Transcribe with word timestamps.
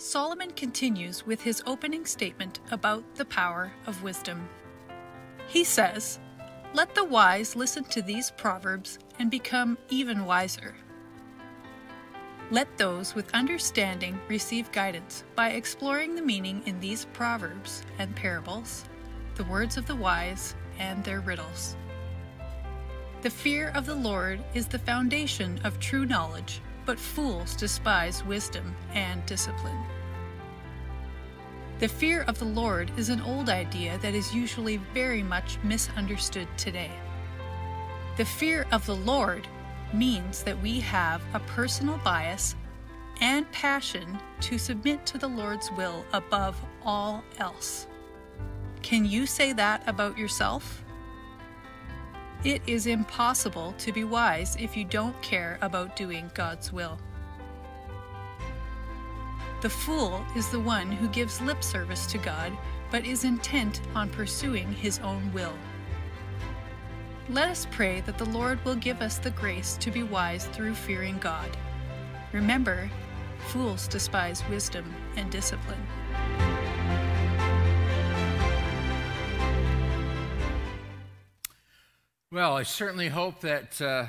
Solomon 0.00 0.50
continues 0.52 1.26
with 1.26 1.42
his 1.42 1.62
opening 1.66 2.06
statement 2.06 2.58
about 2.70 3.04
the 3.16 3.24
power 3.26 3.70
of 3.86 4.02
wisdom. 4.02 4.48
He 5.46 5.62
says, 5.62 6.18
Let 6.72 6.94
the 6.94 7.04
wise 7.04 7.54
listen 7.54 7.84
to 7.84 8.00
these 8.00 8.30
proverbs 8.30 8.98
and 9.18 9.30
become 9.30 9.76
even 9.90 10.24
wiser. 10.24 10.74
Let 12.50 12.78
those 12.78 13.14
with 13.14 13.34
understanding 13.34 14.18
receive 14.26 14.72
guidance 14.72 15.24
by 15.36 15.50
exploring 15.50 16.14
the 16.14 16.22
meaning 16.22 16.62
in 16.64 16.80
these 16.80 17.04
proverbs 17.12 17.82
and 17.98 18.16
parables, 18.16 18.86
the 19.34 19.44
words 19.44 19.76
of 19.76 19.86
the 19.86 19.96
wise, 19.96 20.54
and 20.78 21.04
their 21.04 21.20
riddles. 21.20 21.76
The 23.20 23.28
fear 23.28 23.70
of 23.74 23.84
the 23.84 23.94
Lord 23.94 24.42
is 24.54 24.66
the 24.66 24.78
foundation 24.78 25.60
of 25.62 25.78
true 25.78 26.06
knowledge, 26.06 26.62
but 26.90 26.98
fools 26.98 27.54
despise 27.54 28.24
wisdom 28.24 28.74
and 28.94 29.24
discipline. 29.24 29.78
The 31.78 31.86
fear 31.86 32.22
of 32.22 32.36
the 32.40 32.46
Lord 32.46 32.90
is 32.96 33.10
an 33.10 33.20
old 33.20 33.48
idea 33.48 33.96
that 33.98 34.12
is 34.12 34.34
usually 34.34 34.78
very 34.92 35.22
much 35.22 35.56
misunderstood 35.62 36.48
today. 36.56 36.90
The 38.16 38.24
fear 38.24 38.66
of 38.72 38.84
the 38.86 38.96
Lord 38.96 39.46
means 39.94 40.42
that 40.42 40.60
we 40.60 40.80
have 40.80 41.22
a 41.32 41.38
personal 41.38 41.96
bias 41.98 42.56
and 43.20 43.48
passion 43.52 44.18
to 44.40 44.58
submit 44.58 45.06
to 45.06 45.18
the 45.18 45.28
Lord's 45.28 45.70
will 45.76 46.04
above 46.12 46.60
all 46.82 47.22
else. 47.38 47.86
Can 48.82 49.04
you 49.04 49.26
say 49.26 49.52
that 49.52 49.88
about 49.88 50.18
yourself? 50.18 50.82
It 52.42 52.62
is 52.66 52.86
impossible 52.86 53.74
to 53.76 53.92
be 53.92 54.04
wise 54.04 54.56
if 54.58 54.74
you 54.74 54.84
don't 54.84 55.20
care 55.20 55.58
about 55.60 55.94
doing 55.94 56.30
God's 56.32 56.72
will. 56.72 56.98
The 59.60 59.68
fool 59.68 60.24
is 60.34 60.48
the 60.48 60.58
one 60.58 60.90
who 60.90 61.06
gives 61.08 61.42
lip 61.42 61.62
service 61.62 62.06
to 62.06 62.18
God 62.18 62.56
but 62.90 63.04
is 63.04 63.24
intent 63.24 63.82
on 63.94 64.08
pursuing 64.08 64.72
his 64.72 65.00
own 65.00 65.30
will. 65.34 65.52
Let 67.28 67.50
us 67.50 67.66
pray 67.70 68.00
that 68.02 68.16
the 68.16 68.24
Lord 68.24 68.64
will 68.64 68.74
give 68.74 69.02
us 69.02 69.18
the 69.18 69.30
grace 69.32 69.76
to 69.76 69.90
be 69.90 70.02
wise 70.02 70.46
through 70.46 70.74
fearing 70.74 71.18
God. 71.18 71.56
Remember, 72.32 72.90
fools 73.48 73.86
despise 73.86 74.42
wisdom 74.48 74.92
and 75.16 75.30
discipline. 75.30 75.86
Well, 82.32 82.56
I 82.56 82.62
certainly 82.62 83.08
hope 83.08 83.40
that 83.40 83.82
uh, 83.82 84.06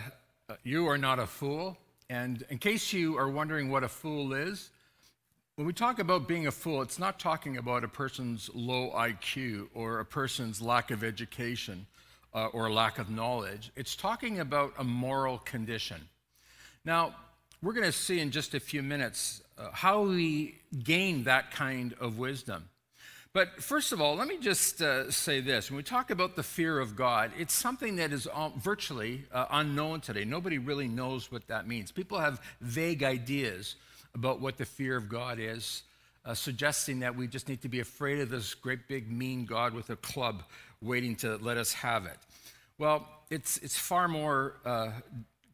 you 0.61 0.87
are 0.87 0.97
not 0.99 1.17
a 1.17 1.25
fool. 1.25 1.75
And 2.07 2.45
in 2.51 2.59
case 2.59 2.93
you 2.93 3.17
are 3.17 3.27
wondering 3.27 3.71
what 3.71 3.83
a 3.83 3.87
fool 3.87 4.33
is, 4.33 4.69
when 5.55 5.65
we 5.65 5.73
talk 5.73 5.97
about 5.97 6.27
being 6.27 6.45
a 6.45 6.51
fool, 6.51 6.83
it's 6.83 6.99
not 6.99 7.19
talking 7.19 7.57
about 7.57 7.83
a 7.83 7.87
person's 7.87 8.47
low 8.53 8.91
IQ 8.91 9.69
or 9.73 10.01
a 10.01 10.05
person's 10.05 10.61
lack 10.61 10.91
of 10.91 11.03
education 11.03 11.87
uh, 12.35 12.45
or 12.49 12.71
lack 12.71 12.99
of 12.99 13.09
knowledge. 13.09 13.71
It's 13.75 13.95
talking 13.95 14.39
about 14.39 14.73
a 14.77 14.83
moral 14.83 15.39
condition. 15.39 16.01
Now, 16.85 17.15
we're 17.63 17.73
going 17.73 17.87
to 17.87 17.91
see 17.91 18.19
in 18.19 18.29
just 18.29 18.53
a 18.53 18.59
few 18.59 18.83
minutes 18.83 19.41
uh, 19.57 19.71
how 19.73 20.03
we 20.03 20.59
gain 20.83 21.23
that 21.23 21.49
kind 21.49 21.95
of 21.99 22.19
wisdom. 22.19 22.69
But 23.33 23.63
first 23.63 23.93
of 23.93 24.01
all, 24.01 24.15
let 24.15 24.27
me 24.27 24.37
just 24.39 24.81
uh, 24.81 25.09
say 25.09 25.39
this. 25.39 25.71
When 25.71 25.77
we 25.77 25.83
talk 25.83 26.11
about 26.11 26.35
the 26.35 26.43
fear 26.43 26.79
of 26.79 26.97
God, 26.97 27.31
it's 27.39 27.53
something 27.53 27.95
that 27.95 28.11
is 28.11 28.27
virtually 28.57 29.23
uh, 29.31 29.45
unknown 29.51 30.01
today. 30.01 30.25
Nobody 30.25 30.57
really 30.57 30.89
knows 30.89 31.31
what 31.31 31.47
that 31.47 31.65
means. 31.65 31.93
People 31.93 32.19
have 32.19 32.41
vague 32.59 33.03
ideas 33.03 33.75
about 34.13 34.41
what 34.41 34.57
the 34.57 34.65
fear 34.65 34.97
of 34.97 35.07
God 35.07 35.39
is, 35.39 35.83
uh, 36.25 36.33
suggesting 36.33 36.99
that 36.99 37.15
we 37.15 37.25
just 37.25 37.47
need 37.47 37.61
to 37.61 37.69
be 37.69 37.79
afraid 37.79 38.19
of 38.19 38.29
this 38.29 38.53
great 38.53 38.89
big 38.89 39.09
mean 39.09 39.45
God 39.45 39.73
with 39.73 39.89
a 39.91 39.95
club 39.95 40.43
waiting 40.81 41.15
to 41.17 41.37
let 41.37 41.55
us 41.55 41.71
have 41.71 42.05
it. 42.05 42.17
Well, 42.77 43.07
it's, 43.29 43.59
it's 43.59 43.77
far 43.77 44.09
more 44.09 44.55
uh, 44.65 44.89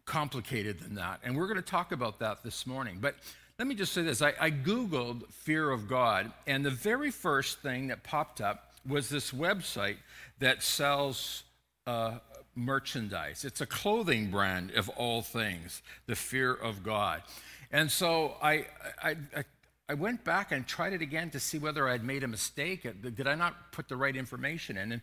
complicated 0.06 0.80
than 0.80 0.96
that. 0.96 1.20
And 1.24 1.38
we're 1.38 1.48
going 1.48 1.58
to 1.58 1.62
talk 1.62 1.92
about 1.92 2.18
that 2.20 2.42
this 2.42 2.66
morning. 2.66 2.98
But 3.00 3.18
let 3.60 3.68
me 3.68 3.74
just 3.74 3.94
say 3.94 4.04
this 4.04 4.22
I, 4.22 4.34
I 4.40 4.52
Googled 4.52 5.32
fear 5.32 5.72
of 5.72 5.88
God, 5.88 6.32
and 6.46 6.66
the 6.66 6.72
very 6.72 7.12
first 7.12 7.60
thing 7.60 7.88
that 7.88 8.04
popped 8.04 8.40
up 8.40 8.74
was 8.88 9.10
this 9.10 9.32
website 9.32 9.98
that 10.40 10.62
sells 10.62 11.44
uh, 11.88 12.20
merchandise. 12.56 13.44
It's 13.44 13.62
a 13.62 13.66
clothing 13.66 14.30
brand 14.30 14.72
of 14.72 14.90
all 14.90 15.22
things, 15.22 15.82
the 16.06 16.16
fear 16.16 16.54
of 16.54 16.84
God. 16.84 17.24
And 17.72 17.92
so 17.92 18.36
I, 18.42 18.68
I, 19.02 19.16
I 19.36 19.44
I 19.90 19.94
went 19.94 20.26
back 20.26 20.52
and 20.52 20.68
tried 20.68 20.92
it 20.92 21.02
again 21.02 21.30
to 21.30 21.40
see 21.40 21.60
whether 21.60 21.88
I'd 21.88 22.04
made 22.04 22.24
a 22.24 22.28
mistake. 22.28 22.86
Did 23.02 23.26
I 23.26 23.36
not 23.36 23.72
put 23.72 23.88
the 23.88 23.96
right 23.96 24.18
information 24.18 24.78
in? 24.78 24.92
And 24.92 25.02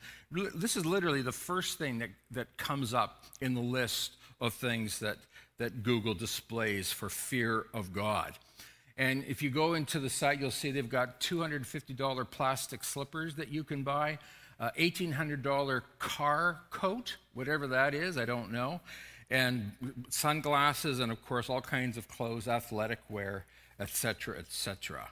this 0.55 0.77
is 0.77 0.85
literally 0.85 1.23
the 1.23 1.33
first 1.33 1.79
thing 1.79 2.01
that, 2.01 2.11
that 2.33 2.55
comes 2.59 2.93
up 2.93 3.25
in 3.41 3.55
the 3.55 3.63
list 3.63 4.13
of 4.41 4.55
things 4.55 4.99
that, 5.01 5.19
that 5.59 5.83
Google 5.83 6.15
displays 6.15 6.93
for 6.93 7.09
fear 7.09 7.67
of 7.73 7.93
God. 7.93 8.33
And 8.97 9.25
if 9.27 9.43
you 9.43 9.51
go 9.51 9.75
into 9.75 9.99
the 9.99 10.11
site, 10.11 10.41
you'll 10.41 10.51
see 10.51 10.71
they've 10.71 10.89
got 10.89 11.21
$250 11.21 12.31
plastic 12.31 12.85
slippers 12.85 13.35
that 13.37 13.49
you 13.49 13.65
can 13.65 13.83
buy, 13.83 14.19
uh, 14.61 14.71
$1,800 14.79 15.83
car 15.99 16.61
coat, 16.71 17.17
whatever 17.33 17.67
that 17.67 17.95
is, 17.95 18.17
I 18.17 18.25
don't 18.25 18.53
know, 18.53 18.81
and 19.31 19.73
sunglasses, 20.11 21.01
and 21.01 21.11
of 21.11 21.25
course, 21.27 21.51
all 21.51 21.61
kinds 21.61 21.97
of 21.97 22.07
clothes, 22.07 22.47
athletic 22.47 23.01
wear 23.09 23.47
etc., 23.79 24.39
etc. 24.39 25.09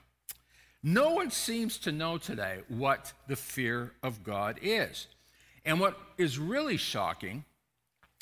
No 0.82 1.12
one 1.12 1.30
seems 1.30 1.78
to 1.78 1.92
know 1.92 2.18
today 2.18 2.60
what 2.68 3.12
the 3.28 3.36
fear 3.36 3.92
of 4.02 4.24
God 4.24 4.58
is. 4.62 5.06
And 5.64 5.78
what 5.78 5.98
is 6.18 6.38
really 6.38 6.76
shocking 6.76 7.44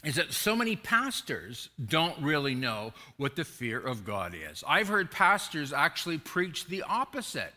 is 0.05 0.15
that 0.15 0.33
so 0.33 0.57
many 0.57 0.77
pastors 0.77 1.69
don't 1.85 2.19
really 2.23 2.55
know 2.55 2.93
what 3.17 3.37
the 3.37 3.45
fear 3.45 3.79
of 3.79 4.05
God 4.05 4.35
is. 4.35 4.65
I've 4.67 4.89
heard 4.89 5.11
pastors 5.11 5.73
actually 5.73 6.19
preach 6.19 6.67
the 6.67 6.83
opposite 6.83 7.53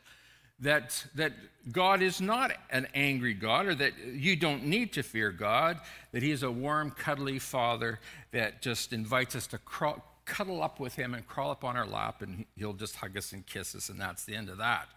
that, 0.60 1.06
that 1.16 1.34
God 1.72 2.02
is 2.02 2.20
not 2.20 2.52
an 2.70 2.88
angry 2.94 3.34
God 3.34 3.68
or 3.68 3.76
that 3.76 3.94
you 4.06 4.36
don't 4.36 4.66
need 4.66 4.94
to 4.94 5.04
fear 5.04 5.32
God, 5.32 5.80
that 6.12 6.22
He 6.22 6.32
is 6.32 6.44
a 6.44 6.52
warm, 6.52 6.92
cuddly 6.92 7.40
Father 7.40 8.00
that 8.32 8.62
just 8.62 8.92
invites 8.92 9.36
us 9.36 9.48
to 9.48 9.58
crawl, 9.60 10.04
cuddle 10.26 10.62
up 10.62 10.80
with 10.80 10.96
him 10.96 11.14
and 11.14 11.28
crawl 11.28 11.52
up 11.52 11.64
on 11.64 11.76
our 11.76 11.86
lap, 11.86 12.22
and 12.22 12.46
he'll 12.56 12.74
just 12.74 12.96
hug 12.96 13.18
us 13.18 13.34
and 13.34 13.46
kiss 13.46 13.76
us, 13.76 13.90
and 13.90 14.00
that's 14.00 14.26
the 14.26 14.36
end 14.36 14.50
of 14.50 14.58
that. 14.58 14.88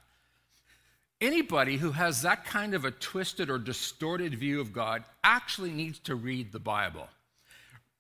Anybody 1.21 1.79
who 1.79 1.93
has 1.93 2.23
that 2.23 2.45
kind 2.45 2.75
of 2.75 2.85
a 2.85 2.91
twisted 2.91 3.49
or 3.49 3.59
distorted 3.59 4.35
view 4.35 4.61
of 4.61 4.73
God 4.73 5.03
actually 5.25 5.71
needs 5.71 5.99
to 6.01 6.15
read 6.15 6.53
the 6.53 6.59
Bible. 6.59 7.09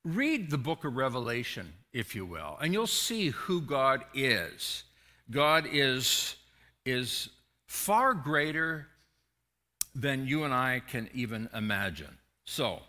Read 0.06 0.50
the 0.52 0.58
book 0.58 0.84
of 0.84 0.96
Revelation, 0.96 1.72
if 1.92 2.14
you 2.14 2.24
will, 2.24 2.56
and 2.60 2.72
you'll 2.72 2.86
see 2.86 3.30
who 3.30 3.60
God 3.60 4.04
is. 4.14 4.84
God 5.32 5.66
is, 5.72 6.36
is 6.84 7.28
far 7.66 8.14
greater 8.14 8.86
than 9.96 10.28
you 10.28 10.44
and 10.44 10.54
I 10.54 10.80
can 10.86 11.10
even 11.12 11.48
imagine. 11.52 12.18
So, 12.44 12.82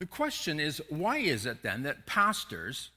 the 0.00 0.06
question 0.06 0.58
is 0.58 0.82
why 0.88 1.18
is 1.18 1.46
it 1.46 1.62
then 1.62 1.84
that 1.84 2.06
pastors 2.06 2.90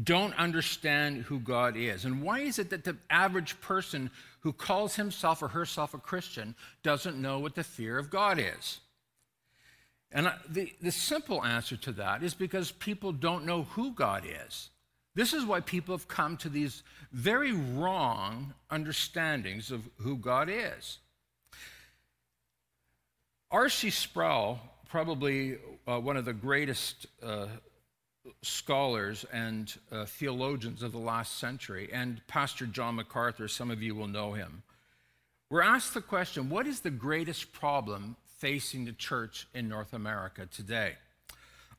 don't 0.00 0.34
understand 0.38 1.22
who 1.22 1.38
God 1.40 1.76
is. 1.76 2.04
And 2.04 2.22
why 2.22 2.40
is 2.40 2.58
it 2.58 2.70
that 2.70 2.84
the 2.84 2.96
average 3.10 3.60
person 3.60 4.10
who 4.40 4.52
calls 4.52 4.94
himself 4.94 5.42
or 5.42 5.48
herself 5.48 5.92
a 5.92 5.98
Christian 5.98 6.54
doesn't 6.82 7.20
know 7.20 7.40
what 7.40 7.54
the 7.54 7.64
fear 7.64 7.98
of 7.98 8.10
God 8.10 8.38
is? 8.38 8.80
And 10.12 10.30
the, 10.48 10.72
the 10.80 10.92
simple 10.92 11.42
answer 11.42 11.76
to 11.76 11.92
that 11.92 12.22
is 12.22 12.34
because 12.34 12.70
people 12.70 13.12
don't 13.12 13.46
know 13.46 13.62
who 13.62 13.92
God 13.92 14.24
is. 14.46 14.70
This 15.14 15.32
is 15.32 15.44
why 15.44 15.60
people 15.60 15.94
have 15.94 16.08
come 16.08 16.36
to 16.38 16.48
these 16.48 16.82
very 17.12 17.52
wrong 17.52 18.54
understandings 18.70 19.70
of 19.70 19.88
who 19.98 20.16
God 20.16 20.48
is. 20.50 20.98
R.C. 23.50 23.90
Sproul, 23.90 24.58
probably 24.88 25.58
uh, 25.86 26.00
one 26.00 26.16
of 26.16 26.24
the 26.24 26.32
greatest 26.32 27.06
uh, 27.22 27.46
scholars 28.42 29.26
and 29.32 29.74
uh, 29.90 30.06
theologians 30.06 30.82
of 30.82 30.92
the 30.92 30.98
last 30.98 31.38
century, 31.38 31.90
and 31.92 32.26
Pastor 32.26 32.66
John 32.66 32.94
MacArthur, 32.94 33.48
some 33.48 33.70
of 33.70 33.82
you 33.82 33.94
will 33.94 34.08
know 34.08 34.32
him, 34.32 34.62
were 35.50 35.62
asked 35.62 35.92
the 35.92 36.00
question 36.00 36.48
what 36.48 36.66
is 36.66 36.80
the 36.80 36.90
greatest 36.90 37.52
problem 37.52 38.16
facing 38.42 38.84
the 38.84 38.92
church 38.92 39.46
in 39.54 39.68
North 39.68 39.92
America 39.92 40.46
today? 40.46 40.96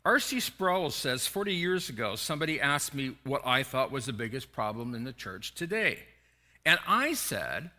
R.C. 0.06 0.39
Sproul 0.39 0.92
says 0.92 1.27
40 1.27 1.54
years 1.54 1.89
ago, 1.89 2.15
somebody 2.15 2.62
asked 2.62 2.94
me 2.94 3.18
what 3.25 3.45
I 3.45 3.63
thought 3.63 3.92
was 3.92 4.06
the 4.06 4.13
biggest 4.13 4.54
problem 4.54 4.95
in 4.95 5.04
the 5.04 5.12
church 5.12 5.54
today. 5.56 6.00
And 6.65 6.80
I 6.88 7.15
said, 7.15 7.69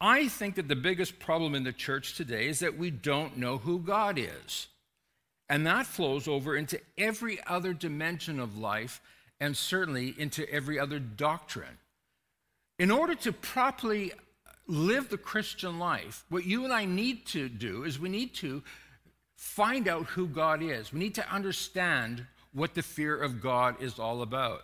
I 0.00 0.28
think 0.28 0.54
that 0.54 0.68
the 0.68 0.76
biggest 0.76 1.18
problem 1.18 1.56
in 1.56 1.64
the 1.64 1.72
church 1.72 2.16
today 2.16 2.46
is 2.46 2.60
that 2.60 2.78
we 2.78 2.92
don't 2.92 3.38
know 3.38 3.58
who 3.58 3.80
God 3.80 4.18
is. 4.18 4.68
And 5.48 5.66
that 5.66 5.86
flows 5.86 6.28
over 6.28 6.56
into 6.56 6.80
every 6.96 7.40
other 7.44 7.74
dimension 7.74 8.38
of 8.38 8.56
life 8.56 9.00
and 9.40 9.56
certainly 9.56 10.14
into 10.16 10.48
every 10.48 10.78
other 10.78 11.00
doctrine. 11.00 11.78
In 12.78 12.92
order 12.92 13.16
to 13.16 13.32
properly 13.32 14.12
live 14.72 15.08
the 15.08 15.18
Christian 15.18 15.78
life, 15.78 16.24
what 16.28 16.46
you 16.46 16.64
and 16.64 16.72
I 16.72 16.84
need 16.84 17.26
to 17.26 17.48
do 17.48 17.84
is 17.84 17.98
we 17.98 18.08
need 18.08 18.34
to 18.36 18.62
find 19.36 19.86
out 19.86 20.06
who 20.06 20.26
God 20.26 20.62
is. 20.62 20.92
We 20.92 21.00
need 21.00 21.14
to 21.16 21.32
understand 21.32 22.24
what 22.52 22.74
the 22.74 22.82
fear 22.82 23.16
of 23.16 23.42
God 23.42 23.80
is 23.82 23.98
all 23.98 24.22
about. 24.22 24.62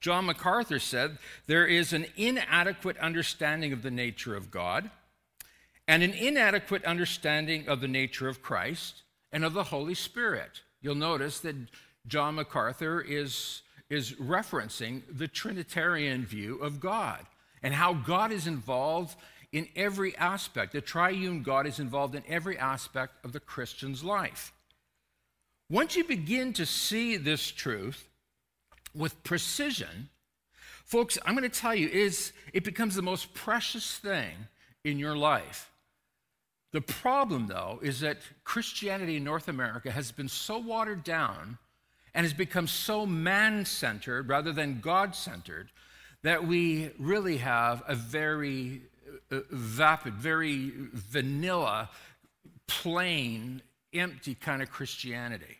John 0.00 0.26
MacArthur 0.26 0.78
said 0.78 1.18
there 1.46 1.66
is 1.66 1.92
an 1.92 2.06
inadequate 2.16 2.98
understanding 2.98 3.72
of 3.72 3.82
the 3.82 3.90
nature 3.90 4.36
of 4.36 4.50
God 4.50 4.90
and 5.88 6.02
an 6.02 6.12
inadequate 6.12 6.84
understanding 6.84 7.66
of 7.66 7.80
the 7.80 7.88
nature 7.88 8.28
of 8.28 8.42
Christ 8.42 9.02
and 9.32 9.44
of 9.44 9.54
the 9.54 9.64
Holy 9.64 9.94
Spirit. 9.94 10.60
You'll 10.80 10.94
notice 10.94 11.40
that 11.40 11.56
John 12.06 12.36
MacArthur 12.36 13.00
is, 13.00 13.62
is 13.88 14.12
referencing 14.12 15.02
the 15.10 15.28
Trinitarian 15.28 16.24
view 16.24 16.58
of 16.58 16.78
God 16.78 17.26
and 17.62 17.74
how 17.74 17.94
God 17.94 18.32
is 18.32 18.46
involved 18.46 19.16
in 19.52 19.68
every 19.74 20.16
aspect. 20.16 20.72
The 20.72 20.80
triune 20.80 21.42
God 21.42 21.66
is 21.66 21.78
involved 21.78 22.14
in 22.14 22.22
every 22.28 22.58
aspect 22.58 23.24
of 23.24 23.32
the 23.32 23.40
Christian's 23.40 24.04
life. 24.04 24.52
Once 25.68 25.96
you 25.96 26.04
begin 26.04 26.52
to 26.52 26.66
see 26.66 27.16
this 27.16 27.50
truth 27.50 28.08
with 28.94 29.22
precision, 29.22 30.08
folks, 30.84 31.18
I'm 31.24 31.36
going 31.36 31.48
to 31.48 31.60
tell 31.60 31.74
you, 31.74 31.88
is 31.88 32.32
it 32.52 32.64
becomes 32.64 32.94
the 32.94 33.02
most 33.02 33.34
precious 33.34 33.96
thing 33.98 34.32
in 34.84 34.98
your 34.98 35.16
life. 35.16 35.70
The 36.72 36.80
problem, 36.80 37.46
though, 37.48 37.80
is 37.82 38.00
that 38.00 38.18
Christianity 38.44 39.16
in 39.16 39.24
North 39.24 39.48
America 39.48 39.90
has 39.90 40.12
been 40.12 40.28
so 40.28 40.58
watered 40.58 41.02
down 41.02 41.58
and 42.14 42.24
has 42.24 42.34
become 42.34 42.66
so 42.66 43.06
man 43.06 43.64
centered 43.64 44.28
rather 44.28 44.52
than 44.52 44.80
God 44.80 45.14
centered 45.14 45.70
that 46.22 46.46
we 46.46 46.90
really 46.98 47.38
have 47.38 47.82
a 47.88 47.94
very 47.94 48.82
Uh, 49.30 49.40
vapid, 49.50 50.14
very 50.14 50.72
vanilla, 50.92 51.88
plain, 52.66 53.62
empty 53.92 54.34
kind 54.34 54.62
of 54.62 54.70
Christianity. 54.70 55.58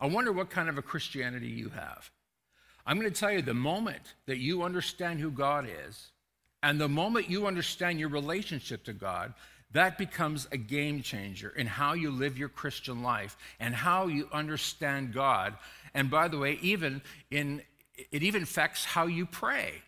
I 0.00 0.06
wonder 0.06 0.32
what 0.32 0.50
kind 0.50 0.68
of 0.68 0.78
a 0.78 0.82
Christianity 0.82 1.48
you 1.48 1.68
have. 1.70 2.10
I'm 2.84 2.98
going 2.98 3.12
to 3.12 3.18
tell 3.18 3.30
you 3.30 3.42
the 3.42 3.54
moment 3.54 4.14
that 4.26 4.38
you 4.38 4.62
understand 4.62 5.20
who 5.20 5.30
God 5.30 5.68
is, 5.86 6.10
and 6.62 6.80
the 6.80 6.88
moment 6.88 7.30
you 7.30 7.46
understand 7.46 8.00
your 8.00 8.08
relationship 8.08 8.84
to 8.84 8.92
God, 8.92 9.34
that 9.72 9.98
becomes 9.98 10.46
a 10.52 10.56
game 10.56 11.02
changer 11.02 11.50
in 11.50 11.66
how 11.66 11.94
you 11.94 12.10
live 12.10 12.36
your 12.36 12.48
Christian 12.48 13.02
life 13.02 13.36
and 13.58 13.74
how 13.74 14.06
you 14.06 14.28
understand 14.32 15.12
God. 15.12 15.54
And 15.94 16.10
by 16.10 16.28
the 16.28 16.38
way, 16.38 16.58
even 16.62 17.02
in 17.30 17.62
it 18.10 18.22
even 18.22 18.42
affects 18.42 18.84
how 18.84 19.06
you 19.06 19.26
pray. 19.26 19.82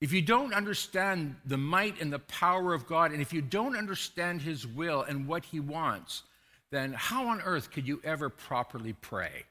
If 0.00 0.12
you 0.12 0.20
don't 0.20 0.52
understand 0.52 1.36
the 1.46 1.56
might 1.56 2.00
and 2.00 2.12
the 2.12 2.18
power 2.18 2.74
of 2.74 2.86
God, 2.86 3.12
and 3.12 3.22
if 3.22 3.32
you 3.32 3.40
don't 3.40 3.76
understand 3.76 4.42
His 4.42 4.66
will 4.66 5.02
and 5.02 5.26
what 5.26 5.46
He 5.46 5.60
wants, 5.60 6.22
then 6.70 6.92
how 6.92 7.28
on 7.28 7.40
earth 7.40 7.70
could 7.70 7.88
you 7.88 8.00
ever 8.04 8.28
properly 8.28 8.92
pray? 8.92 9.44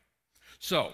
So, 0.59 0.94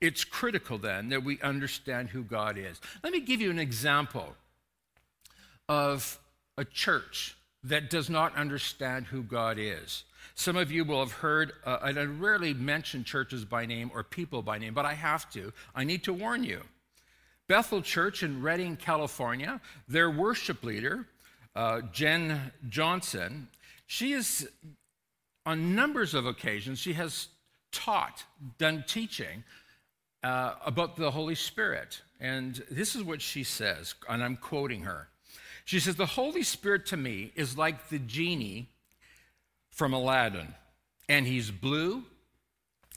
it's 0.00 0.24
critical 0.24 0.78
then 0.78 1.08
that 1.08 1.24
we 1.24 1.40
understand 1.40 2.10
who 2.10 2.22
God 2.22 2.58
is. 2.58 2.80
Let 3.02 3.12
me 3.12 3.20
give 3.20 3.40
you 3.40 3.50
an 3.50 3.58
example 3.58 4.34
of 5.68 6.18
a 6.58 6.64
church 6.64 7.36
that 7.64 7.90
does 7.90 8.10
not 8.10 8.36
understand 8.36 9.06
who 9.06 9.22
God 9.22 9.56
is. 9.58 10.04
Some 10.34 10.56
of 10.56 10.70
you 10.70 10.84
will 10.84 11.00
have 11.00 11.12
heard, 11.12 11.52
uh, 11.64 11.78
and 11.82 11.98
I 11.98 12.04
rarely 12.04 12.54
mention 12.54 13.04
churches 13.04 13.44
by 13.44 13.66
name 13.66 13.90
or 13.94 14.02
people 14.02 14.42
by 14.42 14.58
name, 14.58 14.74
but 14.74 14.84
I 14.84 14.94
have 14.94 15.30
to. 15.30 15.52
I 15.74 15.84
need 15.84 16.04
to 16.04 16.12
warn 16.12 16.44
you. 16.44 16.62
Bethel 17.48 17.82
Church 17.82 18.22
in 18.22 18.42
Redding, 18.42 18.76
California, 18.76 19.60
their 19.86 20.10
worship 20.10 20.64
leader, 20.64 21.06
uh, 21.54 21.82
Jen 21.92 22.52
Johnson, 22.68 23.48
she 23.86 24.12
is, 24.12 24.48
on 25.44 25.74
numbers 25.74 26.14
of 26.14 26.26
occasions, 26.26 26.78
she 26.78 26.94
has 26.94 27.28
taught, 27.70 28.24
done 28.58 28.84
teaching 28.86 29.44
uh, 30.22 30.54
about 30.64 30.96
the 30.96 31.10
Holy 31.10 31.34
Spirit. 31.34 32.00
And 32.18 32.62
this 32.70 32.96
is 32.96 33.02
what 33.02 33.20
she 33.20 33.44
says, 33.44 33.94
and 34.08 34.24
I'm 34.24 34.36
quoting 34.36 34.82
her. 34.82 35.08
She 35.64 35.80
says, 35.80 35.96
The 35.96 36.06
Holy 36.06 36.42
Spirit 36.42 36.86
to 36.86 36.96
me 36.96 37.32
is 37.34 37.58
like 37.58 37.88
the 37.88 37.98
genie 37.98 38.68
from 39.70 39.92
Aladdin, 39.92 40.54
and 41.08 41.26
he's 41.26 41.50
blue, 41.50 42.04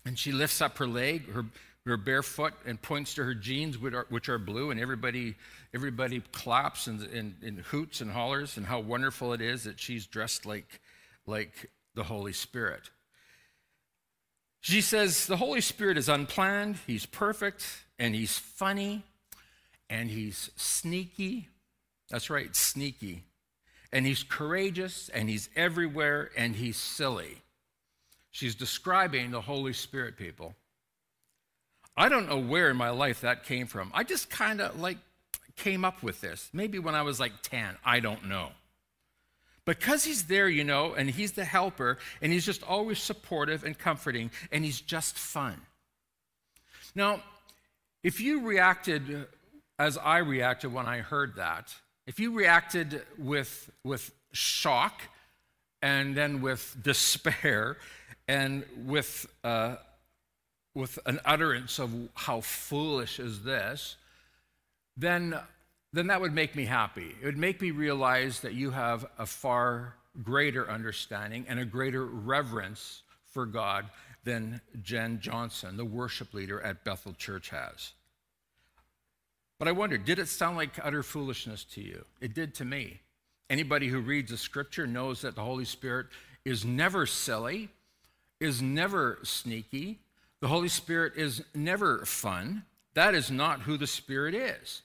and 0.06 0.18
she 0.18 0.32
lifts 0.32 0.62
up 0.62 0.78
her 0.78 0.88
leg, 0.88 1.30
her, 1.34 1.46
her 1.90 1.98
bare 1.98 2.24
foot, 2.24 2.54
and 2.66 2.82
points 2.82 3.14
to 3.16 3.24
her 3.24 3.34
jeans, 3.34 3.78
which 3.78 3.94
are, 3.94 4.06
which 4.10 4.30
are 4.30 4.38
blue, 4.38 4.72
and 4.72 4.80
everybody, 4.80 5.36
everybody 5.74 6.22
claps 6.32 6.88
and, 6.88 7.02
and, 7.02 7.36
and 7.44 7.60
hoots 7.60 8.02
and 8.02 8.12
hollers, 8.12 8.58
and 8.58 8.66
how 8.66 8.80
wonderful 8.80 9.34
it 9.34 9.42
is 9.42 9.64
that 9.64 9.80
she's 9.80 10.06
dressed 10.06 10.46
like, 10.46 10.82
like 11.26 11.70
the 11.96 12.04
Holy 12.04 12.34
Spirit. 12.34 12.90
She 14.62 14.82
says, 14.82 15.28
The 15.28 15.38
Holy 15.38 15.62
Spirit 15.62 15.98
is 15.98 16.10
unplanned, 16.10 16.78
He's 16.88 17.06
perfect, 17.06 17.66
and 17.98 18.14
He's 18.14 18.38
funny, 18.38 19.04
and 19.90 20.10
He's 20.10 20.52
sneaky, 20.56 21.50
that's 22.10 22.30
right, 22.30 22.56
sneaky. 22.56 23.24
And 23.92 24.06
he's 24.06 24.24
courageous 24.24 25.10
and 25.10 25.30
he's 25.30 25.50
everywhere 25.56 26.30
and 26.38 26.56
he's 26.56 26.78
silly. 26.78 27.42
She's 28.32 28.56
describing 28.56 29.32
the 29.32 29.42
Holy 29.42 29.74
Spirit, 29.74 30.18
people. 30.18 30.56
I 31.98 32.10
don't 32.10 32.30
know 32.30 32.38
where 32.38 32.70
in 32.70 32.78
my 32.78 32.92
life 32.92 33.22
that 33.22 33.44
came 33.44 33.66
from. 33.66 33.92
I 33.94 34.04
just 34.04 34.30
kind 34.30 34.62
of 34.62 34.80
like 34.80 35.00
came 35.56 35.84
up 35.84 36.04
with 36.04 36.22
this. 36.22 36.50
Maybe 36.54 36.78
when 36.78 36.94
I 36.94 37.02
was 37.02 37.20
like 37.20 37.42
10, 37.42 37.76
I 37.84 38.00
don't 38.00 38.26
know. 38.26 38.50
Because 39.66 40.06
he's 40.06 40.26
there, 40.26 40.48
you 40.48 40.64
know, 40.64 40.94
and 40.94 41.10
he's 41.10 41.34
the 41.34 41.44
helper, 41.44 41.98
and 42.22 42.32
he's 42.32 42.46
just 42.46 42.64
always 42.64 43.00
supportive 43.00 43.66
and 43.66 43.78
comforting, 43.78 44.32
and 44.52 44.64
he's 44.64 44.80
just 44.80 45.18
fun. 45.18 45.60
Now, 46.96 47.22
if 48.04 48.22
you 48.22 48.48
reacted 48.48 49.28
as 49.80 49.98
I 49.98 50.20
reacted 50.20 50.74
when 50.74 50.86
I 50.86 51.00
heard 51.00 51.36
that, 51.36 51.76
if 52.06 52.20
you 52.20 52.32
reacted 52.32 53.02
with, 53.18 53.70
with 53.84 54.12
shock 54.32 55.02
and 55.82 56.16
then 56.16 56.42
with 56.42 56.76
despair 56.82 57.78
and 58.28 58.64
with, 58.86 59.28
uh, 59.44 59.76
with 60.78 61.00
an 61.08 61.20
utterance 61.26 61.80
of 61.80 61.92
how 62.14 62.40
foolish 62.40 63.20
is 63.20 63.42
this, 63.42 63.96
then, 64.96 65.36
then 65.92 66.08
that 66.08 66.22
would 66.22 66.34
make 66.34 66.56
me 66.56 66.66
happy. 66.66 67.16
It 67.20 67.26
would 67.26 67.38
make 67.38 67.62
me 67.62 67.72
realize 67.72 68.42
that 68.42 68.54
you 68.54 68.70
have 68.70 69.06
a 69.18 69.26
far 69.26 69.96
greater 70.24 70.70
understanding 70.70 71.46
and 71.50 71.60
a 71.60 71.66
greater 71.66 72.06
reverence 72.06 73.02
for 73.26 73.48
God 73.48 73.88
than 74.24 74.62
Jen 74.84 75.20
Johnson, 75.20 75.78
the 75.78 75.86
worship 75.86 76.34
leader 76.34 76.62
at 76.62 76.84
Bethel 76.84 77.14
Church, 77.14 77.50
has. 77.50 77.94
But 79.58 79.68
I 79.68 79.72
wonder, 79.72 79.98
did 79.98 80.20
it 80.20 80.28
sound 80.28 80.58
like 80.58 80.80
utter 80.84 81.02
foolishness 81.02 81.64
to 81.74 81.82
you? 81.82 82.06
It 82.22 82.36
did 82.36 82.54
to 82.56 82.66
me. 82.66 83.02
Anybody 83.50 83.88
who 83.88 84.00
reads 84.00 84.30
the 84.30 84.38
scripture 84.38 84.86
knows 84.86 85.22
that 85.22 85.36
the 85.36 85.44
Holy 85.44 85.66
Spirit 85.66 86.08
is 86.46 86.64
never 86.64 87.08
silly, 87.08 87.70
is 88.40 88.62
never 88.62 89.18
sneaky. 89.24 90.02
The 90.42 90.48
Holy 90.48 90.70
Spirit 90.70 91.14
is 91.16 91.44
never 91.56 92.06
fun. 92.06 92.64
That 92.94 93.16
is 93.16 93.32
not 93.32 93.62
who 93.62 93.78
the 93.78 93.88
Spirit 93.88 94.36
is. 94.36 94.82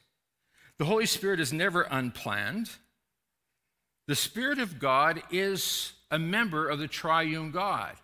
The 0.78 0.84
Holy 0.84 1.06
Spirit 1.06 1.40
is 1.40 1.52
never 1.52 1.82
unplanned. 1.82 2.70
The 4.06 4.14
Spirit 4.14 4.58
of 4.58 4.78
God 4.78 5.22
is 5.30 5.92
a 6.10 6.18
member 6.18 6.68
of 6.68 6.78
the 6.78 6.88
triune 6.88 7.50
God. 7.50 7.94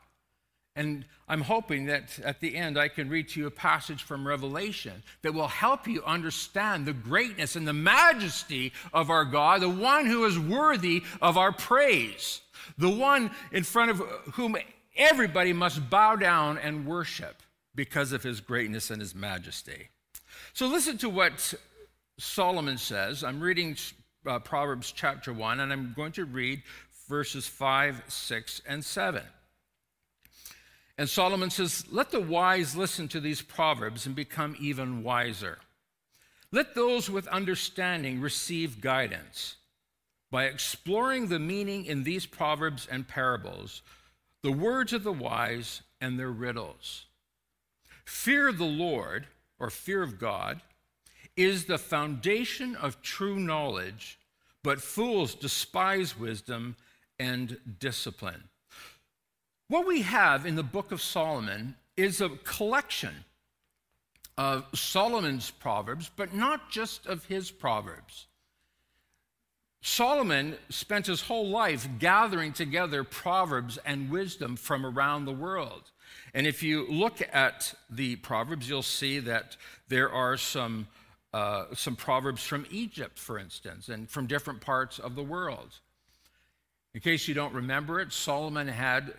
And 0.76 1.04
I'm 1.26 1.40
hoping 1.40 1.86
that 1.86 2.20
at 2.20 2.40
the 2.40 2.54
end 2.54 2.78
I 2.78 2.86
can 2.86 3.08
read 3.08 3.30
to 3.30 3.40
you 3.40 3.48
a 3.48 3.50
passage 3.50 4.04
from 4.04 4.26
Revelation 4.26 5.02
that 5.22 5.34
will 5.34 5.48
help 5.48 5.88
you 5.88 6.04
understand 6.04 6.86
the 6.86 6.92
greatness 6.92 7.56
and 7.56 7.66
the 7.66 7.72
majesty 7.72 8.72
of 8.92 9.10
our 9.10 9.24
God, 9.24 9.60
the 9.60 9.68
one 9.68 10.06
who 10.06 10.24
is 10.24 10.38
worthy 10.38 11.02
of 11.20 11.36
our 11.36 11.50
praise, 11.50 12.42
the 12.78 12.88
one 12.88 13.32
in 13.50 13.64
front 13.64 13.90
of 13.90 13.98
whom 14.34 14.56
everybody 14.98 15.52
must 15.52 15.88
bow 15.88 16.16
down 16.16 16.58
and 16.58 16.86
worship 16.86 17.42
because 17.74 18.12
of 18.12 18.22
his 18.22 18.40
greatness 18.40 18.90
and 18.90 19.00
his 19.00 19.14
majesty. 19.14 19.88
So 20.52 20.66
listen 20.66 20.98
to 20.98 21.08
what 21.08 21.54
Solomon 22.18 22.76
says. 22.76 23.22
I'm 23.22 23.40
reading 23.40 23.76
uh, 24.26 24.40
Proverbs 24.40 24.92
chapter 24.92 25.32
1, 25.32 25.60
and 25.60 25.72
I'm 25.72 25.94
going 25.96 26.12
to 26.12 26.24
read 26.24 26.62
verses 27.08 27.46
5, 27.46 28.02
6, 28.08 28.62
and 28.66 28.84
7. 28.84 29.22
And 30.98 31.08
Solomon 31.08 31.50
says, 31.50 31.86
Let 31.90 32.10
the 32.10 32.20
wise 32.20 32.76
listen 32.76 33.06
to 33.08 33.20
these 33.20 33.40
proverbs 33.40 34.04
and 34.04 34.16
become 34.16 34.56
even 34.58 35.04
wiser. 35.04 35.58
Let 36.50 36.74
those 36.74 37.08
with 37.08 37.28
understanding 37.28 38.20
receive 38.20 38.80
guidance. 38.80 39.56
By 40.30 40.44
exploring 40.44 41.28
the 41.28 41.38
meaning 41.38 41.86
in 41.86 42.02
these 42.02 42.26
proverbs 42.26 42.86
and 42.90 43.06
parables, 43.06 43.82
the 44.42 44.52
words 44.52 44.92
of 44.92 45.02
the 45.02 45.12
wise 45.12 45.82
and 46.00 46.18
their 46.18 46.30
riddles. 46.30 47.06
Fear 48.04 48.48
of 48.48 48.58
the 48.58 48.64
Lord, 48.64 49.26
or 49.58 49.70
fear 49.70 50.02
of 50.02 50.18
God, 50.18 50.60
is 51.36 51.64
the 51.64 51.78
foundation 51.78 52.74
of 52.76 53.02
true 53.02 53.38
knowledge, 53.38 54.18
but 54.62 54.80
fools 54.80 55.34
despise 55.34 56.18
wisdom 56.18 56.76
and 57.18 57.58
discipline. 57.78 58.44
What 59.68 59.86
we 59.86 60.02
have 60.02 60.46
in 60.46 60.54
the 60.54 60.62
book 60.62 60.92
of 60.92 61.02
Solomon 61.02 61.76
is 61.96 62.20
a 62.20 62.30
collection 62.30 63.24
of 64.38 64.64
Solomon's 64.72 65.50
proverbs, 65.50 66.10
but 66.14 66.32
not 66.32 66.70
just 66.70 67.06
of 67.06 67.24
his 67.24 67.50
proverbs. 67.50 68.27
Solomon 69.80 70.56
spent 70.68 71.06
his 71.06 71.22
whole 71.22 71.48
life 71.48 71.88
gathering 71.98 72.52
together 72.52 73.04
proverbs 73.04 73.78
and 73.84 74.10
wisdom 74.10 74.56
from 74.56 74.84
around 74.84 75.24
the 75.24 75.32
world. 75.32 75.90
And 76.34 76.46
if 76.46 76.62
you 76.62 76.86
look 76.88 77.22
at 77.32 77.74
the 77.88 78.16
proverbs, 78.16 78.68
you'll 78.68 78.82
see 78.82 79.18
that 79.20 79.56
there 79.88 80.10
are 80.10 80.36
some, 80.36 80.88
uh, 81.32 81.66
some 81.74 81.96
proverbs 81.96 82.42
from 82.42 82.66
Egypt, 82.70 83.18
for 83.18 83.38
instance, 83.38 83.88
and 83.88 84.10
from 84.10 84.26
different 84.26 84.60
parts 84.60 84.98
of 84.98 85.14
the 85.14 85.22
world. 85.22 85.78
In 86.94 87.00
case 87.00 87.28
you 87.28 87.34
don't 87.34 87.54
remember 87.54 88.00
it, 88.00 88.12
Solomon 88.12 88.68
had 88.68 89.14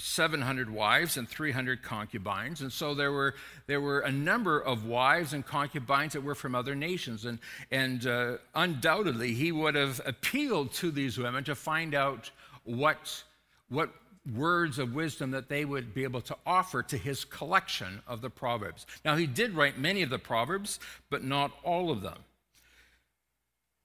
700 0.00 0.70
wives 0.70 1.16
and 1.16 1.28
300 1.28 1.82
concubines. 1.82 2.60
And 2.60 2.72
so 2.72 2.94
there 2.94 3.12
were, 3.12 3.34
there 3.66 3.80
were 3.80 4.00
a 4.00 4.10
number 4.10 4.60
of 4.60 4.86
wives 4.86 5.32
and 5.32 5.44
concubines 5.44 6.14
that 6.14 6.22
were 6.22 6.34
from 6.34 6.54
other 6.54 6.74
nations. 6.74 7.24
And, 7.24 7.38
and 7.70 8.06
uh, 8.06 8.36
undoubtedly, 8.54 9.34
he 9.34 9.52
would 9.52 9.74
have 9.74 10.00
appealed 10.04 10.72
to 10.74 10.90
these 10.90 11.18
women 11.18 11.44
to 11.44 11.54
find 11.54 11.94
out 11.94 12.30
what, 12.64 13.22
what 13.68 13.90
words 14.34 14.78
of 14.78 14.94
wisdom 14.94 15.30
that 15.30 15.48
they 15.48 15.64
would 15.64 15.94
be 15.94 16.04
able 16.04 16.20
to 16.20 16.36
offer 16.46 16.82
to 16.82 16.96
his 16.96 17.24
collection 17.24 18.02
of 18.06 18.20
the 18.20 18.30
Proverbs. 18.30 18.86
Now, 19.04 19.16
he 19.16 19.26
did 19.26 19.54
write 19.54 19.78
many 19.78 20.02
of 20.02 20.10
the 20.10 20.18
Proverbs, 20.18 20.78
but 21.08 21.24
not 21.24 21.52
all 21.62 21.90
of 21.90 22.02
them. 22.02 22.18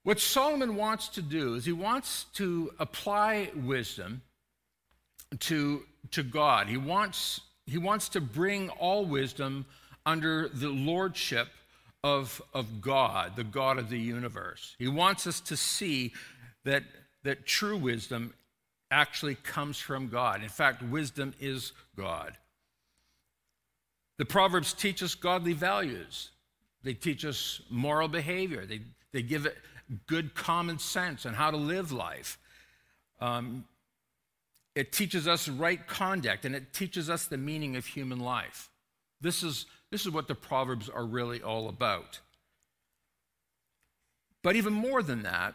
What 0.02 0.20
Solomon 0.20 0.76
wants 0.76 1.08
to 1.08 1.22
do 1.22 1.54
is 1.54 1.64
he 1.64 1.72
wants 1.72 2.26
to 2.34 2.70
apply 2.78 3.50
wisdom 3.56 4.22
to 5.40 5.82
to 6.12 6.22
God. 6.22 6.68
He 6.68 6.76
wants, 6.76 7.40
he 7.66 7.78
wants 7.78 8.08
to 8.10 8.20
bring 8.20 8.70
all 8.70 9.04
wisdom 9.04 9.66
under 10.04 10.48
the 10.48 10.68
lordship 10.68 11.48
of, 12.04 12.40
of 12.54 12.80
God, 12.80 13.36
the 13.36 13.44
God 13.44 13.78
of 13.78 13.90
the 13.90 13.98
universe. 13.98 14.76
He 14.78 14.88
wants 14.88 15.26
us 15.26 15.40
to 15.40 15.56
see 15.56 16.12
that, 16.64 16.84
that 17.24 17.46
true 17.46 17.76
wisdom 17.76 18.32
actually 18.90 19.34
comes 19.34 19.78
from 19.78 20.08
God. 20.08 20.42
In 20.42 20.48
fact, 20.48 20.82
wisdom 20.82 21.34
is 21.40 21.72
God. 21.96 22.36
The 24.18 24.24
Proverbs 24.24 24.72
teach 24.72 25.02
us 25.02 25.14
godly 25.14 25.52
values, 25.52 26.30
they 26.82 26.94
teach 26.94 27.24
us 27.24 27.60
moral 27.68 28.08
behavior, 28.08 28.64
they, 28.64 28.80
they 29.12 29.22
give 29.22 29.44
it 29.44 29.56
good 30.06 30.34
common 30.34 30.78
sense 30.78 31.26
on 31.26 31.34
how 31.34 31.50
to 31.50 31.56
live 31.56 31.92
life. 31.92 32.38
Um, 33.20 33.64
it 34.76 34.92
teaches 34.92 35.26
us 35.26 35.48
right 35.48 35.84
conduct 35.86 36.44
and 36.44 36.54
it 36.54 36.74
teaches 36.74 37.08
us 37.08 37.24
the 37.24 37.38
meaning 37.38 37.74
of 37.74 37.86
human 37.86 38.20
life. 38.20 38.68
This 39.22 39.42
is, 39.42 39.64
this 39.90 40.02
is 40.02 40.12
what 40.12 40.28
the 40.28 40.34
Proverbs 40.34 40.90
are 40.90 41.06
really 41.06 41.42
all 41.42 41.68
about. 41.68 42.20
But 44.42 44.54
even 44.54 44.74
more 44.74 45.02
than 45.02 45.22
that, 45.22 45.54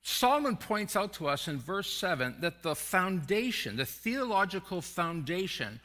Solomon 0.00 0.56
points 0.56 0.96
out 0.96 1.12
to 1.14 1.28
us 1.28 1.46
in 1.46 1.58
verse 1.58 1.92
7 1.92 2.36
that 2.40 2.62
the 2.62 2.74
foundation, 2.74 3.76
the 3.76 3.84
theological 3.84 4.80
foundation 4.80 5.80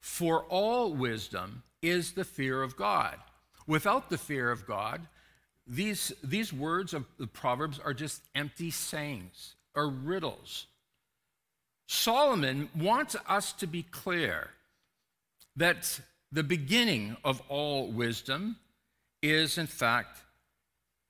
for 0.00 0.42
all 0.44 0.92
wisdom 0.92 1.62
is 1.80 2.12
the 2.12 2.24
fear 2.24 2.62
of 2.62 2.76
God. 2.76 3.16
Without 3.68 4.10
the 4.10 4.18
fear 4.18 4.50
of 4.50 4.66
God, 4.66 5.06
these, 5.64 6.12
these 6.24 6.52
words 6.52 6.92
of 6.92 7.06
the 7.18 7.28
Proverbs 7.28 7.78
are 7.78 7.94
just 7.94 8.22
empty 8.34 8.72
sayings, 8.72 9.54
or 9.74 9.88
riddles. 9.88 10.66
Solomon 11.86 12.68
wants 12.74 13.16
us 13.26 13.52
to 13.54 13.66
be 13.66 13.82
clear 13.82 14.50
that 15.56 16.00
the 16.30 16.42
beginning 16.42 17.16
of 17.24 17.42
all 17.48 17.88
wisdom 17.88 18.56
is, 19.22 19.58
in 19.58 19.66
fact, 19.66 20.20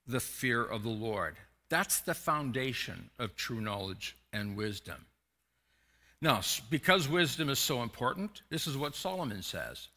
the 0.05 0.19
fear 0.19 0.63
of 0.63 0.83
the 0.83 0.89
Lord. 0.89 1.35
That's 1.69 2.01
the 2.01 2.13
foundation 2.13 3.09
of 3.17 3.35
true 3.35 3.61
knowledge 3.61 4.17
and 4.33 4.57
wisdom. 4.57 5.05
Now, 6.21 6.41
because 6.69 7.07
wisdom 7.07 7.49
is 7.49 7.59
so 7.59 7.81
important, 7.81 8.41
this 8.49 8.67
is 8.67 8.77
what 8.77 8.95
Solomon 8.95 9.41
says. 9.41 9.87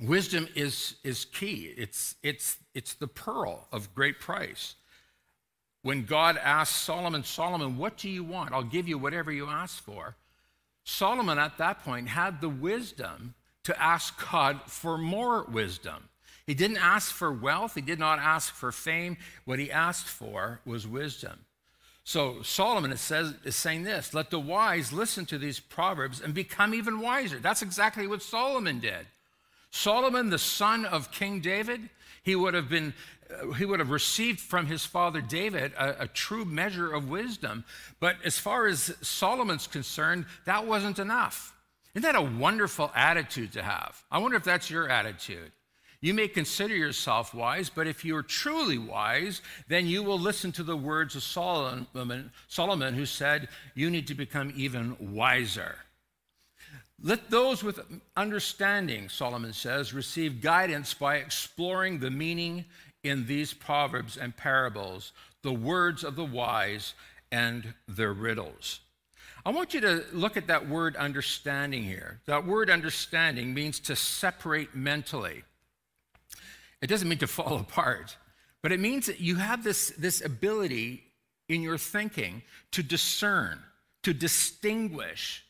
Wisdom 0.00 0.48
is, 0.54 0.96
is 1.04 1.26
key. 1.26 1.74
It's, 1.76 2.16
it's, 2.22 2.56
it's 2.74 2.94
the 2.94 3.08
pearl 3.08 3.66
of 3.72 3.94
great 3.94 4.18
price. 4.20 4.74
When 5.82 6.04
God 6.04 6.38
asked 6.38 6.82
Solomon, 6.82 7.24
Solomon, 7.24 7.76
what 7.76 7.96
do 7.96 8.08
you 8.08 8.22
want? 8.22 8.52
I'll 8.52 8.62
give 8.62 8.88
you 8.88 8.98
whatever 8.98 9.32
you 9.32 9.48
ask 9.48 9.82
for. 9.82 10.14
Solomon 10.84 11.38
at 11.38 11.58
that 11.58 11.84
point 11.84 12.08
had 12.08 12.40
the 12.40 12.48
wisdom 12.48 13.34
to 13.64 13.82
ask 13.82 14.14
God 14.30 14.60
for 14.66 14.96
more 14.98 15.44
wisdom. 15.44 16.08
He 16.46 16.54
didn't 16.54 16.78
ask 16.78 17.12
for 17.12 17.32
wealth, 17.32 17.74
he 17.74 17.80
did 17.80 17.98
not 17.98 18.18
ask 18.18 18.54
for 18.54 18.72
fame. 18.72 19.16
What 19.44 19.58
he 19.58 19.70
asked 19.70 20.06
for 20.06 20.60
was 20.64 20.86
wisdom. 20.86 21.44
So 22.04 22.42
Solomon 22.42 22.96
says, 22.96 23.34
is 23.44 23.54
saying 23.54 23.84
this 23.84 24.12
let 24.12 24.30
the 24.30 24.40
wise 24.40 24.92
listen 24.92 25.24
to 25.26 25.38
these 25.38 25.60
proverbs 25.60 26.20
and 26.20 26.34
become 26.34 26.74
even 26.74 27.00
wiser. 27.00 27.38
That's 27.38 27.62
exactly 27.62 28.06
what 28.06 28.22
Solomon 28.22 28.80
did. 28.80 29.06
Solomon, 29.70 30.30
the 30.30 30.38
son 30.38 30.84
of 30.84 31.12
King 31.12 31.40
David, 31.40 31.88
he 32.22 32.36
would 32.36 32.54
have 32.54 32.68
been 32.68 32.92
Uh, 33.32 33.52
he 33.52 33.64
would 33.64 33.80
have 33.80 33.90
received 33.90 34.40
from 34.40 34.66
his 34.66 34.84
father 34.84 35.20
David 35.20 35.72
a, 35.74 36.02
a, 36.02 36.08
true 36.08 36.44
measure 36.44 36.92
of 36.92 37.08
wisdom. 37.08 37.64
But 38.00 38.16
as 38.24 38.38
far 38.38 38.66
as 38.66 38.94
Solomon's 39.00 39.66
concerned, 39.66 40.26
that 40.44 40.66
wasn't 40.66 40.98
enough. 40.98 41.54
Isn't 41.94 42.02
that 42.02 42.18
a 42.18 42.22
wonderful 42.22 42.90
attitude 42.94 43.52
to 43.52 43.62
have? 43.62 44.02
I 44.10 44.18
wonder 44.18 44.36
if 44.36 44.44
that's 44.44 44.70
your 44.70 44.88
attitude. 44.88 45.52
You 46.00 46.14
may 46.14 46.26
consider 46.26 46.74
yourself 46.74 47.32
wise, 47.32 47.70
but 47.70 47.86
if 47.86 48.04
you're 48.04 48.22
truly 48.22 48.76
wise, 48.76 49.40
then 49.68 49.86
you 49.86 50.02
will 50.02 50.18
listen 50.18 50.50
to 50.52 50.64
the 50.64 50.76
words 50.76 51.14
of 51.14 51.22
Solomon, 51.22 52.32
Solomon 52.48 52.94
who 52.94 53.06
said, 53.06 53.48
You 53.74 53.88
need 53.88 54.08
to 54.08 54.14
become 54.14 54.52
even 54.56 54.96
wiser. 54.98 55.76
Let 57.00 57.30
those 57.30 57.62
with 57.62 57.80
understanding, 58.16 59.08
Solomon 59.08 59.52
says, 59.52 59.92
receive 59.92 60.40
guidance 60.40 60.94
by 60.94 61.16
exploring 61.16 61.98
the 61.98 62.10
meaning 62.10 62.64
in 63.02 63.26
these 63.26 63.52
proverbs 63.52 64.16
and 64.16 64.36
parables 64.36 65.12
the 65.42 65.52
words 65.52 66.04
of 66.04 66.16
the 66.16 66.24
wise 66.24 66.94
and 67.30 67.74
their 67.88 68.12
riddles. 68.12 68.80
I 69.44 69.50
want 69.50 69.74
you 69.74 69.80
to 69.80 70.04
look 70.12 70.36
at 70.36 70.46
that 70.46 70.68
word 70.68 70.94
understanding 70.94 71.82
here. 71.82 72.20
That 72.26 72.46
word 72.46 72.70
understanding 72.70 73.52
means 73.52 73.80
to 73.80 73.96
separate 73.96 74.74
mentally. 74.74 75.42
It 76.80 76.86
doesn't 76.86 77.08
mean 77.08 77.18
to 77.18 77.26
fall 77.26 77.56
apart, 77.60 78.16
but 78.62 78.70
it 78.70 78.78
means 78.78 79.06
that 79.06 79.20
you 79.20 79.36
have 79.36 79.64
this, 79.64 79.90
this 79.98 80.24
ability 80.24 81.02
in 81.48 81.62
your 81.62 81.78
thinking 81.78 82.42
to 82.70 82.82
discern, 82.84 83.58
to 84.04 84.14
distinguish, 84.14 85.44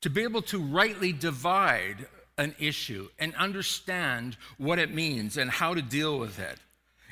to 0.00 0.08
be 0.08 0.22
able 0.22 0.42
to 0.42 0.58
rightly 0.58 1.12
divide 1.12 2.06
an 2.38 2.54
issue 2.58 3.08
and 3.18 3.34
understand 3.34 4.38
what 4.56 4.78
it 4.78 4.94
means 4.94 5.36
and 5.36 5.50
how 5.50 5.74
to 5.74 5.82
deal 5.82 6.18
with 6.18 6.38
it. 6.38 6.58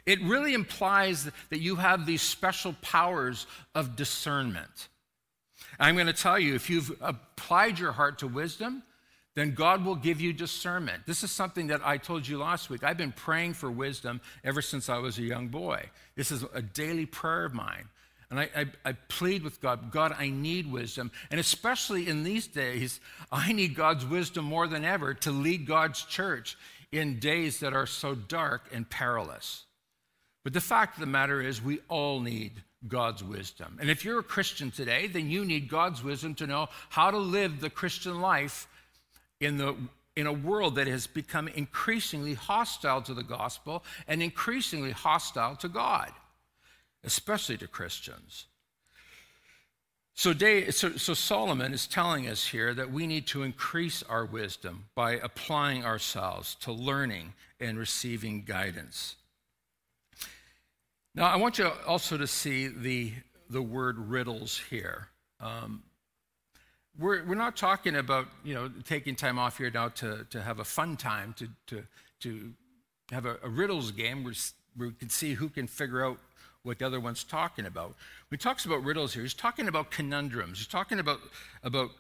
It 0.09 0.23
really 0.23 0.55
implies 0.55 1.31
that 1.51 1.61
you 1.61 1.77
have 1.77 2.07
these 2.07 2.23
special 2.23 2.75
powers 2.81 3.47
of 3.75 3.95
discernment. 3.95 4.89
I'm 5.79 5.97
going 5.97 6.07
to 6.07 6.15
tell 6.15 6.39
you 6.39 6.55
if 6.55 6.71
you've 6.71 6.91
applied 7.03 7.79
your 7.79 7.93
heart 7.93 8.21
to 8.21 8.27
wisdom, 8.27 8.83
then 9.35 9.53
God 9.53 9.85
will 9.85 9.97
give 9.97 10.19
you 10.19 10.33
discernment. 10.33 11.03
This 11.07 11.23
is 11.23 11.31
something 11.31 11.67
that 11.67 11.83
I 11.85 11.99
told 11.99 12.27
you 12.27 12.39
last 12.39 12.71
week. 12.71 12.85
I've 12.85 12.97
been 12.97 13.13
praying 13.13 13.53
for 13.53 13.71
wisdom 13.71 14.23
ever 14.45 14.63
since 14.63 14.89
I 14.89 14.97
was 14.97 15.19
a 15.19 15.23
young 15.23 15.49
boy. 15.49 15.91
This 16.17 16.33
is 16.33 16.43
a 16.55 16.63
daily 16.63 17.05
prayer 17.05 17.45
of 17.45 17.53
mine. 17.53 17.91
And 18.31 18.41
I, 18.41 18.49
I, 18.57 18.67
I, 18.87 18.93
plead 19.09 19.43
with 19.43 19.61
God, 19.61 19.91
God, 19.91 20.17
I 20.19 20.31
need 20.31 20.73
wisdom. 20.73 21.13
And 21.31 21.39
especially 21.39 22.09
in 22.09 22.25
these 22.25 22.47
days, 22.47 22.99
I 23.31 23.53
need 23.53 23.75
God's 23.75 24.07
wisdom 24.07 24.47
more 24.47 24.67
than 24.69 24.87
ever 24.87 25.13
to 25.13 25.33
lead 25.33 25.67
God's 25.67 26.03
church 26.03 26.57
in 26.93 27.19
days 27.19 27.61
that 27.61 27.75
are 27.75 27.87
so 27.87 28.15
dark 28.15 28.71
and 28.73 28.89
perilous. 28.89 29.67
But 30.49 30.55
the 30.55 30.63
fact 30.63 30.95
of 30.95 31.01
the 31.01 31.07
matter 31.07 31.43
is, 31.43 31.63
we 31.63 31.81
all 31.89 32.21
need 32.21 32.53
God's 32.87 33.23
wisdom. 33.23 33.77
And 33.83 33.91
if 33.91 34.03
you're 34.03 34.21
a 34.21 34.23
Christian 34.23 34.71
today, 34.71 35.07
then 35.07 35.29
you 35.29 35.45
need 35.45 35.69
God's 35.69 36.03
wisdom 36.03 36.35
to 36.37 36.47
know 36.47 36.71
how 36.89 37.11
to 37.11 37.19
live 37.19 37.61
the 37.61 37.69
Christian 37.69 38.23
life 38.23 38.67
in, 39.41 39.59
the, 39.59 39.77
in 40.17 40.27
a 40.27 40.33
world 40.33 40.77
that 40.77 40.87
has 40.87 41.07
become 41.07 41.49
increasingly 41.49 42.33
hostile 42.33 43.03
to 43.03 43.13
the 43.13 43.23
gospel 43.23 43.85
and 44.07 44.23
increasingly 44.23 44.93
hostile 44.93 45.55
to 45.57 45.69
God, 45.69 46.11
especially 47.05 47.59
to 47.59 47.69
Christians. 47.69 48.47
So, 50.15 50.33
Dave, 50.33 50.75
so, 50.75 50.97
so, 50.97 51.13
Solomon 51.13 51.75
is 51.75 51.87
telling 51.87 52.27
us 52.27 52.47
here 52.47 52.73
that 52.73 52.91
we 52.91 53.07
need 53.07 53.27
to 53.27 53.43
increase 53.43 54.03
our 54.05 54.25
wisdom 54.25 54.87
by 54.95 55.13
applying 55.17 55.85
ourselves 55.85 56.55
to 56.63 56.73
learning 56.73 57.35
and 57.61 57.79
receiving 57.79 58.45
guidance. 58.45 59.17
Now, 61.15 61.27
I 61.27 61.37
want 61.37 61.59
you 61.59 61.71
also 61.87 62.17
to 62.17 62.27
see 62.27 62.69
the, 62.69 63.13
the 63.51 63.63
word 63.63 63.99
riddles 63.99 64.61
here. 64.71 65.09
Um, 65.41 65.83
we're, 66.99 67.25
we're 67.25 67.35
not 67.35 67.57
talking 67.57 67.97
about 67.97 68.27
you 68.45 68.55
know 68.55 68.71
taking 68.85 69.15
time 69.15 69.39
off 69.39 69.59
here 69.59 69.71
now 69.71 69.89
to, 69.89 70.27
to 70.31 70.43
have 70.43 70.59
a 70.59 70.65
fun 70.65 70.97
time 70.97 71.35
to, 71.39 71.49
to, 71.69 71.85
to 72.21 72.53
have 73.11 73.25
a, 73.25 73.37
a 73.43 73.49
riddles 73.49 73.93
game 73.93 74.25
where 74.25 74.35
we 74.77 74.93
can 74.93 75.09
see 75.09 75.35
who 75.35 75.49
can 75.49 75.67
figure 75.67 76.05
out 76.05 76.19
what 76.63 76.79
the 76.79 76.87
other 76.87 77.01
one's 77.01 77.25
talking 77.25 77.67
about. 77.67 77.95
When 78.29 78.39
he 78.39 78.43
talks 78.43 78.65
about 78.67 78.85
riddles 78.85 79.15
here, 79.15 79.23
he's 79.23 79.35
talking 79.35 79.69
about 79.69 79.91
conundrums. 79.91 80.59
He's 80.59 80.67
talking 80.67 80.99
about, 80.99 81.21
about 81.63 81.91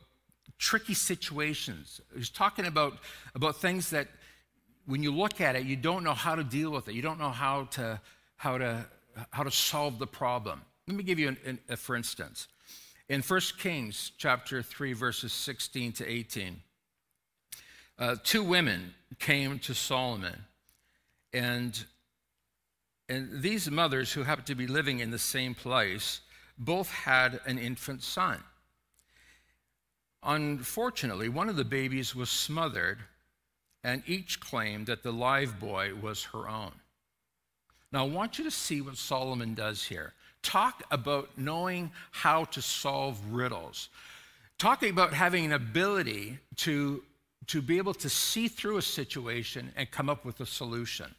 tricky 0.58 0.94
situations. 0.94 2.00
He's 2.14 2.28
talking 2.28 2.66
about, 2.66 2.98
about 3.34 3.56
things 3.56 3.90
that 3.90 4.08
when 4.86 5.02
you 5.02 5.12
look 5.12 5.40
at 5.40 5.56
it, 5.56 5.64
you 5.64 5.76
don't 5.76 6.04
know 6.04 6.14
how 6.14 6.34
to 6.34 6.44
deal 6.44 6.70
with 6.70 6.88
it. 6.88 6.94
You 6.94 7.02
don't 7.02 7.18
know 7.18 7.30
how 7.30 7.64
to, 7.72 8.00
how 8.36 8.58
to, 8.58 8.84
how 9.30 9.42
to 9.42 9.50
solve 9.50 9.98
the 9.98 10.06
problem. 10.06 10.62
Let 10.86 10.96
me 10.96 11.02
give 11.02 11.18
you 11.18 11.28
an, 11.28 11.36
an, 11.44 11.58
a 11.68 11.76
for 11.76 11.96
instance. 11.96 12.48
In 13.08 13.22
1 13.22 13.40
Kings 13.58 14.12
chapter 14.18 14.62
3, 14.62 14.92
verses 14.92 15.32
16 15.32 15.92
to 15.92 16.06
18, 16.06 16.60
uh, 17.98 18.16
two 18.22 18.42
women 18.42 18.94
came 19.18 19.58
to 19.60 19.74
Solomon, 19.74 20.44
and 21.32 21.84
and 23.08 23.42
these 23.42 23.70
mothers, 23.70 24.12
who 24.12 24.22
happened 24.22 24.46
to 24.48 24.54
be 24.54 24.66
living 24.66 25.00
in 25.00 25.10
the 25.10 25.18
same 25.18 25.54
place, 25.54 26.20
both 26.58 26.90
had 26.90 27.40
an 27.46 27.58
infant 27.58 28.02
son. 28.02 28.42
Unfortunately, 30.22 31.28
one 31.28 31.48
of 31.48 31.56
the 31.56 31.64
babies 31.64 32.14
was 32.14 32.28
smothered, 32.28 32.98
and 33.82 34.02
each 34.06 34.40
claimed 34.40 34.86
that 34.88 35.02
the 35.02 35.12
live 35.12 35.58
boy 35.58 35.94
was 35.94 36.24
her 36.24 36.48
own. 36.48 36.72
Now, 37.92 38.04
I 38.04 38.08
want 38.08 38.38
you 38.38 38.44
to 38.44 38.50
see 38.50 38.80
what 38.80 38.96
Solomon 38.96 39.54
does 39.54 39.84
here. 39.84 40.12
Talk 40.42 40.82
about 40.90 41.30
knowing 41.36 41.90
how 42.10 42.44
to 42.44 42.62
solve 42.62 43.18
riddles. 43.30 43.88
Talking 44.58 44.90
about 44.90 45.12
having 45.12 45.46
an 45.46 45.52
ability 45.52 46.38
to, 46.56 47.02
to 47.46 47.62
be 47.62 47.78
able 47.78 47.94
to 47.94 48.08
see 48.08 48.48
through 48.48 48.76
a 48.76 48.82
situation 48.82 49.72
and 49.76 49.90
come 49.90 50.10
up 50.10 50.24
with 50.24 50.40
a 50.40 50.46
solution. 50.46 51.14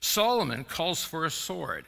Solomon 0.00 0.64
calls 0.64 1.04
for 1.04 1.24
a 1.24 1.30
sword, 1.30 1.84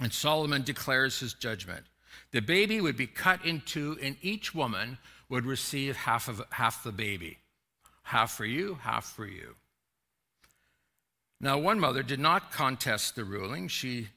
and 0.00 0.12
Solomon 0.12 0.62
declares 0.62 1.20
his 1.20 1.34
judgment. 1.34 1.84
The 2.32 2.40
baby 2.40 2.80
would 2.80 2.96
be 2.96 3.06
cut 3.06 3.44
in 3.44 3.60
two, 3.62 3.98
and 4.02 4.16
each 4.22 4.54
woman 4.54 4.98
would 5.28 5.46
receive 5.46 5.96
half 5.96 6.28
of 6.28 6.42
half 6.50 6.82
the 6.82 6.92
baby. 6.92 7.38
Half 8.02 8.32
for 8.32 8.44
you, 8.44 8.78
half 8.82 9.04
for 9.04 9.26
you. 9.26 9.54
Now, 11.40 11.58
one 11.58 11.80
mother 11.80 12.02
did 12.02 12.20
not 12.20 12.52
contest 12.52 13.16
the 13.16 13.24
ruling. 13.24 13.68
She 13.68 14.08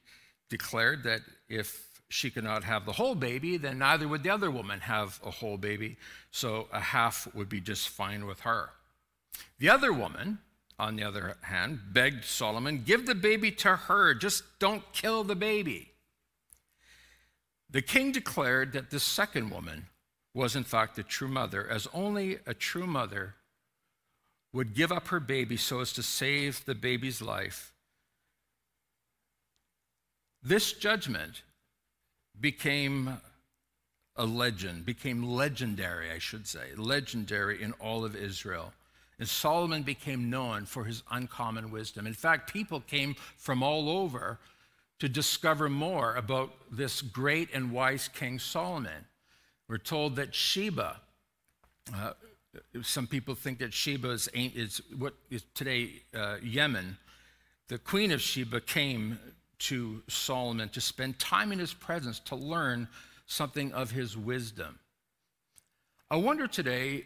declared 0.50 1.04
that 1.04 1.22
if 1.48 1.88
she 2.10 2.30
could 2.30 2.44
not 2.44 2.64
have 2.64 2.86
the 2.86 2.92
whole 2.94 3.16
baby, 3.16 3.58
then 3.58 3.80
neither 3.80 4.08
would 4.08 4.24
the 4.24 4.30
other 4.30 4.52
woman 4.52 4.82
have 4.82 5.20
a 5.26 5.32
whole 5.32 5.58
baby, 5.58 5.98
so 6.32 6.68
a 6.72 6.80
half 6.80 7.28
would 7.34 7.50
be 7.50 7.62
just 7.62 7.90
fine 7.90 8.26
with 8.26 8.42
her. 8.42 8.70
The 9.58 9.70
other 9.70 9.94
woman 9.94 10.40
on 10.80 10.96
the 10.96 11.04
other 11.04 11.38
hand, 11.42 11.80
begged 11.92 12.26
Solomon, 12.26 12.84
Give 12.86 13.06
the 13.06 13.16
baby 13.16 13.52
to 13.52 13.76
her, 13.76 14.14
just 14.14 14.44
don't 14.60 14.84
kill 14.92 15.24
the 15.24 15.36
baby. 15.36 15.92
The 17.70 17.82
king 17.82 18.12
declared 18.12 18.74
that 18.74 18.90
the 18.90 19.00
second 19.00 19.50
woman 19.50 19.88
was, 20.34 20.56
in 20.56 20.64
fact, 20.64 20.96
the 20.96 21.04
true 21.04 21.28
mother, 21.28 21.68
as 21.68 21.88
only 21.94 22.40
a 22.46 22.54
true 22.54 22.88
mother 22.88 23.36
would 24.54 24.76
give 24.76 24.92
up 24.92 25.08
her 25.08 25.20
baby 25.20 25.58
so 25.58 25.82
as 25.82 25.92
to 25.94 26.04
save 26.04 26.64
the 26.66 26.76
baby's 26.76 27.22
life. 27.22 27.74
This 30.44 30.74
judgment 30.74 31.42
became 32.40 33.18
a 34.16 34.26
legend, 34.26 34.86
became 34.86 35.24
legendary, 35.24 36.12
I 36.12 36.20
should 36.20 36.48
say, 36.48 36.76
legendary 36.78 37.62
in 37.64 37.74
all 37.74 38.06
of 38.06 38.16
Israel. 38.16 38.74
And 39.20 39.28
Solomon 39.28 39.84
became 39.84 40.30
known 40.30 40.66
for 40.66 40.84
his 40.84 41.04
uncommon 41.10 41.72
wisdom. 41.72 42.06
In 42.06 42.14
fact, 42.14 42.52
people 42.52 42.80
came 42.82 43.16
from 43.38 43.64
all 43.64 43.90
over 43.90 44.40
to 45.00 45.10
discover 45.10 45.70
more 45.70 46.16
about 46.16 46.52
this 46.72 47.02
great 47.02 47.50
and 47.54 47.72
wise 47.72 48.08
King 48.08 48.40
Solomon. 48.40 49.06
We're 49.68 49.78
told 49.78 50.16
that 50.18 50.36
Sheba, 50.36 51.00
uh, 51.96 52.14
some 52.82 53.08
people 53.08 53.36
think 53.36 53.60
that 53.60 53.74
Sheba 53.74 54.12
is, 54.12 54.30
is 54.34 54.82
what 54.98 55.14
is 55.30 55.44
today 55.54 56.04
uh, 56.16 56.38
Yemen. 56.44 56.98
The 57.68 57.78
queen 57.78 58.12
of 58.12 58.22
Sheba 58.22 58.62
came 58.62 59.20
to 59.60 60.04
Solomon 60.08 60.70
to 60.70 60.82
spend 60.82 61.20
time 61.20 61.52
in 61.52 61.60
his 61.60 61.74
presence 61.74 62.20
to 62.22 62.36
learn 62.36 62.88
something 63.26 63.72
of 63.74 63.92
his 63.92 64.18
wisdom. 64.18 64.80
I 66.12 66.18
wonder 66.18 66.48
today 66.48 67.06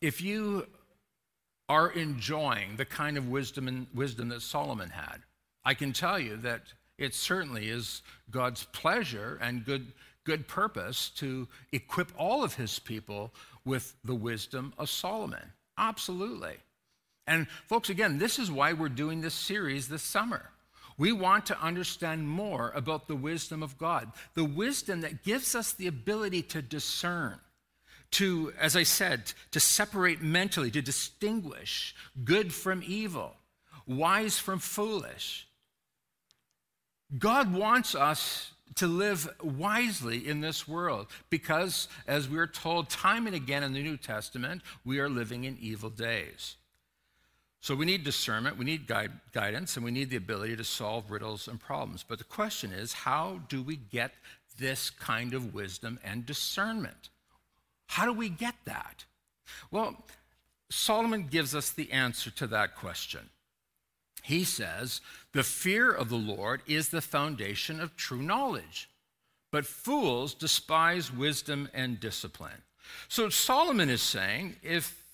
if 0.00 0.20
you 0.20 0.66
are 1.68 1.90
enjoying 1.90 2.76
the 2.76 2.84
kind 2.84 3.16
of 3.16 3.28
wisdom 3.28 3.68
and 3.68 3.86
wisdom 3.94 4.28
that 4.30 4.42
Solomon 4.42 4.90
had. 4.90 5.18
I 5.64 5.74
can 5.74 5.92
tell 5.92 6.18
you 6.18 6.36
that 6.38 6.62
it 6.98 7.14
certainly 7.14 7.68
is 7.68 8.02
God's 8.30 8.64
pleasure 8.72 9.38
and 9.40 9.64
good, 9.64 9.92
good 10.24 10.48
purpose 10.48 11.10
to 11.16 11.48
equip 11.72 12.10
all 12.16 12.42
of 12.42 12.54
his 12.54 12.78
people 12.78 13.32
with 13.64 13.94
the 14.04 14.14
wisdom 14.14 14.72
of 14.78 14.90
Solomon. 14.90 15.52
Absolutely. 15.78 16.56
And 17.26 17.46
folks, 17.68 17.88
again, 17.88 18.18
this 18.18 18.38
is 18.38 18.50
why 18.50 18.72
we're 18.72 18.88
doing 18.88 19.20
this 19.20 19.34
series 19.34 19.88
this 19.88 20.02
summer. 20.02 20.50
We 20.98 21.12
want 21.12 21.46
to 21.46 21.60
understand 21.60 22.28
more 22.28 22.72
about 22.74 23.08
the 23.08 23.16
wisdom 23.16 23.62
of 23.62 23.78
God, 23.78 24.12
the 24.34 24.44
wisdom 24.44 25.00
that 25.00 25.24
gives 25.24 25.54
us 25.54 25.72
the 25.72 25.86
ability 25.86 26.42
to 26.42 26.62
discern 26.62 27.38
to, 28.12 28.52
as 28.60 28.76
I 28.76 28.82
said, 28.82 29.32
to 29.52 29.60
separate 29.60 30.20
mentally, 30.20 30.70
to 30.70 30.82
distinguish 30.82 31.94
good 32.24 32.52
from 32.52 32.82
evil, 32.86 33.34
wise 33.86 34.38
from 34.38 34.58
foolish. 34.58 35.48
God 37.18 37.52
wants 37.54 37.94
us 37.94 38.51
to 38.76 38.86
live 38.86 39.28
wisely 39.42 40.26
in 40.26 40.40
this 40.40 40.66
world 40.66 41.06
because, 41.30 41.88
as 42.06 42.28
we're 42.28 42.46
told 42.46 42.88
time 42.88 43.26
and 43.26 43.36
again 43.36 43.62
in 43.62 43.72
the 43.72 43.82
New 43.82 43.96
Testament, 43.96 44.62
we 44.84 44.98
are 44.98 45.08
living 45.08 45.44
in 45.44 45.58
evil 45.60 45.90
days. 45.90 46.56
So 47.60 47.76
we 47.76 47.86
need 47.86 48.02
discernment, 48.02 48.58
we 48.58 48.64
need 48.64 48.88
guide, 48.88 49.12
guidance, 49.32 49.76
and 49.76 49.84
we 49.84 49.92
need 49.92 50.10
the 50.10 50.16
ability 50.16 50.56
to 50.56 50.64
solve 50.64 51.10
riddles 51.10 51.46
and 51.46 51.60
problems. 51.60 52.04
But 52.06 52.18
the 52.18 52.24
question 52.24 52.72
is 52.72 52.92
how 52.92 53.40
do 53.48 53.62
we 53.62 53.76
get 53.76 54.12
this 54.58 54.90
kind 54.90 55.32
of 55.32 55.54
wisdom 55.54 56.00
and 56.02 56.26
discernment? 56.26 57.10
How 57.86 58.04
do 58.04 58.12
we 58.12 58.28
get 58.28 58.56
that? 58.64 59.04
Well, 59.70 59.96
Solomon 60.70 61.28
gives 61.28 61.54
us 61.54 61.70
the 61.70 61.92
answer 61.92 62.30
to 62.30 62.46
that 62.48 62.74
question. 62.74 63.28
He 64.22 64.44
says, 64.44 65.00
The 65.32 65.42
fear 65.42 65.92
of 65.92 66.08
the 66.08 66.16
Lord 66.16 66.62
is 66.66 66.88
the 66.88 67.00
foundation 67.00 67.80
of 67.80 67.96
true 67.96 68.22
knowledge, 68.22 68.88
but 69.50 69.66
fools 69.66 70.32
despise 70.34 71.12
wisdom 71.12 71.68
and 71.74 72.00
discipline. 72.00 72.62
So 73.08 73.28
Solomon 73.28 73.90
is 73.90 74.02
saying, 74.02 74.56
if, 74.62 75.04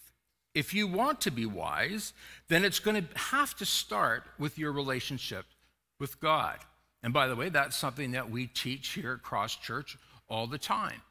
if 0.54 0.74
you 0.74 0.86
want 0.86 1.20
to 1.22 1.30
be 1.30 1.46
wise, 1.46 2.12
then 2.48 2.64
it's 2.64 2.78
going 2.78 3.02
to 3.02 3.18
have 3.18 3.54
to 3.56 3.66
start 3.66 4.24
with 4.38 4.58
your 4.58 4.72
relationship 4.72 5.46
with 5.98 6.20
God. 6.20 6.58
And 7.02 7.12
by 7.12 7.28
the 7.28 7.36
way, 7.36 7.48
that's 7.48 7.76
something 7.76 8.12
that 8.12 8.30
we 8.30 8.46
teach 8.46 8.88
here 8.88 9.12
at 9.12 9.22
Cross 9.22 9.56
Church 9.56 9.96
all 10.28 10.46
the 10.46 10.58
time. 10.58 11.02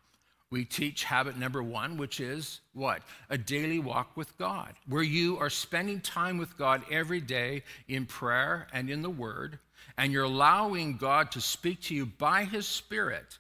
We 0.49 0.63
teach 0.63 1.03
habit 1.03 1.38
number 1.38 1.62
one, 1.62 1.97
which 1.97 2.19
is 2.19 2.62
what? 2.73 3.01
A 3.29 3.38
daily 3.38 3.79
walk 3.79 4.15
with 4.15 4.38
God, 4.38 4.73
where 4.88 5.03
you 5.03 5.38
are 5.39 5.49
spending 5.49 5.99
time 5.99 6.38
with 6.38 6.57
God 6.57 6.83
every 6.89 7.19
day 7.19 7.63
in 7.88 8.05
prayer 8.05 8.67
and 8.71 8.89
in 8.89 9.01
the 9.01 9.10
Word, 9.10 9.60
and 9.97 10.13
you're 10.13 10.23
allowing 10.23 10.95
God 10.95 11.31
to 11.31 11.41
speak 11.41 11.81
to 11.83 11.95
you 11.95 12.05
by 12.05 12.45
His 12.45 12.65
Spirit, 12.65 13.39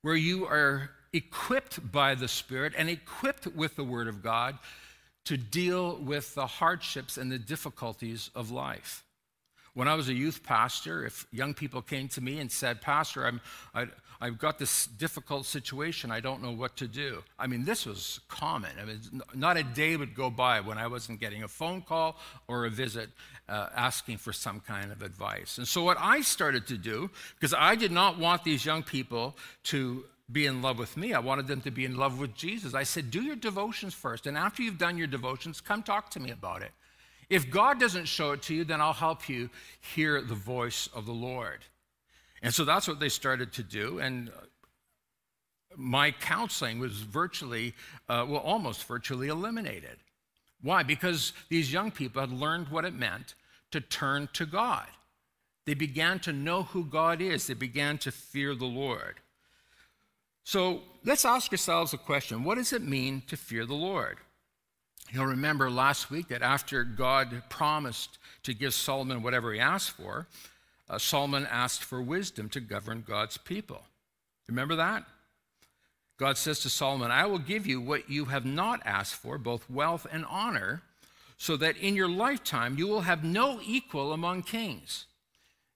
where 0.00 0.16
you 0.16 0.46
are 0.46 0.90
equipped 1.12 1.92
by 1.92 2.14
the 2.14 2.28
Spirit 2.28 2.72
and 2.76 2.88
equipped 2.88 3.46
with 3.48 3.76
the 3.76 3.84
Word 3.84 4.08
of 4.08 4.22
God 4.22 4.58
to 5.24 5.36
deal 5.36 5.96
with 5.96 6.34
the 6.34 6.46
hardships 6.46 7.18
and 7.18 7.30
the 7.30 7.38
difficulties 7.38 8.30
of 8.34 8.50
life. 8.50 9.04
When 9.74 9.88
I 9.88 9.94
was 9.94 10.08
a 10.08 10.14
youth 10.14 10.42
pastor, 10.44 11.04
if 11.04 11.26
young 11.32 11.52
people 11.52 11.82
came 11.82 12.06
to 12.08 12.20
me 12.20 12.38
and 12.38 12.50
said, 12.50 12.80
Pastor, 12.80 13.26
I'm, 13.26 13.40
I, 13.74 13.88
I've 14.20 14.38
got 14.38 14.58
this 14.58 14.86
difficult 14.86 15.46
situation. 15.46 16.10
I 16.10 16.20
don't 16.20 16.42
know 16.42 16.52
what 16.52 16.76
to 16.76 16.86
do. 16.86 17.22
I 17.38 17.46
mean, 17.46 17.64
this 17.64 17.86
was 17.86 18.20
common. 18.28 18.70
I 18.80 18.84
mean, 18.84 19.22
not 19.34 19.56
a 19.56 19.62
day 19.62 19.96
would 19.96 20.14
go 20.14 20.30
by 20.30 20.60
when 20.60 20.78
I 20.78 20.86
wasn't 20.86 21.20
getting 21.20 21.42
a 21.42 21.48
phone 21.48 21.82
call 21.82 22.16
or 22.48 22.66
a 22.66 22.70
visit 22.70 23.10
uh, 23.48 23.68
asking 23.74 24.18
for 24.18 24.32
some 24.32 24.60
kind 24.60 24.92
of 24.92 25.02
advice. 25.02 25.58
And 25.58 25.68
so, 25.68 25.82
what 25.82 25.98
I 26.00 26.20
started 26.20 26.66
to 26.68 26.76
do, 26.76 27.10
because 27.38 27.54
I 27.54 27.74
did 27.74 27.92
not 27.92 28.18
want 28.18 28.44
these 28.44 28.64
young 28.64 28.82
people 28.82 29.36
to 29.64 30.04
be 30.32 30.46
in 30.46 30.62
love 30.62 30.78
with 30.78 30.96
me. 30.96 31.12
I 31.12 31.18
wanted 31.18 31.46
them 31.46 31.60
to 31.62 31.70
be 31.70 31.84
in 31.84 31.96
love 31.96 32.18
with 32.18 32.34
Jesus. 32.34 32.74
I 32.74 32.84
said, 32.84 33.10
do 33.10 33.22
your 33.22 33.36
devotions 33.36 33.92
first. 33.92 34.26
And 34.26 34.38
after 34.38 34.62
you've 34.62 34.78
done 34.78 34.96
your 34.96 35.06
devotions, 35.06 35.60
come 35.60 35.82
talk 35.82 36.10
to 36.10 36.20
me 36.20 36.30
about 36.30 36.62
it. 36.62 36.72
If 37.30 37.50
God 37.50 37.80
doesn't 37.80 38.06
show 38.06 38.32
it 38.32 38.42
to 38.42 38.54
you, 38.54 38.64
then 38.64 38.80
I'll 38.80 38.92
help 38.92 39.28
you 39.28 39.50
hear 39.80 40.20
the 40.22 40.34
voice 40.34 40.88
of 40.94 41.06
the 41.06 41.12
Lord. 41.12 41.60
And 42.44 42.52
so 42.52 42.66
that's 42.66 42.86
what 42.86 43.00
they 43.00 43.08
started 43.08 43.54
to 43.54 43.62
do. 43.62 44.00
And 44.00 44.30
my 45.74 46.10
counseling 46.10 46.78
was 46.78 46.92
virtually, 46.92 47.74
uh, 48.06 48.26
well, 48.28 48.40
almost 48.40 48.84
virtually 48.84 49.28
eliminated. 49.28 49.96
Why? 50.60 50.82
Because 50.82 51.32
these 51.48 51.72
young 51.72 51.90
people 51.90 52.20
had 52.20 52.30
learned 52.30 52.68
what 52.68 52.84
it 52.84 52.92
meant 52.92 53.34
to 53.70 53.80
turn 53.80 54.28
to 54.34 54.44
God. 54.44 54.86
They 55.64 55.72
began 55.72 56.18
to 56.20 56.34
know 56.34 56.64
who 56.64 56.84
God 56.84 57.22
is, 57.22 57.46
they 57.46 57.54
began 57.54 57.96
to 57.98 58.12
fear 58.12 58.54
the 58.54 58.66
Lord. 58.66 59.20
So 60.44 60.82
let's 61.02 61.24
ask 61.24 61.50
ourselves 61.50 61.94
a 61.94 61.98
question 61.98 62.44
what 62.44 62.56
does 62.56 62.74
it 62.74 62.82
mean 62.82 63.22
to 63.28 63.38
fear 63.38 63.64
the 63.64 63.72
Lord? 63.74 64.18
You'll 65.10 65.24
remember 65.24 65.70
last 65.70 66.10
week 66.10 66.28
that 66.28 66.42
after 66.42 66.84
God 66.84 67.42
promised 67.48 68.18
to 68.42 68.52
give 68.52 68.74
Solomon 68.74 69.22
whatever 69.22 69.54
he 69.54 69.60
asked 69.60 69.92
for, 69.92 70.26
uh, 70.88 70.98
Solomon 70.98 71.46
asked 71.50 71.82
for 71.82 72.02
wisdom 72.02 72.48
to 72.50 72.60
govern 72.60 73.04
God's 73.06 73.38
people. 73.38 73.82
Remember 74.48 74.76
that? 74.76 75.04
God 76.16 76.36
says 76.36 76.60
to 76.60 76.68
Solomon, 76.68 77.10
I 77.10 77.26
will 77.26 77.38
give 77.38 77.66
you 77.66 77.80
what 77.80 78.08
you 78.08 78.26
have 78.26 78.44
not 78.44 78.80
asked 78.84 79.14
for, 79.14 79.36
both 79.36 79.68
wealth 79.68 80.06
and 80.12 80.24
honor, 80.26 80.82
so 81.36 81.56
that 81.56 81.76
in 81.76 81.96
your 81.96 82.08
lifetime 82.08 82.78
you 82.78 82.86
will 82.86 83.00
have 83.00 83.24
no 83.24 83.60
equal 83.64 84.12
among 84.12 84.42
kings. 84.42 85.06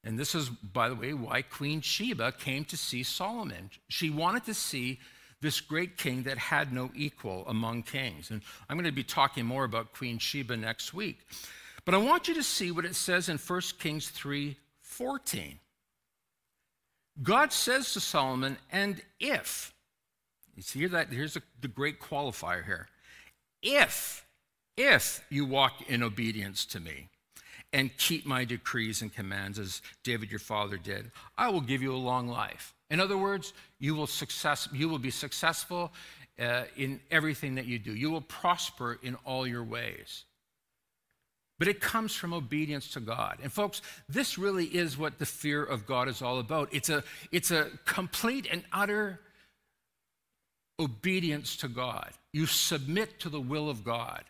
And 0.04 0.18
this 0.18 0.34
is, 0.34 0.48
by 0.48 0.88
the 0.88 0.94
way, 0.94 1.12
why 1.12 1.42
Queen 1.42 1.80
Sheba 1.80 2.32
came 2.32 2.64
to 2.66 2.76
see 2.76 3.02
Solomon. 3.02 3.70
She 3.88 4.10
wanted 4.10 4.44
to 4.44 4.54
see 4.54 5.00
this 5.40 5.60
great 5.60 5.96
king 5.96 6.22
that 6.24 6.38
had 6.38 6.72
no 6.72 6.90
equal 6.94 7.44
among 7.46 7.82
kings. 7.82 8.30
And 8.30 8.42
I'm 8.68 8.76
going 8.76 8.84
to 8.84 8.92
be 8.92 9.04
talking 9.04 9.44
more 9.44 9.64
about 9.64 9.92
Queen 9.92 10.18
Sheba 10.18 10.56
next 10.56 10.94
week. 10.94 11.18
But 11.84 11.94
I 11.94 11.98
want 11.98 12.28
you 12.28 12.34
to 12.34 12.42
see 12.42 12.70
what 12.70 12.84
it 12.84 12.94
says 12.94 13.28
in 13.28 13.38
1 13.38 13.60
Kings 13.78 14.08
3:14. 14.98 15.58
God 17.22 17.52
says 17.52 17.92
to 17.92 18.00
Solomon, 18.00 18.58
and 18.70 19.02
if, 19.18 19.74
you 20.54 20.62
see 20.62 20.86
that 20.86 21.08
here's 21.08 21.36
a, 21.36 21.42
the 21.60 21.68
great 21.68 22.00
qualifier 22.00 22.64
here. 22.64 22.88
If, 23.62 24.24
if 24.76 25.24
you 25.28 25.44
walk 25.44 25.88
in 25.88 26.02
obedience 26.02 26.64
to 26.66 26.80
me 26.80 27.08
and 27.72 27.96
keep 27.96 28.24
my 28.24 28.44
decrees 28.44 29.02
and 29.02 29.12
commands 29.12 29.58
as 29.58 29.82
David 30.04 30.30
your 30.30 30.38
father 30.38 30.76
did, 30.76 31.10
I 31.36 31.48
will 31.48 31.60
give 31.60 31.82
you 31.82 31.92
a 31.92 31.96
long 31.96 32.28
life. 32.28 32.74
In 32.88 33.00
other 33.00 33.18
words, 33.18 33.52
you 33.80 33.94
will, 33.94 34.06
success, 34.06 34.68
you 34.72 34.88
will 34.88 34.98
be 34.98 35.10
successful 35.10 35.92
uh, 36.38 36.64
in 36.76 37.00
everything 37.10 37.56
that 37.56 37.66
you 37.66 37.78
do. 37.78 37.94
You 37.94 38.10
will 38.10 38.22
prosper 38.22 38.98
in 39.02 39.16
all 39.24 39.46
your 39.46 39.64
ways. 39.64 40.24
But 41.58 41.68
it 41.68 41.80
comes 41.80 42.14
from 42.14 42.32
obedience 42.32 42.88
to 42.92 43.00
God. 43.00 43.38
And 43.42 43.52
folks, 43.52 43.82
this 44.08 44.38
really 44.38 44.66
is 44.66 44.96
what 44.96 45.18
the 45.18 45.26
fear 45.26 45.64
of 45.64 45.86
God 45.86 46.08
is 46.08 46.22
all 46.22 46.38
about. 46.38 46.68
It's 46.72 46.88
a, 46.88 47.02
it's 47.32 47.50
a 47.50 47.68
complete 47.84 48.46
and 48.50 48.62
utter 48.72 49.20
obedience 50.78 51.56
to 51.56 51.68
God. 51.68 52.12
You 52.32 52.46
submit 52.46 53.18
to 53.20 53.28
the 53.28 53.40
will 53.40 53.68
of 53.68 53.84
God. 53.84 54.22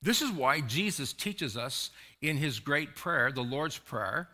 This 0.00 0.22
is 0.22 0.30
why 0.30 0.60
Jesus 0.60 1.12
teaches 1.12 1.56
us 1.56 1.90
in 2.22 2.36
his 2.38 2.60
great 2.60 2.94
prayer, 2.94 3.30
the 3.30 3.42
Lord's 3.42 3.78
Prayer, 3.78 4.28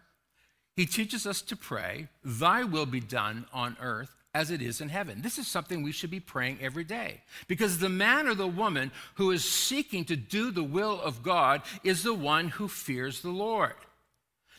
he 0.76 0.86
teaches 0.86 1.26
us 1.26 1.42
to 1.42 1.56
pray, 1.56 2.08
Thy 2.24 2.64
will 2.64 2.86
be 2.86 3.00
done 3.00 3.46
on 3.52 3.76
earth 3.80 4.19
as 4.34 4.50
it 4.50 4.62
is 4.62 4.80
in 4.80 4.88
heaven. 4.88 5.22
This 5.22 5.38
is 5.38 5.48
something 5.48 5.82
we 5.82 5.92
should 5.92 6.10
be 6.10 6.20
praying 6.20 6.58
every 6.60 6.84
day 6.84 7.22
because 7.48 7.78
the 7.78 7.88
man 7.88 8.28
or 8.28 8.34
the 8.34 8.46
woman 8.46 8.92
who 9.14 9.30
is 9.30 9.44
seeking 9.44 10.04
to 10.06 10.16
do 10.16 10.50
the 10.50 10.62
will 10.62 11.00
of 11.00 11.22
God 11.22 11.62
is 11.82 12.02
the 12.02 12.14
one 12.14 12.48
who 12.48 12.68
fears 12.68 13.20
the 13.20 13.30
Lord. 13.30 13.74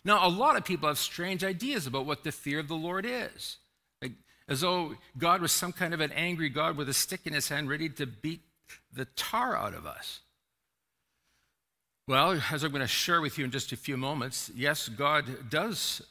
Now, 0.04 0.28
a 0.28 0.30
lot 0.30 0.58
of 0.58 0.66
people 0.66 0.88
have 0.88 0.98
strange 0.98 1.44
ideas 1.44 1.88
about 1.88 2.06
what 2.06 2.24
the 2.24 2.32
fear 2.32 2.60
of 2.60 2.68
the 2.68 2.76
Lord 2.76 3.06
is. 3.08 3.58
As 4.48 4.62
though 4.62 4.96
God 5.18 5.42
was 5.42 5.54
some 5.54 5.72
kind 5.72 5.94
of 5.94 6.02
an 6.02 6.12
angry 6.12 6.50
God 6.50 6.76
with 6.76 6.90
a 6.90 6.94
stick 6.94 7.22
in 7.26 7.32
his 7.32 7.48
hand 7.48 7.70
ready 7.70 7.88
to 7.90 8.06
beat 8.06 8.42
the 8.92 9.06
tar 9.16 9.56
out 9.56 9.74
of 9.74 9.86
us. 9.86 10.20
Well, 12.08 12.42
as 12.52 12.64
I'm 12.64 12.72
going 12.72 12.82
to 12.82 12.88
share 12.88 13.22
with 13.22 13.38
you 13.38 13.46
in 13.46 13.52
just 13.52 13.72
a 13.72 13.78
few 13.78 13.96
moments, 13.96 14.52
yes, 14.54 14.90
God 14.90 15.50
does 15.50 16.02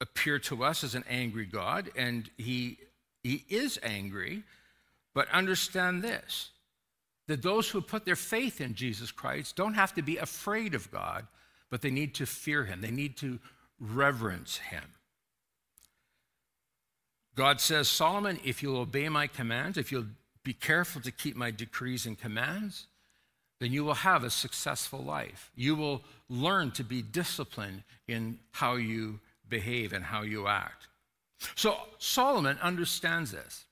appear 0.00 0.38
to 0.38 0.64
us 0.64 0.84
as 0.84 0.94
an 0.94 1.04
angry 1.08 1.46
God, 1.46 1.90
and 1.96 2.30
he, 2.36 2.78
he 3.22 3.44
is 3.48 3.78
angry, 3.82 4.42
but 5.14 5.28
understand 5.30 6.02
this 6.02 6.50
that 7.26 7.42
those 7.42 7.68
who 7.68 7.82
put 7.82 8.06
their 8.06 8.16
faith 8.16 8.58
in 8.58 8.74
Jesus 8.74 9.12
Christ 9.12 9.54
don't 9.54 9.74
have 9.74 9.94
to 9.94 10.02
be 10.02 10.16
afraid 10.16 10.74
of 10.74 10.90
God, 10.90 11.26
but 11.70 11.82
they 11.82 11.90
need 11.90 12.14
to 12.14 12.26
fear 12.26 12.64
him, 12.64 12.80
they 12.80 12.90
need 12.90 13.18
to 13.18 13.38
reverence 13.78 14.56
him. 14.56 14.84
God 17.36 17.60
says, 17.60 17.86
Solomon, 17.88 18.40
if 18.44 18.62
you'll 18.62 18.78
obey 18.78 19.08
my 19.08 19.26
commands, 19.28 19.78
if 19.78 19.92
you'll 19.92 20.06
be 20.42 20.54
careful 20.54 21.00
to 21.02 21.12
keep 21.12 21.36
my 21.36 21.50
decrees 21.50 22.06
and 22.06 22.18
commands, 22.18 22.86
then 23.60 23.72
you 23.72 23.84
will 23.84 23.94
have 23.94 24.24
a 24.24 24.30
successful 24.30 25.00
life. 25.00 25.50
You 25.54 25.76
will 25.76 26.02
learn 26.28 26.70
to 26.72 26.82
be 26.82 27.02
disciplined 27.02 27.82
in 28.08 28.38
how 28.52 28.76
you 28.76 29.20
behave 29.48 29.92
and 29.92 30.04
how 30.04 30.22
you 30.22 30.46
act. 30.46 30.88
So 31.54 31.76
Solomon 31.98 32.58
understands 32.60 33.32
this. 33.32 33.64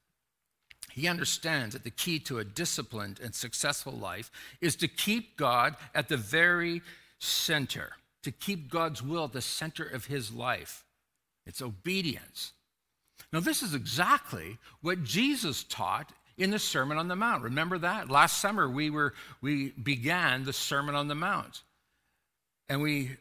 He 0.93 1.09
understands 1.09 1.75
that 1.75 1.85
the 1.85 1.91
key 1.91 2.19
to 2.21 2.39
a 2.39 2.45
disciplined 2.45 3.21
and 3.23 3.35
successful 3.35 3.93
life 3.93 4.31
is 4.61 4.77
to 4.77 4.89
keep 4.89 5.37
God 5.37 5.77
at 5.95 6.09
the 6.09 6.17
very 6.17 6.81
center, 7.19 7.91
to 8.23 8.31
keep 8.31 8.71
God's 8.71 9.03
will 9.03 9.25
at 9.25 9.33
the 9.33 9.43
center 9.43 9.85
of 9.85 10.07
his 10.07 10.33
life. 10.33 10.85
It's 11.45 11.61
obedience. 11.61 12.53
Now, 13.33 13.41
this 13.41 13.63
is 13.63 13.75
exactly 13.75 14.59
what 14.81 15.05
Jesus 15.05 15.65
taught 15.65 16.13
in 16.39 16.51
the 16.51 16.59
Sermon 16.59 16.99
on 16.99 17.09
the 17.09 17.17
Mount. 17.17 17.43
Remember 17.43 17.79
that? 17.79 18.11
Last 18.11 18.41
summer 18.41 18.69
we 18.69 18.91
were 18.91 19.15
we 19.41 19.71
began 19.71 20.45
the 20.45 20.53
Sermon 20.53 20.95
on 20.95 21.09
the 21.09 21.15
Mount. 21.15 21.63
And 22.69 22.83
we 22.83 23.17